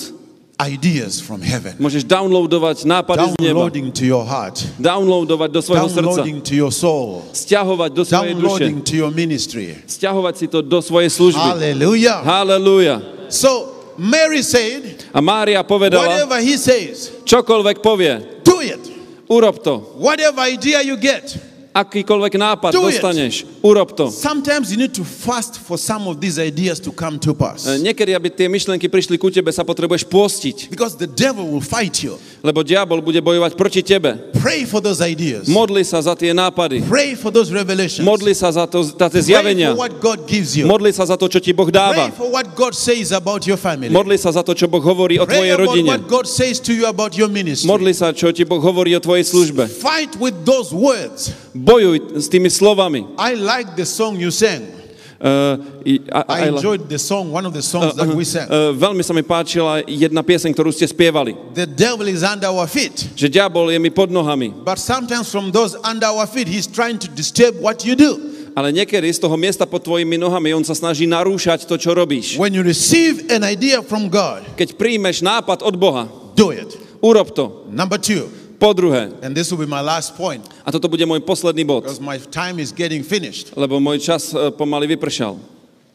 ideas 0.63 1.19
from 1.19 1.43
heaven, 1.43 1.75
Môžeš 1.83 2.07
downloadovať 2.07 2.87
nápady 2.87 3.35
z 3.35 3.43
neba. 3.43 3.67
downloading 3.67 3.91
to 3.91 4.07
your 4.07 4.23
heart, 4.23 4.63
Downloadovať 4.79 5.51
do 5.51 5.59
svojho 5.59 5.89
srdca. 5.91 6.07
downloading 6.07 6.39
to 6.39 6.55
your 6.55 6.71
soul, 6.71 7.27
Sťahovať 7.35 7.91
do 7.99 8.03
svojej 8.07 8.39
duše. 8.39 8.47
downloading 8.47 8.79
to 8.87 8.95
your 8.95 9.11
ministry. 9.11 9.75
Sťahovať 9.91 10.35
si 10.39 10.47
to 10.47 10.63
do 10.63 10.79
svojej 10.79 11.11
služby. 11.11 11.51
Hallelujah. 11.51 12.23
Halelúja. 12.23 13.03
So 13.27 13.70
Mary 14.01 14.41
said, 14.41 15.05
A 15.13 15.21
Mária 15.21 15.61
povedala, 15.61 16.09
whatever 16.09 16.41
He 16.41 16.57
says, 16.57 17.13
čokoľvek 17.29 17.85
povie, 17.85 18.41
do 18.41 18.65
it. 18.65 18.81
urob 19.29 19.61
to. 19.61 19.77
Whatever 20.01 20.41
idea 20.49 20.81
you 20.81 20.97
get. 20.97 21.37
Akýkoľvek 21.71 22.35
nápad 22.35 22.75
Do 22.75 22.91
it. 22.91 22.99
dostaneš, 22.99 23.47
urob 23.63 23.95
to. 23.95 24.11
Sometimes 24.11 24.75
you 24.75 24.79
need 24.79 24.91
to 24.91 25.07
fast 25.07 25.55
for 25.55 25.79
some 25.79 26.11
of 26.11 26.19
these 26.19 26.35
ideas 26.35 26.83
to 26.83 26.91
come 26.91 27.15
to 27.23 27.31
pass. 27.31 27.63
E, 27.63 27.79
Niekedy, 27.79 28.11
aby 28.11 28.27
tie 28.27 28.51
myšlienky 28.51 28.91
prišli 28.91 29.15
ku 29.15 29.31
tebe, 29.31 29.55
sa 29.55 29.63
potrebuješ 29.63 30.03
postiť, 30.03 30.67
Because 30.67 30.99
the 30.99 31.07
devil 31.07 31.47
will 31.47 31.63
fight 31.63 32.03
you. 32.03 32.19
lebo 32.43 32.67
diabol 32.67 32.99
bude 32.99 33.23
bojovať 33.23 33.55
proti 33.55 33.87
tebe. 33.87 34.19
Pray 34.43 34.67
for 34.67 34.83
those 34.83 34.99
ideas. 34.99 35.47
Modli 35.47 35.87
sa 35.87 36.03
za 36.03 36.19
tie 36.19 36.35
nápady. 36.35 36.83
Pray 36.91 37.15
for 37.15 37.31
those 37.31 37.55
revelations. 37.55 38.03
Modli 38.03 38.35
sa 38.35 38.51
za, 38.51 38.67
to, 38.67 38.83
za 38.83 39.07
tie 39.07 39.23
Pray 39.23 39.31
zjavenia. 39.31 39.71
for 39.71 39.87
what 39.87 39.95
God 40.03 40.19
gives 40.27 40.59
you. 40.59 40.67
Modli 40.67 40.91
sa 40.91 41.07
za 41.07 41.15
to, 41.15 41.31
čo 41.31 41.39
ti 41.39 41.55
Boh 41.55 41.71
Pray 41.71 41.79
dáva. 41.79 42.11
for 42.11 42.35
what 42.35 42.51
God 42.59 42.75
says 42.75 43.15
about 43.15 43.47
your 43.47 43.61
family. 43.61 43.95
Modli 43.95 44.19
sa 44.19 44.35
za 44.35 44.43
to, 44.43 44.59
čo 44.59 44.67
Boh 44.67 44.83
hovorí 44.83 45.23
o 45.23 45.25
Pray 45.29 45.39
tvojej 45.39 45.55
rodine. 45.55 45.87
what 45.95 46.11
God 46.11 46.27
says 46.27 46.59
to 46.59 46.75
you 46.75 46.91
about 46.91 47.15
your 47.15 47.31
ministry. 47.31 47.71
Modli 47.71 47.95
sa, 47.95 48.11
čo 48.11 48.35
ti 48.35 48.43
Boh 48.43 48.59
hovorí 48.59 48.91
o 48.97 49.01
tvojej 49.01 49.23
službe. 49.23 49.71
Fight 49.71 50.19
with 50.19 50.35
those 50.43 50.75
words. 50.75 51.31
Bojuj 51.55 52.17
s 52.17 52.29
tými 52.29 52.47
slovami. 52.47 53.07
I 53.19 53.35
like 53.35 53.75
the 53.75 53.87
song 53.87 54.15
you 54.17 54.31
sang. 54.31 54.79
Uh, 55.21 55.61
i- 55.85 56.01
I 56.09 56.49
a- 56.49 56.49
enjoyed 56.49 56.89
the 56.89 56.97
song, 56.97 57.29
one 57.29 57.45
of 57.45 57.53
the 57.53 57.61
songs 57.61 57.93
that 57.93 58.09
we 58.09 58.25
sang. 58.25 58.49
Uh, 58.49 58.73
veľmi 58.73 59.05
sa 59.05 59.13
mi 59.13 59.21
páčila 59.21 59.85
jedna 59.85 60.25
pieseň, 60.25 60.49
ktorú 60.57 60.73
ste 60.73 60.89
spievali. 60.89 61.37
The 61.53 61.69
devil 61.69 62.09
is 62.09 62.25
under 62.25 62.49
our 62.49 62.65
feet. 62.65 63.05
Že 63.21 63.29
diabol 63.29 63.69
je 63.69 63.77
mi 63.77 63.93
pod 63.93 64.09
nohami. 64.09 64.49
But 64.65 64.81
sometimes 64.81 65.29
from 65.29 65.53
those 65.53 65.77
under 65.85 66.09
our 66.09 66.25
feet, 66.25 66.49
he's 66.49 66.65
trying 66.65 66.97
to 67.05 67.09
disturb 67.13 67.61
what 67.61 67.85
you 67.85 67.93
do. 67.93 68.17
Ale 68.57 68.73
niekedy 68.73 69.13
z 69.13 69.21
toho 69.21 69.37
miesta 69.37 69.69
pod 69.69 69.85
tvojimi 69.85 70.17
nohami 70.17 70.57
on 70.57 70.65
sa 70.65 70.73
snaží 70.73 71.05
narúšať 71.05 71.69
to, 71.69 71.77
čo 71.77 71.93
robíš. 71.93 72.41
When 72.41 72.57
you 72.57 72.65
receive 72.65 73.29
an 73.29 73.45
idea 73.45 73.85
from 73.85 74.09
God, 74.09 74.43
Keď 74.57 74.81
príjmeš 74.81 75.21
nápad 75.21 75.61
od 75.61 75.77
Boha, 75.77 76.09
do 76.33 76.49
it. 76.49 76.81
urob 77.05 77.37
to. 77.37 77.69
Number 77.69 78.01
two, 78.01 78.25
Po 78.61 78.77
druhé, 78.77 79.09
and 79.25 79.33
this 79.33 79.49
will 79.49 79.57
be 79.59 79.65
my 79.65 79.81
last 79.81 80.13
point 80.21 80.45
a 80.63 80.71
toto 80.71 80.85
bude 80.85 81.01
môj 81.09 81.25
posledný 81.25 81.65
bod, 81.65 81.89
because 81.89 81.97
my 81.97 82.21
time 82.29 82.61
is 82.61 82.77
getting 82.77 83.01
finished. 83.01 83.57
lebo 83.57 83.81
môj 83.81 83.97
čas 84.05 84.37
e, 84.37 84.53
pomaly 84.53 84.85
vypršal. 85.01 85.41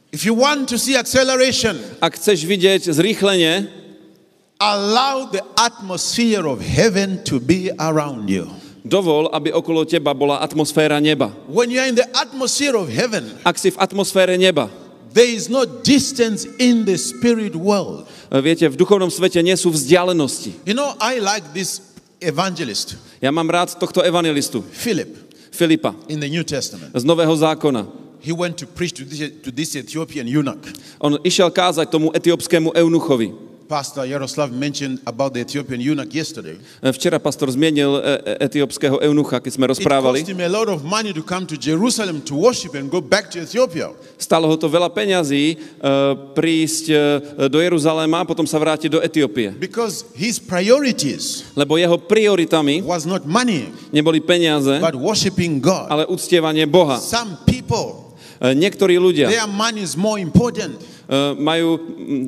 If 0.09 0.25
you 0.25 0.33
want 0.33 0.65
to 0.73 0.81
see 0.81 0.97
acceleration, 0.97 1.77
Ak 2.01 2.17
chceš 2.17 2.41
vidieť 2.41 2.89
zrýchlenie, 2.89 3.69
allow 4.57 5.29
the 5.29 5.43
atmosphere 5.61 6.47
of 6.47 6.57
heaven 6.63 7.21
to 7.29 7.37
be 7.39 7.69
around 7.77 8.29
you. 8.33 8.49
dovol, 8.85 9.29
aby 9.33 9.49
okolo 9.53 9.81
teba 9.85 10.13
bola 10.13 10.41
atmosféra 10.41 10.97
neba. 11.01 11.33
When 11.49 11.69
you're 11.69 11.85
in 11.85 11.97
the 11.97 12.05
atmosphere 12.17 12.73
of 12.77 12.89
heaven, 12.89 13.29
Ak 13.45 13.57
si 13.57 13.69
v 13.73 13.77
atmosfére 13.77 14.37
neba, 14.37 14.69
there 15.13 15.25
is 15.29 15.49
no 15.49 15.65
distance 15.65 16.45
in 16.57 16.85
the 16.85 16.97
spirit 16.97 17.53
world. 17.53 18.05
e, 18.33 18.41
viete, 18.41 18.65
v 18.69 18.77
duchovnom 18.77 19.09
svete 19.09 19.41
nie 19.45 19.53
sú 19.53 19.69
vzdialenosti. 19.73 20.65
You 20.69 20.73
know, 20.77 20.93
I 21.01 21.17
like 21.21 21.49
this 21.53 21.93
evangelist, 22.21 22.97
Ja 23.21 23.31
mám 23.31 23.49
rád 23.49 23.75
tohto 23.75 24.01
evangelistu, 24.01 24.61
Philip, 24.83 25.09
Filipa, 25.51 25.95
in 26.07 26.19
the 26.19 26.29
New 26.29 26.43
Testament. 26.43 26.91
z 26.93 27.03
Nového 27.03 27.35
zákona. 27.35 27.87
He 28.21 28.33
went 28.33 28.57
to 28.57 28.65
preach 28.65 28.93
to 28.93 29.05
this, 29.05 29.21
to 29.41 29.51
this 29.51 29.75
Ethiopian 29.75 30.27
eunuch. 30.27 30.65
On 30.99 31.17
išiel 31.23 31.51
kázať 31.51 31.89
tomu 31.89 32.09
etiópskému 32.13 32.73
eunuchovi. 32.73 33.33
Pastor 33.65 34.05
Yaroslav 34.05 34.53
mentioned 34.53 35.01
about 35.09 35.33
the 35.33 35.41
Ethiopian 35.41 35.81
eunuch 35.81 36.13
yesterday. 36.13 36.61
E, 36.81 36.93
Včera 36.93 37.17
pastor 37.17 37.49
zmienil 37.49 37.97
e, 37.97 37.99
e, 37.99 38.45
etiópskeho 38.45 39.01
eunucha, 39.01 39.41
keď 39.41 39.57
sme 39.57 39.65
It 39.65 39.71
rozprávali. 39.73 40.21
cost 40.21 40.29
him 40.29 40.39
a 40.39 40.51
lot 40.53 40.69
of 40.69 40.85
money 40.85 41.09
to 41.09 41.25
come 41.25 41.49
to 41.49 41.57
Jerusalem 41.57 42.21
to 42.21 42.37
worship 42.37 42.77
and 42.77 42.93
go 42.93 43.01
back 43.01 43.33
to 43.33 43.41
Ethiopia. 43.41 43.89
Stalo 44.15 44.45
ho 44.45 44.55
to 44.55 44.69
veľa 44.69 44.93
peňazí 44.93 45.57
prísť 46.31 46.85
do 47.49 47.57
Jeruzaléma 47.57 48.21
a 48.21 48.25
potom 48.29 48.45
sa 48.45 48.61
vrátiť 48.61 48.87
do 48.87 49.01
Etiópie. 49.01 49.49
Because 49.57 50.05
his 50.13 50.37
priorities 50.37 51.49
Lebo 51.57 51.81
jeho 51.81 51.97
prioritami 51.97 52.85
was 52.85 53.09
not 53.09 53.25
money, 53.25 53.73
neboli 53.89 54.21
peniaze, 54.21 54.77
but 54.77 54.93
worshiping 54.93 55.57
God. 55.57 55.89
ale 55.89 56.05
uctievanie 56.05 56.69
Boha. 56.69 57.01
Some 57.01 57.41
people, 57.49 58.04
Niektorí 58.41 58.99
ľudia 58.99 59.31
their 59.31 59.47
money 59.47 59.79
is 59.79 59.95
more 59.95 60.19
important 60.19 60.75
e, 61.07 61.15
majú 61.39 61.79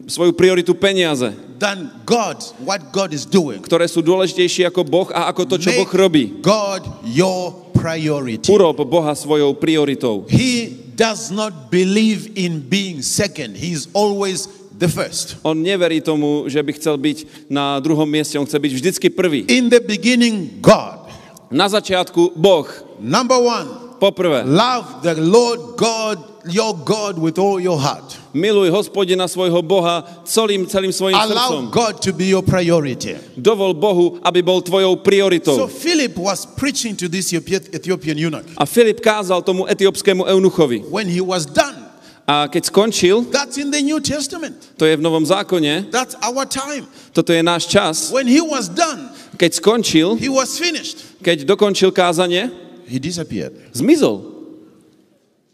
svoju 0.07 0.31
prioritu 0.31 0.71
peniaze, 0.77 1.33
than 1.59 1.91
God, 2.07 2.39
what 2.63 2.93
God 2.95 3.11
is 3.11 3.27
doing. 3.27 3.59
ktoré 3.59 3.89
sú 3.89 3.99
dôležitejšie 3.99 4.69
ako 4.71 4.81
Boh 4.87 5.07
a 5.11 5.29
ako 5.33 5.43
to, 5.43 5.55
čo 5.59 5.73
Boh 5.75 5.89
robí. 5.91 6.39
God 6.39 6.85
your 7.03 7.67
priority. 7.75 8.47
Urob 8.49 8.81
Boha 8.87 9.13
svojou 9.13 9.53
prioritou. 9.57 10.25
He 10.31 10.87
does 10.97 11.29
not 11.29 11.69
believe 11.69 12.33
in 12.33 12.63
being 12.63 13.05
second. 13.05 13.53
He's 13.53 13.85
always 13.93 14.49
the 14.73 14.89
first. 14.89 15.37
On 15.45 15.53
neverí 15.57 16.01
tomu, 16.01 16.49
že 16.49 16.61
by 16.61 16.71
chcel 16.73 16.97
byť 16.97 17.49
na 17.51 17.77
druhom 17.81 18.09
mieste, 18.09 18.37
on 18.37 18.45
chce 18.45 18.57
byť 18.57 18.71
vždycky 18.73 19.07
prvý. 19.13 19.45
In 19.49 19.69
the 19.69 19.81
beginning, 19.81 20.61
God. 20.61 21.05
Na 21.47 21.71
začiatku 21.71 22.35
Boh, 22.35 22.67
Number 22.99 23.37
one, 23.37 23.86
poprvé, 23.99 24.43
love 24.45 25.01
the 25.01 25.13
Lord 25.17 25.59
God, 25.77 26.17
your 26.49 26.73
God 26.85 27.17
with 27.19 27.37
all 27.39 27.59
your 27.59 27.77
heart. 27.79 28.15
miluj 28.33 28.69
hospodina 28.69 29.27
svojho 29.27 29.61
Boha 29.65 30.05
celým, 30.25 30.65
celým 30.69 30.93
svojim 30.93 31.17
Allow 31.17 31.33
srdcom. 31.35 31.63
God 31.73 31.93
to 32.05 32.13
be 32.13 32.25
your 32.29 32.43
priority. 32.45 33.17
Dovol 33.37 33.73
Bohu, 33.73 34.19
aby 34.23 34.41
bol 34.45 34.61
tvojou 34.61 34.95
So 34.95 35.01
prioritou. 35.03 35.67
Philip 35.67 36.13
was 36.17 36.45
preaching 36.45 36.95
to 36.95 37.09
this 37.09 37.33
Ethiop- 37.33 37.73
Ethiopian 37.73 38.17
eunuch. 38.17 38.45
A 38.57 38.65
Filip 38.65 39.01
kázal 39.01 39.41
tomu 39.41 39.65
etiópskému 39.65 40.25
eunuchovi. 40.29 40.85
When 40.91 41.07
he 41.09 41.21
was 41.21 41.45
done, 41.45 41.85
A 42.27 42.43
keď 42.51 42.67
skončil, 42.67 43.23
that's 43.31 43.55
in 43.57 43.71
the 43.71 43.79
New 43.81 43.99
Testament. 44.03 44.59
to 44.77 44.83
je 44.85 44.99
v 44.99 45.01
Novom 45.01 45.23
zákone, 45.25 45.87
That's 45.91 46.11
our 46.19 46.43
time. 46.43 46.83
toto 47.15 47.31
je 47.31 47.39
náš 47.39 47.65
čas, 47.71 48.11
When 48.11 48.27
he 48.27 48.43
was 48.43 48.67
done, 48.67 49.09
keď 49.39 49.55
skončil, 49.55 50.19
he 50.19 50.27
was 50.27 50.59
finished. 50.59 51.07
keď 51.23 51.47
dokončil 51.47 51.89
kázanie, 51.95 52.51
He 52.87 52.99
disappeared. 52.99 53.53
zmizol. 53.75 54.33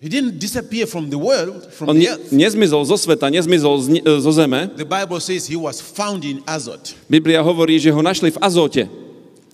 He 0.03 0.09
didn't 0.11 0.35
disappear 0.37 0.83
from 0.85 1.07
the 1.09 1.17
world, 1.17 1.71
from 1.71 1.89
On 1.89 1.95
the 1.95 2.03
ne, 2.03 2.11
earth. 2.11 2.27
nezmizol 2.35 2.83
zo 2.83 2.99
sveta, 2.99 3.31
nezmizol 3.31 3.79
z, 3.79 3.87
ne- 3.87 4.03
zo 4.19 4.31
zeme. 4.35 4.67
The 4.75 4.83
Bible 4.83 5.19
says 5.23 5.47
he 5.47 5.55
was 5.55 5.79
found 5.79 6.27
in 6.27 6.43
Azot. 6.43 6.91
Biblia 7.07 7.39
hovorí, 7.39 7.79
že 7.79 7.87
ho 7.87 8.03
našli 8.03 8.27
v 8.31 8.37
Azote. 8.43 8.83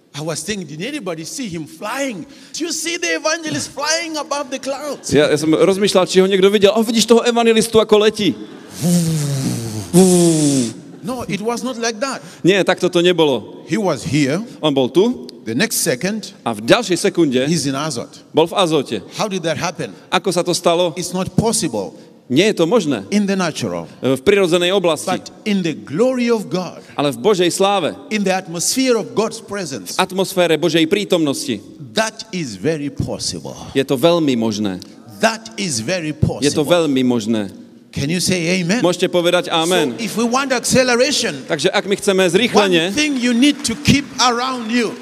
I 0.10 0.22
was 0.26 0.42
thinking, 0.42 0.66
did 0.66 0.82
anybody 0.82 1.22
see 1.22 1.46
him 1.46 1.70
flying? 1.70 2.26
Do 2.58 2.66
you 2.66 2.74
see 2.74 2.98
the 2.98 3.22
evangelist 3.22 3.70
flying 3.70 4.18
above 4.18 4.50
the 4.50 4.58
clouds? 4.58 5.14
Ja, 5.14 5.30
ja 5.30 5.38
som 5.38 5.54
rozmýšľal, 5.54 6.10
či 6.10 6.18
ho 6.18 6.26
niekto 6.26 6.50
videl. 6.50 6.74
O, 6.74 6.82
vidíš 6.82 7.06
toho 7.06 7.22
evangelistu, 7.22 7.78
ako 7.78 8.10
letí. 8.10 8.34
No, 11.06 11.24
it 11.30 11.42
was 11.42 11.62
not 11.64 11.78
like 11.78 11.98
that. 12.02 12.22
Nie, 12.44 12.66
takto 12.66 12.90
to 12.90 13.06
nebolo. 13.06 13.66
He 13.70 13.78
was 13.78 14.02
here. 14.02 14.42
On 14.62 14.74
bol 14.74 14.90
tu 14.90 15.30
The 15.50 15.58
next 15.58 15.82
second, 15.82 16.38
a 16.46 16.54
v 16.54 16.62
ďalšej 16.62 17.10
sekunde 17.10 17.42
he's 17.50 17.66
in 17.66 17.74
Azot. 17.74 18.22
bol 18.30 18.46
v 18.46 18.54
Azote. 18.54 19.02
How 19.18 19.26
did 19.26 19.42
that 19.50 19.58
happen? 19.58 19.98
Ako 20.14 20.30
sa 20.30 20.46
to 20.46 20.54
stalo? 20.54 20.94
It's 20.94 21.10
not 21.10 21.34
possible 21.34 21.98
Nie 22.30 22.54
je 22.54 22.62
to 22.62 22.70
možné 22.70 23.10
in 23.10 23.26
the 23.26 23.34
natural, 23.34 23.90
v 24.06 24.22
prirodzenej 24.22 24.70
oblasti, 24.70 25.18
but 25.18 25.34
in 25.50 25.66
the 25.66 25.74
glory 25.74 26.30
of 26.30 26.46
God, 26.54 26.86
ale 26.94 27.10
v 27.10 27.18
Božej 27.18 27.50
sláve, 27.50 27.98
in 28.14 28.22
the 28.22 28.30
atmosphere 28.30 28.94
of 28.94 29.18
God's 29.18 29.42
presence, 29.42 29.98
v 29.98 30.06
atmosfére 30.06 30.54
Božej 30.62 30.86
prítomnosti. 30.86 31.58
that 31.98 32.30
is 32.30 32.54
very 32.54 32.94
possible. 32.94 33.58
Je 33.74 33.82
to 33.82 33.98
veľmi 33.98 34.38
možné. 34.38 34.78
That 35.18 35.50
is 35.58 35.82
very 35.82 36.14
Je 36.14 36.54
to 36.54 36.62
possible. 36.62 36.70
veľmi 36.70 37.02
možné. 37.02 37.50
Can 37.90 38.14
you 38.14 38.22
say 38.22 38.62
amen? 38.62 38.86
Môžete 38.86 39.10
povedať 39.10 39.50
amen. 39.50 39.98
So 39.98 40.06
if 40.06 40.14
we 40.14 40.30
want 40.30 40.54
acceleration, 40.54 41.34
Takže 41.50 41.74
ak 41.74 41.90
my 41.90 41.98
chceme 41.98 42.22
one 42.22 42.30
zrýchlenie, 42.30 42.94
thing 42.94 43.18
you 43.18 43.34
need 43.34 43.66
to 43.66 43.74
keep 43.82 44.06
around 44.22 44.70
you 44.70 44.94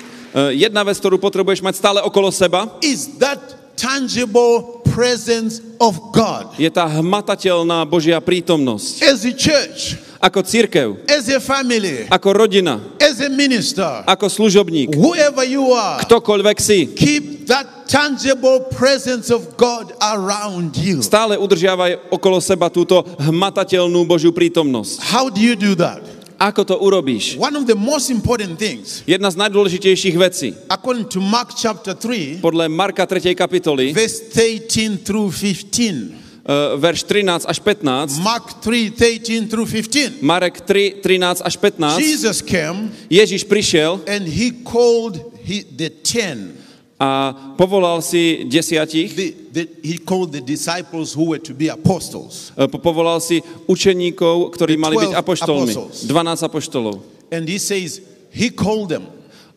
jedna 0.56 0.82
vec, 0.84 0.98
ktorú 0.98 1.22
potrebuješ 1.22 1.64
mať 1.64 1.76
stále 1.78 2.00
okolo 2.04 2.32
seba, 2.34 2.68
is 2.84 3.20
that 3.22 3.40
tangible 3.78 4.82
presence 4.98 5.62
of 5.78 5.94
God. 6.10 6.58
je 6.58 6.70
tá 6.74 6.90
hmatateľná 6.90 7.86
Božia 7.86 8.18
prítomnosť. 8.18 9.06
As 9.06 9.22
a 9.22 9.34
church, 9.34 10.02
Ako 10.18 10.42
církev, 10.42 10.98
as 11.06 11.30
a 11.30 11.38
family, 11.38 12.10
ako 12.10 12.34
rodina, 12.34 12.82
as 12.98 13.22
a 13.22 13.30
minister, 13.30 14.02
ako 14.10 14.26
služobník, 14.26 14.98
whoever 14.98 15.46
you 15.46 15.70
are, 15.70 16.02
ktokoľvek 16.02 16.58
si, 16.58 16.90
keep 16.98 17.46
that 17.46 17.86
tangible 17.86 18.66
presence 18.74 19.30
of 19.30 19.54
God 19.62 19.94
around 20.02 20.74
you. 20.74 21.06
stále 21.06 21.38
udržiavaj 21.38 22.10
okolo 22.10 22.42
seba 22.42 22.74
túto 22.74 23.06
hmatateľnú 23.22 24.10
Božiu 24.10 24.34
prítomnosť. 24.34 25.06
How 25.06 25.30
do 25.30 25.38
you 25.38 25.54
do 25.54 25.78
that? 25.78 26.02
Ako 26.38 26.62
to 26.64 26.78
urobíš? 26.78 27.34
One 27.42 27.58
of 27.58 27.66
the 27.66 27.74
most 27.74 28.14
important 28.14 28.62
things, 28.62 29.02
Jedna 29.10 29.34
z 29.34 29.42
najdôležitejších 29.42 30.16
vecí, 30.18 30.54
according 30.70 31.10
to 31.10 31.18
Mark 31.18 31.58
chapter 31.58 31.98
3, 31.98 32.46
podľa 32.46 32.70
Marka 32.70 33.10
3. 33.10 33.34
kapitoly, 33.34 33.90
verse 33.90 34.30
13 34.30 35.02
through 35.02 35.34
15. 35.34 36.28
uh, 36.48 36.78
verš 36.80 37.04
13 37.04 37.44
až 37.44 37.58
15, 37.60 38.22
Mark 38.24 38.62
3, 38.62 38.94
13 38.94 39.50
through 39.52 39.68
15. 39.68 40.22
Marek 40.24 40.62
3, 40.62 41.02
13 41.04 41.42
až 41.44 41.56
15, 41.58 42.00
Jesus 42.00 42.40
came 42.46 42.94
Ježiš 43.12 43.44
prišiel 43.50 44.00
and 44.08 44.24
he 44.30 44.54
called 44.64 45.20
he, 45.44 45.66
the 45.66 45.90
ten. 45.90 46.56
A 46.98 47.54
povolal 47.58 48.02
si 48.02 48.46
desiatich, 48.50 49.14
The, 49.14 49.30
the, 49.54 49.64
he 49.86 49.98
called 50.02 50.34
the 50.34 50.42
disciples 50.42 51.14
who 51.14 51.30
were 51.30 51.42
to 51.42 51.54
be 51.54 51.70
apostles. 51.70 52.52
e, 52.58 52.66
po- 52.66 52.82
povolal 52.82 53.22
si 53.22 53.46
učeníkov, 53.70 54.50
ktorí 54.58 54.82
mali 54.82 54.98
byť 54.98 55.14
12 55.14 55.22
apoštolmi. 55.22 55.72
apostles. 55.78 55.96
12 56.10 56.48
apoštolov. 56.50 56.96
And 57.30 57.46
he 57.46 57.62
says, 57.62 58.02
he 58.34 58.50
called 58.50 58.90
them, 58.90 59.06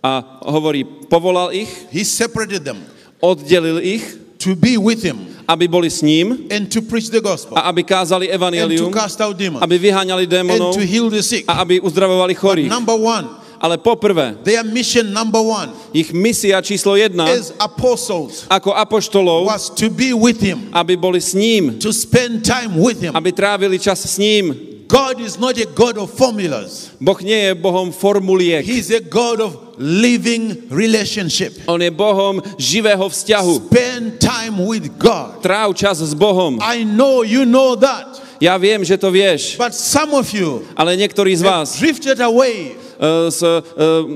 A 0.01 0.41
hovorí, 0.49 0.84
povolal 1.12 1.53
ich, 1.53 1.68
he 1.93 2.05
separated 2.05 2.64
them 2.64 2.80
oddelil 3.20 3.80
ich, 3.84 4.05
to 4.41 4.57
be 4.57 4.80
with 4.80 5.05
him 5.05 5.28
aby 5.45 5.66
boli 5.68 5.91
s 5.91 6.01
ním 6.01 6.47
and 6.49 6.70
to 6.72 6.80
preach 6.80 7.11
the 7.11 7.20
gospel 7.20 7.59
a 7.59 7.68
aby 7.68 7.82
kázali 7.82 8.30
and 8.30 8.32
to 8.32 8.36
evanelium, 8.38 8.88
cast 8.95 9.18
out 9.20 9.34
demons 9.36 9.61
aby 9.61 9.76
vyháňali 9.76 10.24
and 10.24 10.32
démonov 10.32 10.72
to 10.72 10.80
heal 10.86 11.11
the 11.11 11.20
sick. 11.20 11.45
a 11.45 11.61
aby 11.61 11.82
uzdravovali 11.82 12.32
chorých. 12.38 12.70
Number 12.70 12.95
one, 12.97 13.28
Ale 13.61 13.77
poprvé, 13.77 14.41
their 14.41 14.65
mission 14.65 15.13
number 15.13 15.45
one 15.45 15.69
ich 15.93 16.17
misia 16.17 16.65
číslo 16.65 16.97
jedna 16.97 17.29
as 17.29 17.53
apostles 17.61 18.49
ako 18.49 18.73
apoštolov, 18.73 19.45
was 19.45 19.69
to 19.69 19.93
be 19.93 20.17
with 20.17 20.41
him, 20.41 20.73
aby 20.73 20.97
boli 20.97 21.21
s 21.21 21.37
ním, 21.37 21.77
to 21.77 21.93
spend 21.93 22.41
time 22.41 22.73
with 22.81 23.05
him. 23.05 23.13
aby 23.13 23.29
trávili 23.37 23.77
čas 23.77 24.01
s 24.01 24.17
ním. 24.17 24.71
God 24.91 25.21
is 25.23 25.39
not 25.39 25.55
a 25.55 25.69
God 25.71 26.03
of 26.03 26.11
formulas. 26.11 26.91
Boh 26.99 27.15
nie 27.23 27.37
je 27.37 27.55
Bohom 27.55 27.95
formuliek. 27.95 28.67
He's 28.67 28.91
a 28.91 28.99
God 28.99 29.39
of 29.39 29.79
living 29.79 30.67
relationship. 30.67 31.55
On 31.71 31.79
je 31.79 31.95
Bohom 31.95 32.43
živého 32.59 33.07
vzťahu. 33.07 33.71
Spend 33.71 34.19
time 34.19 34.59
with 34.67 34.91
God. 34.99 35.47
Tráv 35.47 35.79
čas 35.79 36.03
s 36.03 36.11
Bohom. 36.11 36.59
I 36.59 36.83
know 36.83 37.23
you 37.23 37.47
know 37.47 37.79
that. 37.79 38.19
Ja 38.43 38.59
viem, 38.59 38.83
že 38.83 38.99
to 38.99 39.13
vieš, 39.15 39.55
But 39.61 39.77
some 39.77 40.17
of 40.17 40.27
you 40.35 40.67
ale 40.75 40.97
niektorí 40.99 41.39
z 41.39 41.45
vás 41.45 41.77
drifted 41.79 42.19
away 42.19 42.75
s, 43.01 43.40
uh, 43.40 43.64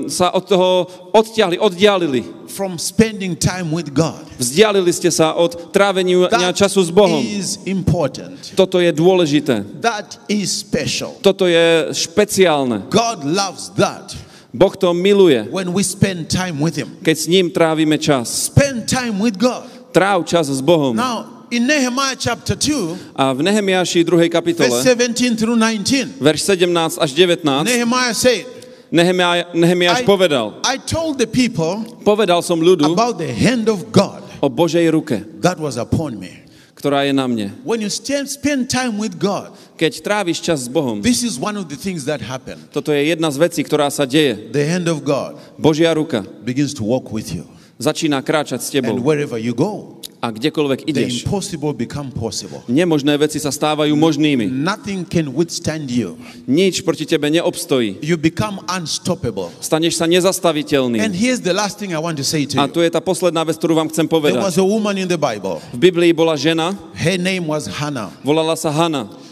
sa 0.05 0.29
od 0.29 0.45
toho 0.45 0.69
odtiahli, 1.11 1.57
oddialili. 1.57 2.23
from 2.55 2.79
spending 2.79 3.35
time 3.35 3.67
with 3.75 3.91
God. 3.91 4.23
Vzdialili 4.39 4.87
ste 4.95 5.11
sa 5.11 5.35
od 5.35 5.75
trávenia 5.75 6.31
That 6.31 6.55
času 6.55 6.87
s 6.87 6.91
Bohom. 6.93 7.19
is 7.19 7.59
important. 7.67 8.39
Toto 8.55 8.79
je 8.79 8.95
dôležité. 8.95 9.65
That 9.83 10.15
is 10.31 10.55
special. 10.55 11.19
Toto 11.19 11.51
je 11.51 11.91
špeciálne. 11.91 12.87
God 12.87 13.27
loves 13.27 13.75
that 13.75 14.15
Boh 14.55 14.71
to 14.71 14.95
miluje, 14.95 15.51
when 15.51 15.75
we 15.75 15.83
spend 15.83 16.31
time 16.31 16.63
with 16.63 16.79
Him. 16.79 16.95
keď 17.03 17.15
s 17.19 17.27
ním 17.27 17.51
trávime 17.51 17.99
čas. 17.99 18.47
Spend 18.47 18.87
time 18.87 19.19
with 19.19 19.35
God. 19.35 19.67
Tráv 19.91 20.23
čas 20.23 20.47
s 20.47 20.63
Bohom. 20.63 20.95
Now, 20.95 21.43
in 21.51 21.67
Nehemiah 21.67 22.15
chapter 22.15 22.55
2, 22.55 23.19
A 23.19 23.35
v 23.35 23.43
Nehemiáši 23.43 24.03
2. 24.07 24.15
verse 24.15 24.31
kapitole, 24.31 24.79
17 24.79 25.35
through 25.35 25.59
19, 25.59 26.23
verš 26.23 26.39
17 26.55 27.03
až 27.03 27.11
19, 27.11 27.67
Nehemiah 27.67 28.15
said, 28.15 28.47
Nehemiáš 28.95 30.07
povedal, 30.07 30.63
I 30.63 30.79
told 30.79 31.19
the 31.19 31.27
people 31.27 31.83
povedal 32.07 32.39
som 32.39 32.55
ľudu 32.63 32.87
about 32.95 33.19
the 33.19 33.27
hand 33.27 33.67
of 33.67 33.91
God 33.91 34.23
o 34.39 34.47
Božej 34.47 34.87
ruke, 34.95 35.19
that 35.43 35.59
was 35.59 35.75
upon 35.75 36.15
me. 36.15 36.47
ktorá 36.75 37.03
je 37.07 37.11
na 37.15 37.25
mne. 37.27 37.51
When 37.67 37.81
you 37.83 37.89
spend 37.91 38.69
time 38.71 38.95
with 38.95 39.17
God, 39.19 39.51
Keď 39.75 39.99
tráviš 39.99 40.39
čas 40.39 40.63
s 40.63 40.69
Bohom, 40.71 41.03
this 41.03 41.19
is 41.19 41.35
one 41.35 41.59
of 41.59 41.67
the 41.67 41.75
things 41.75 42.07
that 42.07 42.23
happen. 42.23 42.55
toto 42.71 42.95
je 42.95 43.11
jedna 43.11 43.27
z 43.27 43.37
vecí, 43.41 43.59
ktorá 43.63 43.91
sa 43.91 44.07
deje. 44.07 44.51
The 44.55 44.63
hand 44.63 44.87
of 44.87 45.03
God 45.03 45.35
Božia 45.59 45.91
ruka 45.91 46.23
begins 46.43 46.71
to 46.79 46.83
walk 46.87 47.11
with 47.11 47.35
you. 47.35 47.43
začína 47.75 48.23
kráčať 48.23 48.63
s 48.63 48.71
And 48.71 48.87
tebou. 48.87 49.03
wherever 49.03 49.35
you 49.35 49.51
go, 49.51 49.94
A 50.25 50.33
kdekoľvek 50.33 50.79
the 50.81 50.89
ideš, 50.89 51.21
impossible 51.21 51.69
become 51.69 52.09
possible. 52.09 52.65
nemožné 52.65 53.13
veci 53.13 53.37
sa 53.37 53.53
stávajú 53.53 53.93
možnými. 53.93 54.49
Nothing 54.49 55.05
can 55.05 55.29
withstand 55.29 55.85
you. 55.93 56.17
Nič 56.49 56.81
proti 56.81 57.05
tebe 57.05 57.29
neobstojí. 57.29 58.01
You 58.01 58.17
become 58.17 58.57
unstoppable. 58.65 59.53
Staneš 59.61 60.01
sa 60.01 60.09
And 60.09 60.17
nezastaviteľným. 60.17 61.13
here's 61.13 61.45
the 61.45 61.53
last 61.53 61.77
thing 61.77 61.93
I 61.93 62.01
want 62.01 62.17
to 62.17 62.25
say 62.25 62.49
to 62.49 62.57
A 62.57 62.65
tu 62.65 62.81
je 62.81 62.89
tá 62.89 62.97
posledná 63.05 63.45
vec, 63.45 63.61
ktorú 63.61 63.77
vám 63.77 63.93
chcem 63.93 64.09
There 64.09 64.17
povedať. 64.17 64.41
was 64.41 64.57
a 64.57 64.65
woman 64.65 64.97
in 64.97 65.05
the 65.05 65.21
Bible. 65.21 65.61
V 65.69 65.77
Biblii 65.77 66.09
bola 66.09 66.33
žena, 66.33 66.73
Her 66.97 67.21
name 67.21 67.45
was 67.45 67.69
Hannah. 67.69 68.09
volala 68.25 68.57
sa. 68.57 68.73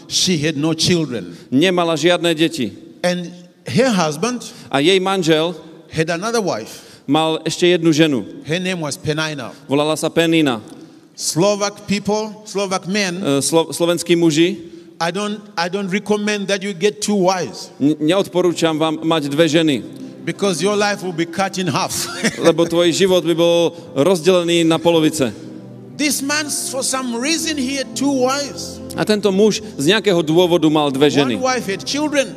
She 0.06 0.38
had 0.38 0.54
no 0.54 0.74
children. 0.78 1.34
Nemala 1.50 1.98
žiadne 1.98 2.30
deti. 2.38 2.70
And 3.02 3.32
her 3.66 3.90
husband 3.90 4.44
A 4.70 4.78
jej 4.78 5.00
manžel 5.00 5.56
had 5.90 6.06
another 6.12 6.40
wife. 6.44 7.02
mal 7.04 7.40
ešte 7.44 7.68
jednu 7.68 7.92
ženu. 7.92 8.24
Her 8.48 8.60
name 8.60 8.80
was 8.80 8.96
Penina. 8.96 9.52
Volala 9.68 9.96
sa 9.96 10.08
Penina. 10.08 10.60
Slovak 11.14 11.86
people, 11.86 12.42
Slovak 12.42 12.90
men, 12.90 13.22
E, 13.22 13.38
Slo- 13.38 13.70
slovenskí 13.70 14.18
muži, 14.18 14.58
I 14.98 15.10
don't, 15.10 15.38
I 15.58 15.70
don't 15.70 15.90
recommend 15.90 16.46
that 16.50 16.62
you 16.62 16.74
get 16.74 17.02
two 17.02 17.14
wives 17.18 17.70
neodporúčam 17.78 18.78
vám 18.78 19.02
mať 19.02 19.26
dve 19.30 19.46
ženy, 19.50 19.76
because 20.22 20.62
your 20.62 20.74
life 20.74 21.02
will 21.02 21.14
be 21.14 21.26
cut 21.26 21.58
in 21.58 21.66
half. 21.70 21.94
lebo 22.46 22.66
tvoj 22.66 22.90
život 22.94 23.22
by 23.22 23.34
bol 23.34 23.74
rozdelený 23.94 24.62
na 24.66 24.78
polovice. 24.78 25.30
this 25.94 26.18
man, 26.22 26.50
for 26.50 26.82
some 26.82 27.14
reason, 27.14 27.54
he 27.54 27.78
had 27.78 27.94
two 27.94 28.10
wives. 28.10 28.82
A 28.98 29.06
tento 29.06 29.30
muž 29.30 29.62
z 29.78 29.94
nejakého 29.94 30.18
dôvodu 30.22 30.66
mal 30.66 30.90
dve 30.90 31.10
ženy. 31.10 31.38
One 31.38 31.46
wife 31.46 31.66
had 31.70 31.82
children, 31.86 32.34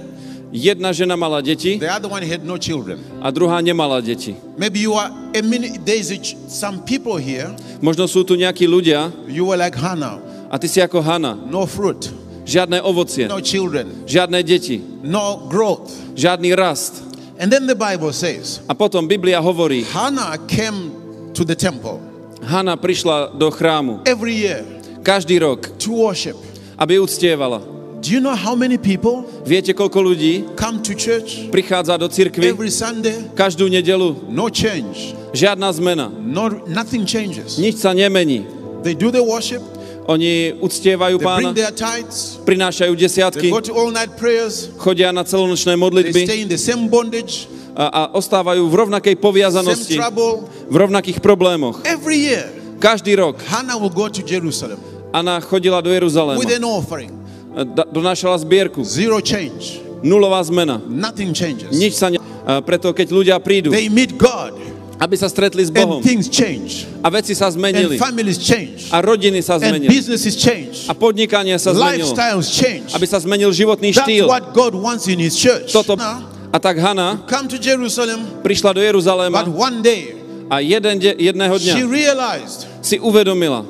Jedna 0.54 0.94
žena 0.96 1.16
mala 1.20 1.42
deti 1.44 1.76
the 1.80 1.92
other 1.92 2.08
one 2.10 2.24
had 2.24 2.46
no 2.46 2.58
children. 2.58 3.00
a 3.22 3.32
druhá 3.32 3.60
nemala 3.62 4.00
deti. 4.02 4.36
Maybe 4.58 4.80
you 4.80 4.94
are 4.94 5.12
a 5.36 5.42
there's 5.84 6.10
ch- 6.20 6.36
some 6.48 6.82
people 6.88 7.18
here, 7.18 7.52
Možno 7.82 8.08
sú 8.08 8.24
tu 8.24 8.34
nejakí 8.40 8.64
ľudia 8.66 9.12
you 9.28 9.46
were 9.46 9.58
like 9.60 9.76
Hannah, 9.76 10.20
a 10.50 10.56
ty 10.58 10.68
si 10.72 10.80
ako 10.80 11.02
Hana. 11.04 11.36
no 11.36 11.68
fruit, 11.68 12.10
Žiadne 12.48 12.80
ovocie, 12.80 13.28
no 13.28 13.44
children, 13.44 14.08
žiadne 14.08 14.40
deti, 14.40 14.80
no 15.04 15.48
growth. 15.52 15.92
žiadny 16.16 16.56
rast. 16.56 17.04
And 17.38 17.52
then 17.52 17.68
the 17.68 17.76
Bible 17.76 18.16
says, 18.16 18.64
A 18.66 18.74
potom 18.74 19.06
Biblia 19.06 19.38
hovorí, 19.44 19.84
Hannah 19.92 20.40
came 20.48 20.90
to 21.36 21.44
the 21.46 21.54
temple 21.56 22.00
Hana 22.42 22.78
prišla 22.80 23.36
do 23.38 23.52
chrámu 23.52 24.08
every 24.08 24.34
year 24.34 24.64
každý 25.04 25.38
rok, 25.44 25.68
to 25.78 25.92
worship. 25.92 26.40
aby 26.80 26.98
uctievala. 27.04 27.60
Do 28.08 28.16
you 28.16 28.24
know 28.24 28.40
how 28.40 28.56
many 28.56 28.80
people 28.80 29.28
Viete, 29.44 29.76
koľko 29.76 30.00
ľudí 30.00 30.56
come 30.56 30.80
to 30.80 30.96
church 30.96 31.52
prichádza 31.52 32.00
do 32.00 32.08
cirkvy 32.08 32.56
every 32.56 32.72
Sunday? 32.72 33.28
každú 33.36 33.68
nedelu? 33.68 34.32
No 34.32 34.48
change. 34.48 35.12
Žiadna 35.36 35.68
zmena. 35.76 36.08
No, 36.08 36.48
nothing 36.72 37.04
changes. 37.04 37.60
Nič 37.60 37.84
sa 37.84 37.92
nemení. 37.92 38.48
They 38.80 38.96
do 38.96 39.12
the 39.12 39.20
worship, 39.20 39.60
Oni 40.08 40.56
uctievajú 40.64 41.20
pána, 41.20 41.52
tithes, 41.52 42.40
prinášajú 42.48 42.96
desiatky, 42.96 43.52
prayers, 44.16 44.72
chodia 44.80 45.12
na 45.12 45.28
celonočné 45.28 45.76
modlitby 45.76 46.24
bondage, 46.88 47.52
a, 47.76 47.92
a 47.92 48.02
ostávajú 48.16 48.64
v 48.72 48.76
rovnakej 48.88 49.20
poviazanosti, 49.20 50.00
trouble. 50.00 50.48
v 50.72 50.76
rovnakých 50.80 51.20
problémoch. 51.20 51.84
Year, 52.08 52.48
Každý 52.80 53.20
rok 53.20 53.44
Anna 55.12 55.44
chodila 55.44 55.84
do 55.84 55.92
Jeruzalema, 55.92 56.40
donášala 57.90 58.38
zbierku. 58.38 58.84
Zero 58.84 59.18
change. 59.24 59.82
Nulová 60.06 60.44
zmena. 60.46 60.78
Nothing 60.86 61.34
changes. 61.34 61.74
Nič 61.74 61.98
sa 61.98 62.14
ne... 62.14 62.22
Preto, 62.64 62.96
keď 62.96 63.08
ľudia 63.12 63.36
prídu, 63.44 63.74
They 63.74 63.92
meet 63.92 64.16
God 64.16 64.56
aby 64.98 65.14
sa 65.14 65.30
stretli 65.30 65.62
s 65.62 65.70
Bohom 65.70 66.02
a 67.06 67.08
veci 67.14 67.38
sa 67.38 67.48
zmenili 67.54 68.02
a 68.90 68.98
rodiny 68.98 69.46
sa 69.46 69.62
zmenili 69.62 69.94
a 70.90 70.94
podnikanie 70.98 71.54
sa 71.62 71.78
zmenilo, 71.78 72.18
aby 72.98 73.06
sa 73.06 73.22
zmenil 73.22 73.54
životný 73.54 73.94
štýl. 73.94 74.26
Toto... 75.70 75.94
Now, 75.96 76.34
A 76.48 76.64
tak 76.64 76.80
Hana 76.80 77.28
prišla 78.42 78.72
do 78.72 78.82
Jeruzaléma 78.82 79.44
a 80.48 80.56
jeden 80.64 80.96
de- 80.96 81.18
jedného 81.20 81.56
dňa 81.60 81.76
si 82.80 82.96
uvedomila, 83.04 83.68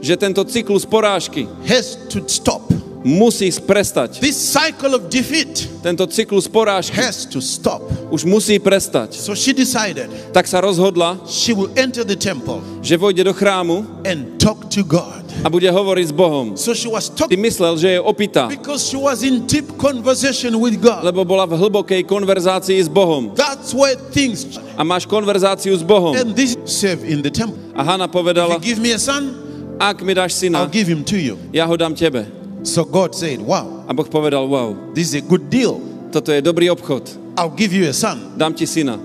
že 0.00 0.16
tento 0.16 0.42
cyklus 0.44 0.84
porážky 0.84 1.46
has 1.68 1.96
to 2.08 2.24
stop. 2.26 2.62
musí 3.00 3.48
prestať. 3.64 4.20
This 4.20 4.36
cycle 4.36 4.92
of 4.92 5.08
defeat 5.08 5.68
Tento 5.80 6.04
cyklus 6.04 6.44
porážky 6.44 6.92
has 7.00 7.24
to 7.24 7.40
stop. 7.40 7.80
už 8.12 8.28
musí 8.28 8.60
prestať. 8.60 9.16
So 9.16 9.32
she 9.32 9.56
decided 9.56 10.12
Tak 10.36 10.44
sa 10.44 10.60
rozhodla, 10.60 11.16
she 11.24 11.56
will 11.56 11.72
enter 11.80 12.04
the 12.04 12.16
temple 12.16 12.60
že 12.84 13.00
vojde 13.00 13.24
do 13.24 13.32
chrámu 13.32 14.04
and 14.04 14.36
talk 14.36 14.68
to 14.68 14.84
God. 14.84 15.24
a 15.40 15.48
bude 15.48 15.64
hovoriť 15.72 16.06
s 16.08 16.12
Bohom. 16.12 16.52
So 16.60 16.76
she 16.76 16.92
was 16.92 17.08
Ty 17.08 17.24
talking 17.24 17.40
myslel, 17.40 17.80
že 17.80 17.88
je 17.96 18.00
opitá, 18.04 18.52
because 18.52 18.84
she 18.84 19.00
was 19.00 19.24
in 19.24 19.48
deep 19.48 19.80
conversation 19.80 20.52
with 20.60 20.76
God. 20.76 21.00
lebo 21.00 21.24
bola 21.24 21.48
v 21.48 21.56
hlbokej 21.56 22.04
konverzácii 22.04 22.76
s 22.84 22.88
Bohom. 22.92 23.32
That's 23.32 23.72
where 23.72 23.96
things 24.12 24.44
A 24.76 24.84
máš 24.84 25.08
konverzáciu 25.08 25.72
s 25.72 25.80
Bohom. 25.80 26.12
and 26.12 26.36
this 26.36 26.52
in 27.00 27.24
the 27.24 27.32
temple. 27.32 27.56
A 27.72 27.80
Hana 27.80 28.04
If 28.04 28.12
povedala, 28.12 28.60
you 28.60 28.76
give 28.76 28.80
me 28.84 28.92
a 28.92 29.00
son, 29.00 29.49
ak 29.80 30.02
mi 30.04 30.14
dáš 30.14 30.42
I'll 30.52 30.68
give 30.68 30.86
him 30.86 31.02
to 31.04 31.16
you. 31.16 31.38
ja 31.52 31.66
ho 31.66 31.76
dám 31.76 31.94
tebe. 31.96 32.26
So 32.62 32.84
God 32.84 33.14
said, 33.14 33.40
Wow, 33.40 33.84
A 33.88 33.94
Boh 33.94 34.04
povedal, 34.04 34.46
wow, 34.46 34.76
this 34.94 35.08
is 35.08 35.14
a 35.14 35.20
good 35.24 35.48
deal. 35.48 35.80
toto 36.12 36.32
je 36.32 36.42
dobrý 36.42 36.68
obchod, 36.70 37.08
I'll 37.38 37.48
give 37.56 37.72
you 37.72 37.88
a 37.88 37.92
son. 37.92 38.36
dám 38.36 38.52
ti 38.54 38.66
syna. 38.66 38.98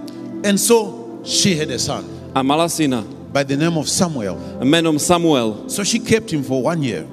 And 0.43 0.59
so 0.59 1.21
she 1.23 1.55
had 1.55 1.71
a 1.71 1.79
son 1.79 2.03
A 2.35 2.43
mala 2.43 2.65
syna 2.67 3.03
by 3.31 3.43
the 3.43 3.55
name 3.55 3.77
of 3.77 3.87
Samuel. 3.87 4.35
menom 4.61 4.99
Samuel. 4.99 5.69
So 5.69 5.83
she 5.83 5.99
kept 5.99 6.31
him 6.31 6.43
for 6.43 6.61
one 6.61 6.83
year. 6.83 7.05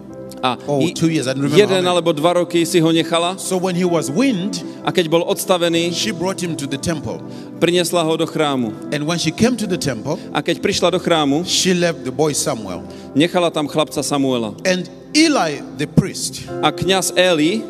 A 0.42 0.58
Oh, 0.66 0.90
two 0.90 1.06
years, 1.08 1.26
I 1.30 1.38
remember 1.38 1.54
jeden 1.54 1.86
alebo 1.86 2.10
dva 2.12 2.34
roky 2.34 2.66
si 2.66 2.80
ho 2.82 2.90
nechala 2.90 3.38
So 3.38 3.54
when 3.56 3.76
he 3.78 3.84
was 3.86 4.10
weaned, 4.10 4.58
a 4.82 4.90
keď 4.90 5.06
bol 5.06 5.22
odstavený, 5.22 5.94
she 5.94 6.10
brought 6.10 6.42
him 6.42 6.56
to 6.58 6.66
the 6.66 6.78
temple. 6.78 7.22
priniesla 7.62 8.02
ho 8.02 8.16
do 8.18 8.26
chrámu. 8.26 8.74
And 8.90 9.06
when 9.06 9.18
she 9.22 9.30
came 9.30 9.54
to 9.56 9.66
the 9.70 9.78
temple, 9.78 10.18
A 10.34 10.42
keď 10.42 10.58
prišla 10.58 10.90
do 10.90 10.98
chrámu, 10.98 11.46
she 11.46 11.70
left 11.74 12.02
the 12.02 12.10
boy 12.10 12.34
Samuel. 12.34 12.82
nechala 13.14 13.54
tam 13.54 13.70
chlapca 13.70 14.02
Samuela. 14.02 14.50
And 14.66 14.90
Eli, 15.14 15.62
the 15.78 15.86
priest, 15.86 16.42
A 16.62 16.72
kňaz 16.74 17.14
Eli, 17.14 17.62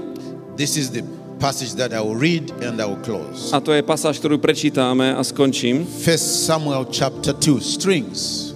this 0.56 0.76
is 0.80 0.88
the 0.90 1.04
passage 1.42 1.74
that 1.74 1.92
I 1.92 2.00
will 2.00 2.14
read 2.16 2.48
and 2.62 2.80
I 2.80 2.86
will 2.86 3.02
close. 3.04 3.50
a 3.52 3.60
to 3.60 3.74
je 3.76 3.82
pasáž, 3.82 4.16
ktorú 4.22 4.38
prečítame 4.40 5.12
a 5.12 5.20
skončím. 5.26 5.84
First 5.84 6.46
Samuel 6.48 6.86
chapter 6.88 7.34
2, 7.36 7.60
strings. 7.60 8.51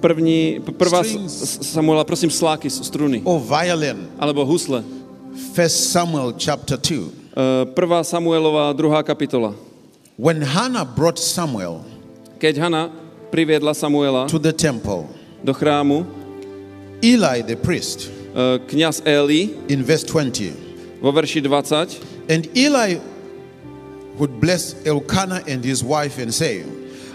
První, 0.00 0.60
prvá 0.76 1.02
Samuela, 1.26 2.04
prosím, 2.04 2.30
sláky, 2.30 2.70
struny. 2.70 3.22
or 3.24 3.40
violin. 3.40 4.08
Alebo 4.18 4.44
husle. 4.44 4.84
First 5.54 5.90
Samuel 5.90 6.34
chapter 6.38 6.78
2. 6.78 6.94
E, 6.94 7.64
Prvá 7.74 8.04
Samuelová, 8.04 8.72
druhá 8.72 9.02
kapitola. 9.02 9.54
When 10.18 10.42
Hannah 10.42 10.84
brought 10.84 11.18
Samuel 11.18 11.84
Keď 12.38 12.58
Hana 12.58 12.90
priviedla 13.30 13.74
Samuela 13.74 14.26
to 14.26 14.38
the 14.38 14.52
temple, 14.52 15.06
do 15.44 15.54
chrámu, 15.54 16.06
Eli 17.02 17.42
the 17.42 17.56
priest, 17.56 18.10
e, 18.34 18.58
kňaz 18.58 19.02
Eli 19.06 19.50
in 19.68 19.82
verse 19.82 20.06
20, 20.06 20.52
vo 21.02 21.12
verši 21.12 21.40
20, 21.42 21.98
and 22.30 22.46
Eli 22.56 22.98
would 24.18 24.40
bless 24.40 24.74
Elkanah 24.86 25.42
and 25.46 25.64
his 25.64 25.82
wife 25.82 26.18
and 26.22 26.34
say, 26.34 26.62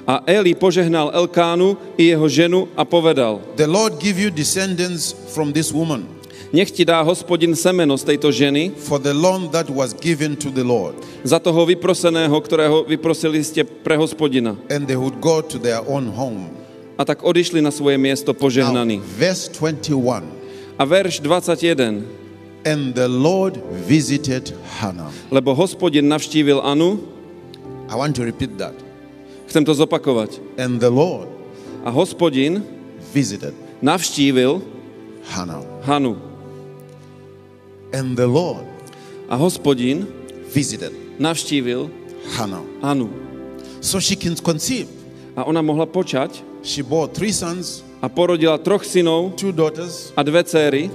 a 0.08 0.24
Eli 0.28 0.56
požehnal 0.56 1.12
Elkánu 1.14 1.78
i 1.98 2.12
jeho 2.12 2.28
ženu 2.30 2.68
a 2.76 2.86
povedal, 2.86 3.42
The 3.56 3.68
Lord 3.68 4.00
give 4.04 4.20
you 4.20 4.30
descendants 4.30 5.16
from 5.34 5.54
this 5.54 5.72
woman 5.72 6.24
nech 6.54 6.70
ti 6.70 6.86
dá 6.86 7.02
hospodin 7.02 7.58
semeno 7.58 7.98
z 7.98 8.14
tejto 8.14 8.30
ženy 8.30 8.78
for 8.78 9.02
the 9.02 9.10
loan 9.10 9.50
that 9.50 9.74
was 9.74 9.98
given 9.98 10.38
to 10.38 10.54
the 10.54 10.62
Lord. 10.62 10.94
za 11.26 11.42
toho 11.42 11.66
vyproseného, 11.66 12.38
ktorého 12.38 12.86
vyprosili 12.86 13.42
ste 13.42 13.66
pre 13.66 13.98
hospodina. 13.98 14.54
And 14.70 14.86
they 14.86 14.94
would 14.96 15.18
go 15.18 15.42
to 15.42 15.58
their 15.58 15.82
own 15.90 16.14
home. 16.14 16.54
A 16.94 17.02
tak 17.10 17.26
odišli 17.26 17.58
na 17.58 17.74
svoje 17.74 17.98
miesto 17.98 18.38
Now, 18.38 18.40
požehnaní. 18.46 19.02
verse 19.18 19.50
21. 19.50 20.22
A 20.78 20.84
verš 20.86 21.26
21. 21.26 22.06
And 22.70 22.94
the 22.94 23.10
Lord 23.10 23.58
visited 23.90 24.54
Hannah. 24.78 25.10
Lebo 25.34 25.58
hospodin 25.58 26.06
navštívil 26.06 26.62
Anu, 26.62 27.02
I 27.90 27.98
want 27.98 28.14
to 28.22 28.24
repeat 28.24 28.62
that. 28.62 28.78
Chcem 29.54 29.62
to 29.70 29.78
zopakovať. 29.78 30.42
And 30.58 30.82
the 30.82 30.90
Lord 30.90 31.30
A 31.86 31.94
hospodin 31.94 32.66
visited 33.14 33.54
navštívil 33.86 34.66
Hannah. 35.30 35.62
Hanu. 35.86 36.18
And 37.94 38.18
the 38.18 38.26
Lord 38.26 38.66
A 39.30 39.38
hospodin 39.38 40.10
visited 40.50 40.90
navštívil 41.22 41.94
Hannah. 42.34 42.66
Anu. 42.82 43.14
So 43.78 44.02
she 44.02 44.18
can 44.18 44.34
conceive. 44.42 44.90
A 45.38 45.46
ona 45.46 45.62
mohla 45.62 45.86
počať 45.86 46.42
She 46.64 46.80
bore 46.82 47.12
three 47.12 47.36
sons, 47.36 47.84
a 48.02 48.08
porodila 48.08 48.56
troch 48.58 48.88
synov 48.88 49.36
two 49.36 49.52
daughters. 49.52 50.16
a 50.18 50.24
dve 50.24 50.42
céry. 50.48 50.88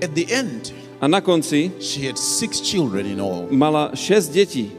At 0.00 0.14
the 0.16 0.24
end, 0.32 0.72
A 1.02 1.08
na 1.10 1.20
konci 1.20 1.68
she 1.82 2.06
had 2.08 2.16
six 2.16 2.64
children 2.64 3.04
in 3.04 3.20
all. 3.20 3.44
mala 3.52 3.92
šesť 3.92 4.28
detí. 4.32 4.70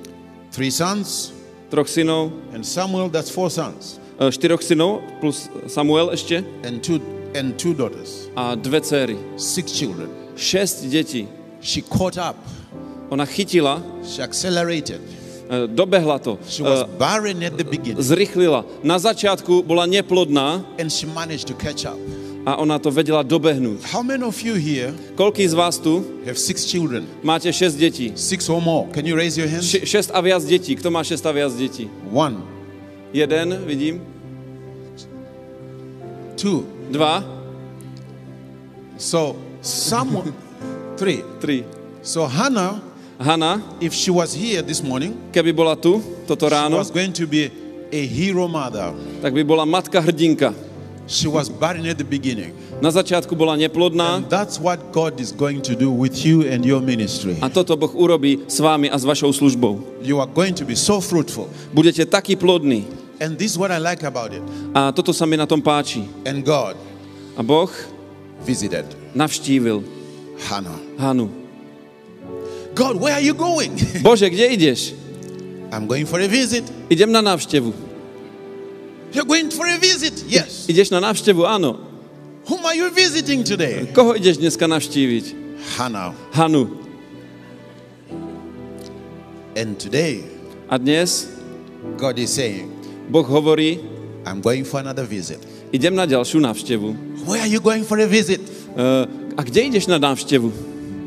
Three 0.49 0.71
sons, 0.73 1.35
Troch 1.69 1.87
synov, 1.87 2.31
and 2.53 2.65
Samuel, 2.65 3.09
that's 3.09 3.29
four 3.29 3.49
sons, 3.49 3.99
e, 4.19 4.23
štyroch 4.31 4.63
synov 4.63 5.01
plus 5.19 5.49
Samuel 5.67 6.11
ešte 6.15 6.43
and 6.63 6.81
two 6.81 6.99
and 7.35 7.57
two 7.59 7.73
daughters. 7.73 8.29
a 8.35 8.55
dve 8.55 8.79
céry. 8.81 9.17
Six 9.37 9.71
children. 9.71 10.09
Šesť 10.37 10.87
detí. 10.87 11.27
She 11.61 11.81
caught 11.81 12.17
up. 12.17 12.35
Ona 13.11 13.25
chytila, 13.25 13.81
She 14.05 14.21
accelerated. 14.23 15.01
e, 15.49 15.67
dobehla 15.67 16.19
to, 16.23 16.37
She 16.47 16.63
was 16.63 16.83
e, 16.83 16.85
barren 16.97 17.43
at 17.43 17.57
the 17.57 17.63
beginning, 17.63 17.99
zrychlila. 18.03 18.63
Na 18.83 18.95
začiatku 18.97 19.63
bola 19.67 19.85
neplodná 19.87 20.63
and 20.79 20.91
she 20.91 21.05
managed 21.07 21.47
to 21.47 21.53
catch 21.55 21.83
up. 21.85 21.97
A 22.47 22.55
ona 22.55 22.79
to 22.79 22.87
vedela 22.87 23.27
dobehnúť. 23.27 23.83
How 23.91 23.99
many 23.99 24.23
of 24.23 24.39
you 24.39 24.55
here 24.55 24.95
Koľký 25.19 25.43
z 25.43 25.51
vás 25.51 25.75
tu 25.75 25.99
have 26.23 26.39
six 26.39 26.63
children? 26.63 27.03
máte 27.19 27.51
6 27.51 27.75
detí? 27.75 28.15
Six 28.15 28.47
or 28.47 28.63
more. 28.63 28.87
Can 28.95 29.03
you 29.03 29.19
raise 29.19 29.35
your 29.35 29.51
hands? 29.51 29.67
6 29.67 29.83
a 30.15 30.19
viac 30.23 30.47
detí. 30.47 30.79
Kto 30.79 30.87
má 30.87 31.03
6 31.03 31.19
a 31.27 31.31
viac 31.35 31.51
detí? 31.59 31.91
One, 32.07 32.39
Jeden, 33.11 33.67
vidím. 33.67 33.99
two. 36.37 36.63
Dva, 36.91 37.23
So 38.97 39.35
someone, 39.61 40.33
three. 40.97 41.21
tri. 41.39 41.65
So 42.01 42.25
Hannah, 42.25 42.81
Hana, 43.19 43.61
if 43.81 43.93
she 43.93 44.09
was 44.09 44.33
here 44.33 44.61
this 44.63 44.81
morning, 44.81 45.13
keby 45.33 45.53
bola 45.53 45.75
tu 45.75 45.99
toto 46.25 46.47
she 46.47 46.53
ráno, 46.55 46.77
was 46.81 46.89
going 46.89 47.11
to 47.13 47.27
be 47.27 47.51
a 47.91 48.01
hero 48.07 48.47
mother. 48.47 48.93
tak 49.21 49.33
by 49.33 49.43
bola 49.43 49.65
matka 49.65 50.01
hrdinka. 50.01 50.53
She 51.07 51.27
was 51.27 51.47
barren 51.49 51.87
at 51.87 51.97
the 51.97 52.03
beginning. 52.03 52.51
Na 52.83 52.91
začiatku 52.91 53.31
bola 53.35 53.55
neplodná 53.55 54.19
And 54.19 54.27
that's 54.27 54.59
what 54.59 54.91
God 54.91 55.19
is 55.23 55.31
going 55.31 55.63
to 55.63 55.75
do 55.75 55.87
with 55.87 56.25
you 56.25 56.43
and 56.43 56.65
your 56.67 56.83
ministry. 56.83 57.39
a 57.41 57.49
toto 57.49 57.79
Boh 57.79 57.91
urobí 57.95 58.43
s 58.47 58.59
vámi 58.59 58.91
a 58.91 58.97
s 58.99 59.07
vašou 59.07 59.31
službou. 59.33 60.03
You 60.03 60.19
are 60.19 60.27
going 60.27 60.53
to 60.59 60.65
be 60.67 60.75
so 60.75 60.99
fruitful. 60.99 61.47
Budete 61.73 62.05
takí 62.05 62.35
plodní. 62.35 62.85
And 63.23 63.39
this 63.39 63.51
is 63.51 63.57
what 63.57 63.71
I 63.71 63.79
like 63.79 64.03
about 64.03 64.35
it. 64.35 64.43
A 64.75 64.91
toto 64.91 65.15
sa 65.15 65.25
mi 65.25 65.39
na 65.39 65.47
tom 65.47 65.63
páči. 65.63 66.03
And 66.27 66.43
God 66.43 66.75
A 67.37 67.43
Boh 67.43 67.71
visited 68.43 68.85
navštívil 69.15 69.83
Hannah. 70.49 70.77
Hanu. 70.99 71.31
God, 72.75 72.99
where 73.01 73.13
are 73.15 73.23
you 73.25 73.33
going? 73.33 73.73
Bože, 74.05 74.29
kde 74.29 74.45
ideš? 74.53 74.93
I'm 75.73 75.87
going 75.87 76.05
for 76.05 76.21
a 76.21 76.27
visit. 76.27 76.63
Idem 76.89 77.11
na 77.11 77.21
návštevu. 77.21 77.86
You're 79.17 79.25
going 79.25 79.49
for 79.49 79.65
a 79.65 79.81
visit? 79.81 80.13
Yes. 80.29 80.69
Ideš 80.69 80.93
na 80.93 81.01
návštevu? 81.01 81.41
Áno. 81.41 81.81
Whom 82.45 82.61
are 82.69 82.77
you 82.77 82.93
visiting 82.93 83.41
today? 83.41 83.89
Koho 83.89 84.13
ideš 84.13 84.37
dneska 84.37 84.69
navštíviť? 84.69 85.33
Hannah. 85.73 86.13
Hanu. 86.37 86.69
And 89.57 89.73
today, 89.81 90.21
A 90.69 90.77
dnes 90.77 91.33
God 91.97 92.21
is 92.21 92.29
saying, 92.29 92.69
Boh 93.09 93.25
hovorí, 93.25 93.81
I'm 94.21 94.37
going 94.37 94.61
for 94.61 94.85
another 94.85 95.09
visit. 95.09 95.41
idem 95.73 95.97
na 95.97 96.05
ďalšiu 96.05 96.37
návštevu. 96.37 96.93
Where 97.25 97.41
are 97.41 97.49
you 97.49 97.57
going 97.57 97.81
for 97.81 97.97
a 97.97 98.05
visit? 98.05 98.45
Uh, 98.77 99.09
a 99.33 99.41
kde 99.41 99.73
ideš 99.73 99.89
na 99.89 99.97
návštevu? 99.97 100.53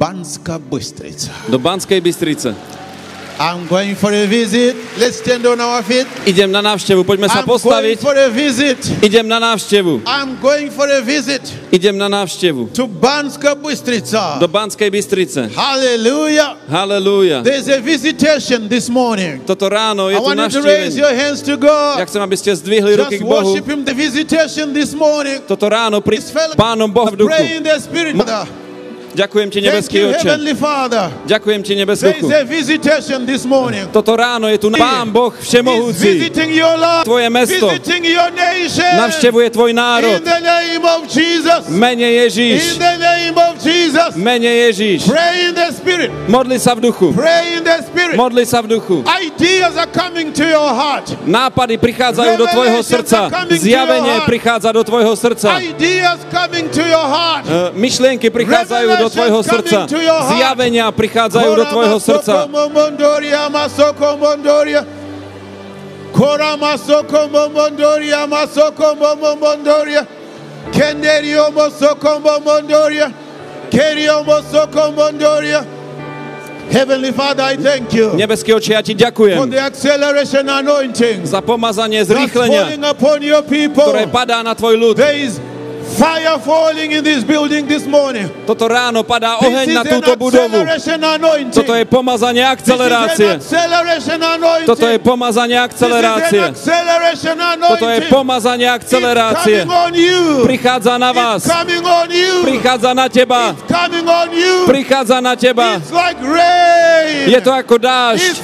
Banska 0.03 0.59
Bystrica. 0.59 1.31
Do 1.47 1.63
Banskej 1.63 2.03
Bystrice. 2.03 2.59
I'm 3.41 3.65
going 3.73 3.97
for 3.97 4.13
a 4.13 4.29
visit. 4.29 4.77
Let's 5.01 5.17
stand 5.17 5.49
on 5.49 5.57
our 5.65 5.81
feet. 5.81 6.05
Idem 6.29 6.53
na 6.53 6.61
návštevu, 6.61 7.09
poďme 7.09 7.25
sa 7.25 7.41
I'm 7.41 7.49
going 7.49 7.57
postaviť. 7.57 7.97
for 7.97 8.13
a 8.13 8.29
visit. 8.29 8.77
Idem 9.01 9.25
na 9.25 9.41
návštevu. 9.41 10.05
I'm 10.05 10.37
going 10.45 10.69
for 10.69 10.85
a 10.85 11.01
visit 11.01 11.41
Idem 11.73 11.97
na 11.97 12.13
návštevu. 12.13 12.69
to 12.77 12.85
Banska 12.85 13.57
Bystrica. 13.57 14.37
Do 14.37 14.45
Banskej 14.45 14.93
Bystrice. 14.93 15.49
Hallelujah. 15.57 16.61
Halelúja. 16.69 17.41
There's 17.41 17.73
a 17.73 17.81
visitation 17.81 18.69
this 18.69 18.93
morning. 18.93 19.41
Toto 19.49 19.73
ráno 19.73 20.13
je 20.13 20.21
I 20.21 20.21
tu 20.21 20.37
navštívenie. 20.37 21.01
Ja 21.97 22.05
chcem, 22.05 22.21
aby 22.21 22.37
ste 22.37 22.53
zdvihli 22.53 22.93
ruky 23.01 23.17
Just 23.17 23.25
k 23.25 23.33
Bohu. 23.33 23.57
Him. 23.57 23.89
The 23.89 23.97
visitation 23.97 24.77
this 24.77 24.93
morning. 24.93 25.41
Toto 25.49 25.65
ráno 25.65 26.05
pri 26.05 26.21
Pánom 26.61 26.93
Boh 26.93 27.09
v 27.09 27.25
duchu. 27.25 27.33
Pray 27.33 27.57
in 27.57 27.65
the 27.65 27.73
Spirit. 27.81 28.21
Father. 29.11 29.27
Ďakujem 29.27 29.49
ti, 29.51 29.59
Thank 29.61 29.67
nebeský 29.75 29.97
you, 29.99 30.09
oče. 30.11 30.29
Heavenly 30.29 30.55
Father. 30.55 31.05
Ďakujem 31.27 31.61
ti, 31.63 31.73
nebeský 31.75 32.07
There 32.07 32.17
is 32.17 32.23
duchu. 32.23 32.35
a 32.35 32.45
visitation 32.45 33.19
this 33.27 33.43
morning. 33.45 33.87
Toto 33.91 34.15
ráno 34.17 34.47
je 34.49 34.59
tu 34.59 34.71
Pán 34.71 35.11
Boh 35.11 35.35
He's 35.35 35.49
Všemohúci. 35.51 36.07
visiting 36.07 36.51
your 36.55 36.77
life, 36.79 37.05
Tvoje 37.05 37.27
mesto. 37.31 37.67
visiting 37.69 38.05
your 38.07 38.31
nation. 38.31 38.93
Navštevuje 38.97 39.51
tvoj 39.51 39.71
národ. 39.75 40.15
In 40.15 40.25
the 40.25 40.41
name 40.41 40.85
of 40.87 41.01
Jesus. 41.11 41.67
Mene 41.69 42.07
In 42.07 42.15
Ježíš. 42.23 42.79
the 42.79 42.97
name 42.99 43.37
of 43.37 43.59
Jesus. 43.59 44.15
Mene 44.17 44.47
Ježíš. 44.49 45.03
Pray 45.11 45.49
in 45.49 45.55
the 45.55 45.69
Spirit. 45.75 46.11
Modli 46.29 46.59
sa 46.59 46.75
v 46.75 46.81
duchu. 46.87 47.11
Pray 47.13 47.59
in 47.59 47.65
the 47.65 47.83
Spirit. 48.11 48.19
Modli 48.19 48.43
sa 48.43 48.59
v 48.59 48.67
duchu. 48.75 49.07
Ideas 49.07 49.79
are 49.79 49.87
coming 49.87 50.35
to 50.35 50.43
your 50.43 50.71
heart. 50.75 51.15
Nápady 51.23 51.79
prichádzajú 51.79 52.35
do 52.35 52.47
tvojho 52.51 52.83
srdca. 52.83 53.31
Zjavenie 53.55 54.27
prichádza 54.27 54.75
do 54.75 54.83
tvojho 54.83 55.15
srdca. 55.15 55.63
Ideas 55.63 56.19
coming 56.27 56.67
to 56.75 56.83
your 56.83 57.07
heart. 57.07 57.47
E, 57.47 57.71
Myšlienky 57.79 58.35
prichádzajú 58.35 58.89
do 58.99 59.07
tvojho 59.11 59.39
srdca. 59.47 59.87
Zjavenia 60.35 60.91
prichádzajú 60.91 61.51
do 61.55 61.65
tvojho 61.71 61.99
srdca. 62.03 62.51
Masoko. 63.51 64.19
Kora 66.11 66.59
masoko 66.59 67.31
mondoria, 67.31 68.27
masoko 68.27 68.99
mondoria. 69.39 70.03
Kenderio 70.75 71.55
masoko 71.55 72.19
mondoria. 72.19 73.15
Keriomosokomondoria. 73.71 75.80
Heavenly 76.71 77.13
Father, 77.13 77.43
I 77.43 77.57
thank 77.59 77.91
you 77.93 78.15
Nebeský 78.15 78.55
oče, 78.55 78.73
ja 78.73 78.83
ti 78.83 78.95
for 78.95 79.03
ďakujem 79.03 79.51
the 79.51 79.59
acceleration 79.59 80.47
anointing 80.47 81.27
za 81.27 81.43
pomazanie 81.43 81.99
that's 82.05 82.15
zrýchlenia, 82.15 82.63
falling 82.63 82.85
upon 82.87 83.19
your 83.23 83.43
people. 83.43 83.91
ktoré 83.91 84.07
padá 84.07 84.43
na 84.47 84.55
tvoj 84.55 84.79
ľud. 84.79 84.95
There 84.97 85.19
is 85.19 85.43
fire 86.01 86.39
falling 86.41 86.93
in 86.97 87.05
this 87.05 87.21
building 87.21 87.69
this 87.69 87.85
morning. 87.85 88.25
Toto 88.49 88.65
ráno 88.65 89.05
padá 89.05 89.37
oheň 89.45 89.69
na 89.77 89.85
túto 89.85 90.17
budovu. 90.17 90.65
Toto 91.53 91.77
je 91.77 91.85
pomazanie 91.85 92.41
akcelerácie. 92.41 93.37
Toto 94.65 94.87
je 94.89 94.97
pomazanie 94.97 95.61
akcelerácie. 95.61 96.41
Toto 97.69 97.87
je 97.93 98.01
pomazanie 98.09 98.65
akcelerácie. 98.65 99.69
Prichádza 100.49 100.97
na 100.97 101.13
vás. 101.13 101.45
Prichádza 102.49 102.91
na 102.97 103.07
teba. 103.13 103.53
Prichádza 104.65 105.19
na 105.21 105.35
teba. 105.37 105.77
Je 107.29 107.41
to 107.45 107.53
ako 107.53 107.77
dážď. 107.77 108.41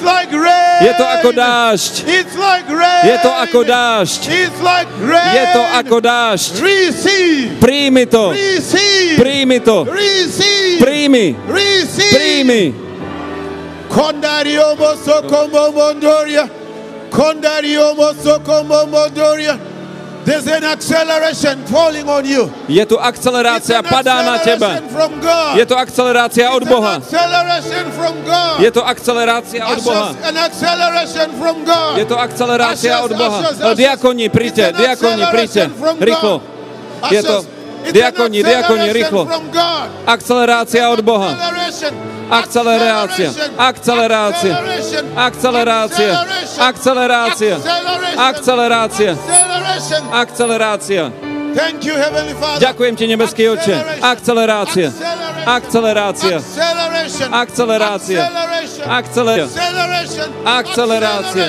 Je 0.84 0.92
to 0.92 1.04
ako 1.08 1.30
dážď. 1.32 1.94
Je 3.06 3.16
to 3.22 3.30
ako 3.32 3.60
dážď. 3.64 4.20
Je 5.32 5.44
to 5.56 5.62
ako 5.72 5.96
dážď. 6.04 6.52
Receive. 6.60 7.45
Príjmi 7.60 8.04
to. 8.06 8.34
Príjmi 9.16 9.58
to. 9.60 9.86
Príjmi. 10.80 11.26
Príjmi. 12.12 12.62
Kondariomo 13.88 14.90
sokombo 15.00 15.72
mondoria. 15.72 16.44
Kondariomo 17.10 18.12
sokombo 18.18 18.86
mondoria. 18.86 19.56
There's 20.26 20.42
an 20.50 20.66
acceleration 20.66 21.62
falling 21.70 22.02
on 22.10 22.26
you. 22.26 22.50
Je 22.66 22.82
tu 22.82 22.98
akcelerácia, 22.98 23.78
padá 23.78 24.26
na 24.26 24.42
teba. 24.42 24.82
Je 25.54 25.62
to 25.62 25.78
akcelerácia 25.78 26.50
od 26.50 26.66
Boha. 26.66 26.98
Je 28.58 28.70
to 28.74 28.82
akcelerácia 28.82 29.62
od 29.70 29.78
Boha. 29.86 30.08
Je 31.94 32.04
to 32.10 32.16
akcelerácia 32.18 32.92
od 33.06 33.12
Boha. 33.14 33.38
Diakoni, 33.78 34.26
príďte, 34.26 34.74
diakoni, 34.74 35.22
príďte. 35.30 35.62
Rýchlo. 36.02 36.55
Je 37.10 37.22
to- 37.22 37.44
diakoni, 37.92 38.42
diakoni, 38.42 38.88
rýchlo. 38.92 39.22
Akcelerácia 40.06 40.90
od 40.90 41.00
Boha. 41.00 41.30
Akcelerácia. 42.30 43.30
Akcelerácia. 43.54 44.52
Akcelerácia. 45.14 46.12
Akcelerácia. 46.58 47.54
Akcelerácia. 48.18 49.12
Akcelerácia. 50.10 51.04
Ďakujem 52.58 52.94
ti, 52.98 53.04
nebeský 53.06 53.48
oče. 53.54 53.74
Akcelerácia. 54.02 54.88
Akcelerácia. 55.46 56.36
Akcelerácia. 57.32 58.20
Akcelerácia. 58.84 59.46
Akcelerácia. 60.44 61.46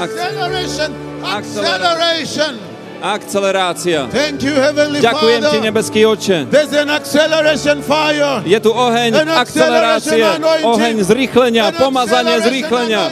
Acceleration. 0.00 0.92
Akcelerácia. 1.20 2.69
Akcelerácia. 3.02 4.06
Thank 4.12 4.44
you, 4.44 4.54
Heavenly 4.54 5.00
Ďakujem 5.00 5.40
ti, 5.40 5.56
Father. 5.56 5.66
nebeský 5.66 6.00
oče. 6.06 6.36
There's 6.52 6.72
an 6.76 6.90
acceleration 6.92 7.80
fire. 7.82 8.44
Je 8.44 8.60
tu 8.60 8.70
oheň 8.70 9.10
An 9.16 9.28
akcelerácie, 9.40 10.24
oheň 10.64 10.96
zrýchlenia, 11.04 11.72
An 11.72 11.74
pomazanie 11.80 12.36
zrýchlenia, 12.44 13.02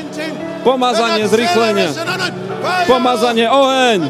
pomazanie 0.64 1.24
An 1.24 1.32
zrýchlenia, 1.32 1.88
pomazanie 2.84 3.46
oheň, 3.48 4.00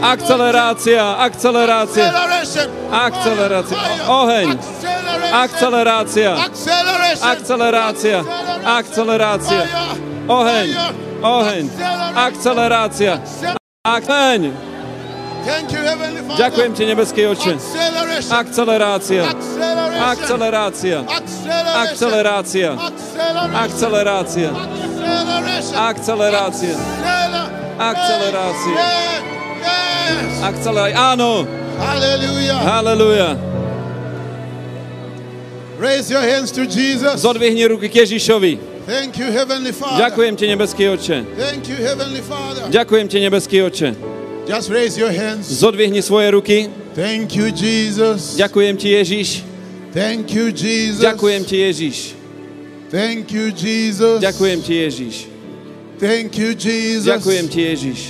akcelerácia, 0.00 1.04
akcelerácia, 1.24 2.06
akcelerácia, 2.92 3.78
oheň, 4.08 4.48
akcelerácia, 5.32 6.30
akcelerácia, 7.20 8.18
akcelerácia, 8.64 9.60
oheň, 10.28 10.68
oheň, 11.20 11.64
akcelerácia, 12.16 13.12
Father. 13.98 14.54
Ďakujem 16.38 16.70
ti, 16.78 16.84
nebeský 16.86 17.26
oče. 17.26 17.58
Akcelerácia, 18.30 19.24
akcelerácia, 19.24 21.02
akcelerácia, 21.74 22.68
akcelerácia, 22.70 22.70
akcelerácia. 23.50 24.50
Yes. 25.50 25.74
akcelerácia. 30.44 30.94
Áno, 30.94 31.48
Hallelujah. 31.80 32.60
haleluja. 32.60 33.28
Raise 35.80 36.12
your 36.12 36.20
hands 36.22 36.52
to 36.52 36.68
Jesus. 36.68 37.24
Zodvihni 37.24 37.64
ruky 37.66 37.88
k 37.88 38.04
Ježišovi. 38.04 38.69
Thank 38.86 39.18
you, 39.18 39.30
Heavenly 39.32 39.72
Father. 39.72 40.00
Ďakujem 40.08 40.34
ti, 40.36 40.44
nebeský 40.48 40.88
oče. 40.88 41.16
Thank 41.36 41.68
you, 41.68 41.76
Heavenly 41.76 42.22
Father. 42.24 42.68
Ďakujem 42.70 43.06
ti, 43.08 43.18
nebeský 43.20 43.62
oče. 43.62 43.88
Just 44.48 44.70
raise 44.70 44.98
your 44.98 45.12
hands. 45.12 45.46
Zodvihni 45.46 46.02
svoje 46.02 46.30
ruky. 46.34 46.58
Thank 46.96 47.36
you, 47.36 47.52
Jesus. 47.54 48.34
Ďakujem 48.34 48.74
ti, 48.76 48.88
Ježiš. 48.98 49.28
Thank 49.94 50.34
you, 50.34 50.50
Jesus. 50.50 51.02
Ďakujem 51.02 51.42
ti, 51.44 51.56
Ježiš. 51.62 51.96
Thank 52.90 53.30
you, 53.30 53.54
Jesus. 53.54 54.18
Ďakujem 54.18 54.58
ti, 54.62 54.74
Ježiš. 54.74 55.14
Thank 56.00 56.30
you, 56.38 56.50
Jesus. 56.58 57.06
Ďakujem 57.06 57.46
ti, 57.46 57.60
Ježiš. 57.62 58.00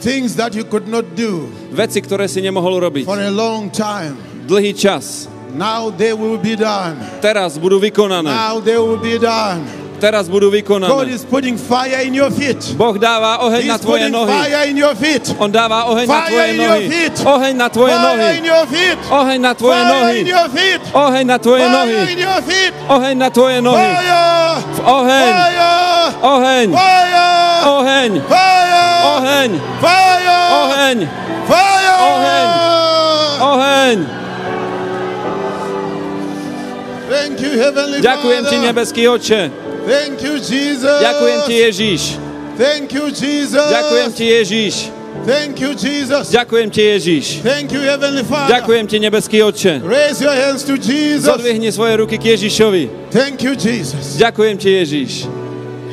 Things 0.00 0.38
that 0.38 0.54
you 0.54 0.62
could 0.64 0.86
not 0.88 1.04
do 1.18 1.50
Veci, 1.74 1.98
ktoré 2.00 2.30
si 2.30 2.38
nemohol 2.40 2.78
robiť. 2.80 3.04
for 3.04 3.18
a 3.18 3.28
long 3.28 3.68
time. 3.68 4.16
Dlhý 4.48 4.72
čas. 4.72 5.28
Now 5.54 5.90
they 5.90 6.12
will 6.12 6.36
be 6.38 6.56
done. 6.56 6.96
Teraz 7.24 7.56
budú 7.58 7.80
vykonané. 7.80 8.28
Now 8.28 8.60
they 8.60 8.76
will 8.76 9.00
be 9.00 9.16
done. 9.18 9.64
Teraz 9.98 10.30
budú 10.30 10.46
God 10.46 10.54
vykonané. 10.62 11.10
is 11.10 11.26
putting 11.26 11.58
fire 11.58 12.06
in 12.06 12.14
your 12.14 12.30
feet. 12.30 12.62
Boh 12.78 12.94
dáva 12.94 13.42
oheň 13.42 13.66
He's 13.66 13.72
na 13.74 13.78
tvoje 13.82 14.06
nohy. 14.06 14.30
fire 14.30 14.62
in 14.70 14.76
your 14.78 14.94
feet. 14.94 15.24
On 15.42 15.50
dáva 15.50 15.90
oheň 15.90 16.06
na 16.06 16.14
Fire 16.14 16.30
tvoje 16.30 16.46
in 16.46 16.56
your 16.62 16.70
nohy. 16.70 16.86
feet. 16.86 17.16
Oheň 17.26 17.54
na 17.58 17.66
tvoje 17.66 17.94
Fire 17.98 18.06
nohy. 18.06 18.30
in 18.38 18.44
your 18.46 18.64
feet. 18.70 18.98
Oheň 19.10 19.38
na 19.42 19.54
tvoje 19.58 19.74
Fire 19.74 19.90
nohy. 19.90 20.14
in 20.22 20.26
your 20.30 20.48
feet. 20.54 20.82
Oheň 20.94 21.24
na 21.26 21.36
tvoje 21.42 21.66
nohy. 21.66 21.90
Fire 21.98 22.12
in 22.14 22.18
your 22.22 22.40
feet. 22.46 22.72
Oheň 22.86 23.14
na 23.18 23.28
tvoje 23.34 23.58
nohy. 23.58 23.88
Fire. 23.90 24.22
Oheň. 24.86 25.32
Fire. 25.34 25.74
Oheň. 26.22 26.66
Fire. 26.78 27.26
Oheň. 27.66 28.10
Fire. 28.30 28.86
Oheň. 29.02 29.50
Fire. 29.82 30.38
Oheň. 30.62 30.96
Fire. 31.50 31.94
Oheň. 32.06 32.46
Oheň. 33.42 34.27
Thank 37.08 37.40
you, 37.40 37.52
Heavenly 37.56 37.98
Ďakujem 38.04 38.42
ti, 38.46 38.56
nebeský 38.60 39.02
oče. 39.08 39.40
Thank 39.88 40.20
you, 40.22 40.36
Jesus. 40.36 41.00
Ďakujem 41.00 41.38
ti, 41.48 41.54
Ježiš. 41.64 42.02
Thank 42.58 42.92
you, 42.92 43.06
Jesus. 43.08 43.68
Ďakujem 43.72 44.08
ti, 44.12 44.24
Ježiš. 44.28 44.74
Thank 45.24 45.60
you, 45.60 45.72
Jesus. 45.74 46.30
Ďakujem 46.30 46.68
ti, 46.70 46.82
Ježiš. 46.84 47.24
Thank 47.42 47.72
you, 47.72 47.80
Heavenly 47.80 48.24
Father. 48.24 48.48
Ďakujem 48.52 48.84
ti, 48.86 48.96
nebeský 49.00 49.42
oče. 49.42 49.80
Raise 49.84 50.20
your 50.20 50.36
hands 50.36 50.62
to 50.68 50.76
Jesus. 50.76 51.24
Zodvihni 51.24 51.72
svoje 51.72 51.96
ruky 51.96 52.20
k 52.20 52.36
Ježišovi. 52.36 53.10
Thank 53.10 53.42
you, 53.42 53.56
Jesus. 53.56 54.20
Ďakujem 54.20 54.56
ti, 54.60 54.68
Ježiš. 54.76 55.12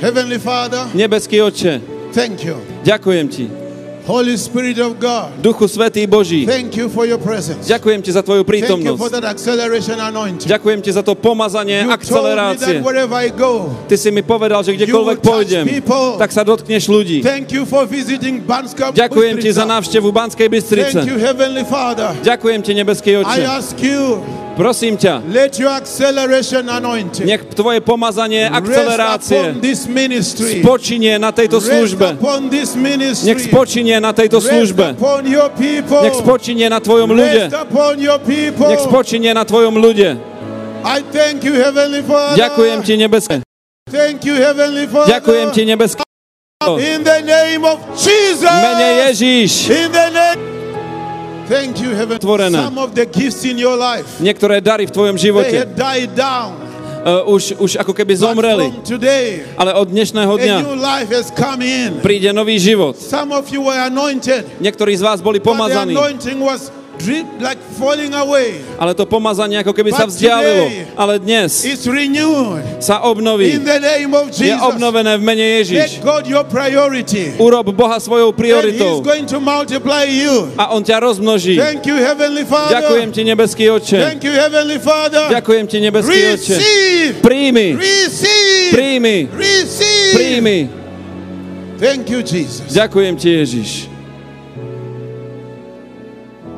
Heavenly 0.03 0.39
Father, 0.39 0.91
Nebeský 0.93 1.41
oče, 1.41 1.81
thank 2.11 2.43
you. 2.43 2.59
ďakujem 2.83 3.27
ti. 3.31 3.64
Holy 4.05 4.37
Spirit 4.37 4.77
of 4.77 5.01
God, 5.01 5.33
Duchu 5.41 5.65
Svetý 5.65 6.05
Boží, 6.05 6.45
thank 6.45 6.77
you 6.77 6.85
for 6.85 7.09
your 7.09 7.17
presence. 7.17 7.65
ďakujem 7.65 8.05
ti 8.05 8.13
za 8.13 8.21
tvoju 8.21 8.45
Thank 8.45 8.69
you 8.69 8.93
for 8.93 9.09
prítomnosť. 9.09 9.11
that 9.11 9.25
acceleration 9.25 9.97
anointing. 9.97 10.45
Ďakujem 10.45 10.79
ti 10.85 10.93
za 10.93 11.01
to 11.01 11.17
pomazanie 11.17 11.81
You 11.81 11.89
told 11.89 11.89
me 11.89 11.97
akcelerácie. 11.97 12.73
that 12.77 12.85
wherever 12.85 13.17
I 13.17 13.33
go, 13.33 13.73
Ty 13.89 13.97
si 13.97 14.13
mi 14.13 14.21
povedal, 14.21 14.61
že 14.61 14.77
kdekoľvek 14.77 15.17
pôjdem, 15.19 15.65
people. 15.65 16.21
tak 16.21 16.29
sa 16.29 16.45
dotkneš 16.45 16.85
ľudí. 16.85 17.25
thank 17.25 17.49
you 17.49 17.65
for 17.65 17.89
visiting 17.89 18.45
Banska 18.45 18.93
Ďakujem 18.93 19.41
ti 19.41 19.49
za 19.49 19.65
návštevu 19.65 20.13
Banskej 20.13 20.53
Bystrice. 20.53 21.01
Thank 21.01 21.09
you, 21.09 21.17
Heavenly 21.17 21.65
Father. 21.65 22.13
Ďakujem 22.21 22.61
ti, 22.61 22.77
nebeský 22.77 23.17
I 23.17 23.25
oče. 23.25 23.41
ask 23.49 23.73
you, 23.81 24.21
Prosím 24.55 24.95
ťa, 24.95 25.19
let 25.27 25.59
your 25.59 25.67
acceleration 25.67 26.63
anointing 26.71 27.27
nech 27.27 27.43
tvoje 27.51 27.83
pomazanie 27.83 28.47
akcelerácie 28.47 29.51
spočinie 30.63 31.19
na 31.19 31.35
tejto 31.35 31.59
službe. 31.59 32.15
Nech 33.27 33.39
spočinie 33.43 33.99
na 33.99 34.15
tejto 34.15 34.39
službe. 34.39 34.95
Nech 36.03 36.15
spočinie 36.15 36.71
na 36.71 36.79
tvojom 36.79 37.11
ľude. 37.11 37.51
Nech 38.71 38.81
spočinie 38.81 39.31
na 39.35 39.43
tvojom 39.43 39.75
ľude. 39.75 40.09
Ďakujem 42.35 42.79
ti, 42.85 42.93
nebeské. 42.95 43.35
Ďakujem 45.05 45.47
ti, 45.51 45.61
nebeské. 45.67 46.01
In 46.79 47.03
the 47.03 47.19
name 47.21 47.67
of 47.67 47.77
Jesus. 47.99 48.47
Mene 48.47 49.11
Ježíš. 49.11 49.67
Tvorené. 52.19 52.57
Some 52.57 52.77
of 52.81 52.93
the 52.97 53.05
gifts 53.05 53.45
in 53.45 53.57
your 53.61 53.77
life, 53.77 54.19
Niektoré 54.19 54.61
dary 54.61 54.89
v 54.89 54.91
tvojom 54.93 55.15
živote 55.17 55.53
had 55.53 55.73
died 55.77 56.11
down. 56.17 56.65
uh, 57.05 57.21
už, 57.29 57.53
už 57.61 57.71
ako 57.77 57.93
keby 57.93 58.13
zomreli. 58.17 58.73
Ale 59.55 59.71
od 59.77 59.87
dnešného 59.93 60.33
dňa 60.41 60.57
príde 62.01 62.29
nový 62.33 62.57
život. 62.57 62.97
Some 62.97 63.29
of 63.29 63.45
you 63.53 63.61
were 63.61 63.77
anointed, 63.77 64.49
Niektorí 64.57 64.97
z 64.97 65.05
vás 65.05 65.21
boli 65.21 65.37
pomazaní, 65.37 65.93
Ale 68.79 68.93
to 68.93 69.05
pomazanie 69.05 69.59
ako 69.59 69.73
keby 69.73 69.91
sa 69.91 70.05
vzdialilo. 70.07 70.65
Ale 70.95 71.19
dnes 71.19 71.63
sa 72.79 73.01
obnoví. 73.03 73.51
Je 74.45 74.55
obnovené 74.61 75.17
v 75.17 75.23
mene 75.23 75.45
Ježiš. 75.61 75.99
Urob 77.37 77.67
Boha 77.71 77.99
svojou 77.99 78.31
prioritou 78.31 79.03
a 80.57 80.71
On 80.71 80.81
ťa 80.83 80.97
rozmnoží. 80.99 81.55
Ďakujem 82.71 83.09
ti, 83.11 83.21
nebeský 83.23 83.63
oče. 83.69 83.97
Ďakujem 85.29 85.65
ti, 85.67 85.77
nebeský 85.81 86.09
oče. 86.33 86.55
Príjmi, 87.21 87.67
príjmi, 88.71 89.17
príjmi. 90.13 90.59
Ďakujem 92.71 93.13
ti, 93.15 93.29
Ježiš. 93.35 93.94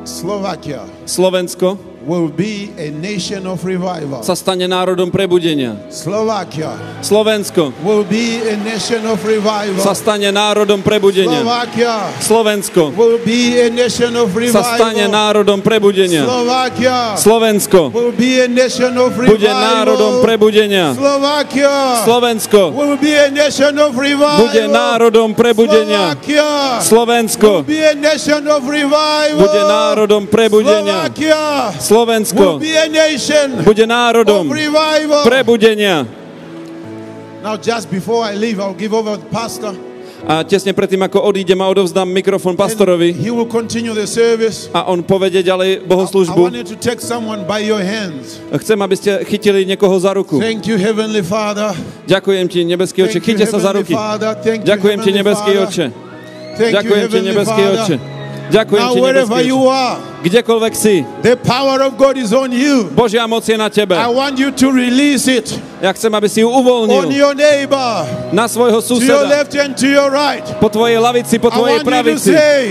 Slovakia. 0.08 0.88
Slovensko 1.04 1.76
will 2.08 2.32
be 2.32 2.72
a 2.80 2.88
nation 2.88 3.44
of 3.44 3.60
revival. 3.60 4.24
sa 4.24 4.32
stane 4.32 4.64
národom 4.64 5.12
prebudenia. 5.12 5.76
Slovakia 5.92 6.72
Slovensko 7.04 7.68
will 7.84 8.00
be 8.08 8.40
a 8.48 8.56
nation 8.64 9.04
of 9.04 9.20
revival. 9.20 9.84
sa 9.84 9.92
stane 9.92 10.32
národom 10.32 10.80
prebudenia. 10.80 11.44
Slovakia 11.44 11.92
Slovensko 12.24 12.96
will 12.96 13.20
be 13.20 13.60
a 13.60 13.68
nation 13.68 14.16
of 14.16 14.32
sa 14.48 14.64
stane 14.80 15.04
revival. 15.04 15.12
národom 15.12 15.60
prebudenia. 15.60 16.24
Slovakia 16.24 16.96
Slovensko 17.20 17.92
will 17.92 18.16
be 18.16 18.40
a 18.40 18.48
nation 18.48 18.96
of 18.96 19.12
bude 19.12 19.52
národom 19.52 20.24
revival. 20.24 20.24
prebudenia. 20.24 20.86
Slovakia 20.96 21.72
Slovensko 22.08 22.62
will 22.72 22.96
be 22.96 23.12
a 23.12 23.28
nation 23.28 23.74
of 23.76 23.92
revival. 23.92 24.48
bude 24.48 24.64
národom 24.64 25.28
prebudenia. 25.36 26.16
Slovakia 26.16 26.48
Slovensko 26.80 27.52
will 27.60 27.68
be 27.68 27.84
a 27.84 27.92
nation 27.92 28.48
of 28.48 28.64
revival. 28.64 29.44
bude 29.44 29.60
národom 29.60 30.22
prebudenia. 30.24 31.12
Slovakia 31.12 31.42
Slovensko 31.98 32.62
bude 33.66 33.84
národom 33.90 34.46
prebudenia. 35.26 36.06
Now, 37.42 37.58
just 37.58 37.90
before 37.90 38.22
I 38.22 38.38
leave, 38.38 38.62
I'll 38.62 38.74
give 38.74 38.94
over 38.94 39.18
to 39.18 39.22
the 39.22 39.30
pastor. 39.30 39.74
A 40.26 40.42
tesne 40.42 40.74
predtým, 40.74 40.98
ako 40.98 41.22
odídem 41.30 41.54
a 41.62 41.70
odovzdám 41.70 42.10
mikrofón 42.10 42.58
And 42.58 42.58
pastorovi 42.58 43.14
a 44.74 44.80
on 44.90 45.06
povede 45.06 45.46
ďalej 45.46 45.86
bohoslužbu, 45.86 46.42
chcem, 48.58 48.78
aby 48.82 48.94
ste 48.98 49.10
chytili 49.30 49.62
niekoho 49.62 49.94
za 50.02 50.10
ruku. 50.18 50.42
You. 50.42 50.74
Ďakujem 52.10 52.46
ti, 52.50 52.66
nebeský 52.66 53.06
oče, 53.06 53.18
chyťte 53.22 53.46
sa 53.46 53.58
za 53.62 53.70
ruky. 53.70 53.94
Ďakujem 54.66 54.98
ti, 55.06 55.10
nebeský 55.14 55.52
oče. 55.54 55.86
Ďakujem 56.58 57.04
ti, 57.06 57.18
nebeský 57.22 57.62
oče. 57.78 58.17
Ďakujem 58.48 58.80
Now, 58.80 58.92
ti, 58.96 59.00
wherever 59.00 59.36
nebeský 59.36 59.50
you 59.52 59.60
are, 59.68 59.96
Kdekoľvek 60.18 60.74
si, 60.74 61.06
the 61.22 61.36
power 61.38 61.78
of 61.84 61.94
God 61.94 62.16
is 62.18 62.32
on 62.32 62.50
you. 62.50 62.88
Božia 62.90 63.22
moc 63.24 63.44
je 63.44 63.54
na 63.54 63.68
tebe. 63.68 63.94
I 63.94 64.08
want 64.08 64.34
you 64.36 64.50
to 64.50 64.66
release 64.72 65.28
it 65.28 65.46
Ja 65.78 65.94
chcem, 65.94 66.10
aby 66.10 66.26
si 66.26 66.42
ju 66.42 66.48
on 66.48 66.58
uvoľnil 66.58 67.12
your 67.14 67.38
neighbor, 67.38 68.02
na 68.34 68.50
svojho 68.50 68.82
to 68.82 68.98
your 68.98 69.22
suseda, 69.22 69.30
left 69.30 69.54
and 69.54 69.78
to 69.78 69.86
your 69.86 70.10
right. 70.10 70.42
po 70.58 70.66
tvojej 70.66 70.98
lavici, 70.98 71.38
po 71.38 71.48
I 71.48 71.54
tvojej 71.54 71.78
you 71.78 71.84
to 71.84 71.90
pravici. 71.92 72.32
say, 72.34 72.62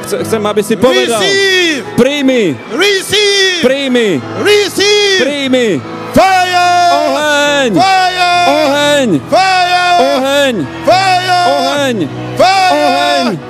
Chce- 0.00 0.20
Chcem, 0.26 0.42
aby 0.42 0.60
si 0.64 0.74
povedal, 0.76 1.20
receive, 1.20 1.84
príjmi, 1.94 2.42
receive, 2.74 3.60
príjmi, 3.62 4.08
receive, 4.44 5.18
príjmi. 5.20 5.66
fire, 6.10 6.68
Oheň, 6.90 7.70
fire, 7.76 8.32
oheň, 8.50 9.08
fire, 9.30 9.84
oheň, 10.00 10.54
fire, 10.84 11.38
oheň, 11.48 11.96
fire, 12.34 12.74
oheň, 12.74 13.49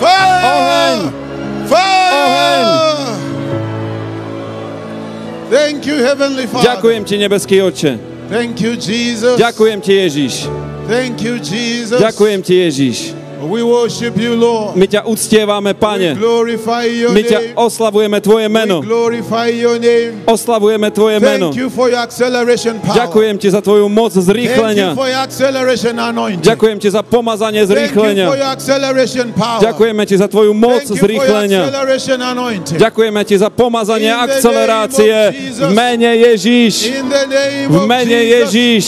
fire, 0.00 0.40
Oheň. 0.48 0.98
fire. 1.68 2.00
Thank 5.50 5.86
you, 5.86 5.96
Heavenly 6.00 6.46
Father. 6.46 6.64
Ďakujem 6.70 7.02
ti, 7.04 7.14
nebeský 7.18 7.62
oče. 7.62 7.98
Thank 8.30 8.62
you, 8.62 8.78
Jesus. 8.78 9.34
Ďakujem 9.36 9.78
ti, 9.82 9.92
Ježiš. 9.98 10.46
Thank 10.86 11.22
you, 11.22 11.38
Jesus. 11.42 11.98
Ďakujem 11.98 12.40
ti, 12.42 12.54
Ježiš. 12.62 13.19
My 14.76 14.86
ťa 14.86 15.08
uctievame, 15.08 15.72
Pane. 15.74 16.14
My 17.10 17.22
ťa 17.24 17.38
oslavujeme 17.56 18.20
Tvoje 18.20 18.46
meno. 18.48 18.84
Oslavujeme 20.26 20.88
Tvoje 20.90 21.16
meno. 21.20 21.48
Ďakujem 22.84 23.34
ti 23.40 23.48
za 23.50 23.60
Tvoju 23.60 23.88
moc 23.88 24.12
zrýchlenia. 24.12 24.92
Ďakujem 26.40 26.76
ti 26.78 26.88
za 26.90 27.02
pomazanie 27.02 27.62
zrýchlenia. 27.64 28.26
Ďakujeme 29.60 30.02
ti 30.04 30.14
za 30.18 30.28
Tvoju 30.28 30.52
moc 30.52 30.84
zrýchlenia. 30.84 31.62
Ďakujeme 32.76 33.22
ti 33.24 33.36
za 33.38 33.48
pomazanie 33.50 34.10
akcelerácie 34.12 35.16
v 35.56 35.70
mene 35.72 36.10
Ježíš. 36.16 36.92
V 37.70 37.78
mene. 37.86 38.18
Ježíš. 38.20 38.86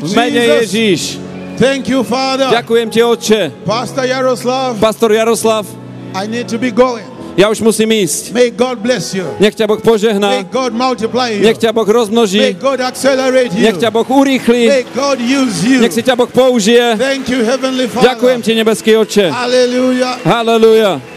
V 0.00 0.12
mene. 0.14 0.42
Ježíš. 0.62 1.25
Thank 1.56 1.88
you, 1.88 2.04
Father. 2.04 2.52
Ďakujem 2.52 2.86
ti, 2.92 3.00
Otče. 3.00 3.40
Pastor 3.64 4.04
Yaroslav, 4.04 4.76
Pastor 4.76 5.10
Jaroslav, 5.12 5.64
I 6.12 6.28
need 6.28 6.48
to 6.52 6.60
be 6.60 6.68
going. 6.68 7.04
ja 7.36 7.52
už 7.52 7.60
musím 7.60 7.92
ísť. 7.92 8.32
May 8.32 8.48
God 8.48 8.80
bless 8.80 9.12
you. 9.12 9.28
Nech 9.36 9.52
ťa 9.52 9.68
Boh 9.68 9.76
May 9.76 9.84
požehná. 9.84 10.30
God 10.48 10.72
multiply 10.72 11.36
you. 11.36 11.44
Nech 11.44 11.60
ťa 11.60 11.72
Boh 11.76 11.84
May 11.84 11.96
rozmnoží. 11.96 12.40
God 12.56 12.80
accelerate 12.80 13.52
you. 13.52 13.64
Nech 13.64 13.76
ťa 13.76 13.92
Boh 13.92 14.08
urýchli. 14.08 14.68
May 14.68 14.84
God 14.96 15.20
use 15.20 15.64
you. 15.64 15.80
Nech 15.84 15.92
si 15.92 16.00
ťa 16.00 16.16
Boh 16.16 16.28
použije. 16.28 16.96
Thank 16.96 17.28
you, 17.28 17.44
Heavenly 17.44 17.88
Father. 17.92 18.16
Ďakujem 18.16 18.38
ti, 18.40 18.52
nebeský 18.56 18.96
Otče. 18.96 19.28
Hallelujah. 19.28 20.16
Halelujá. 20.24 21.15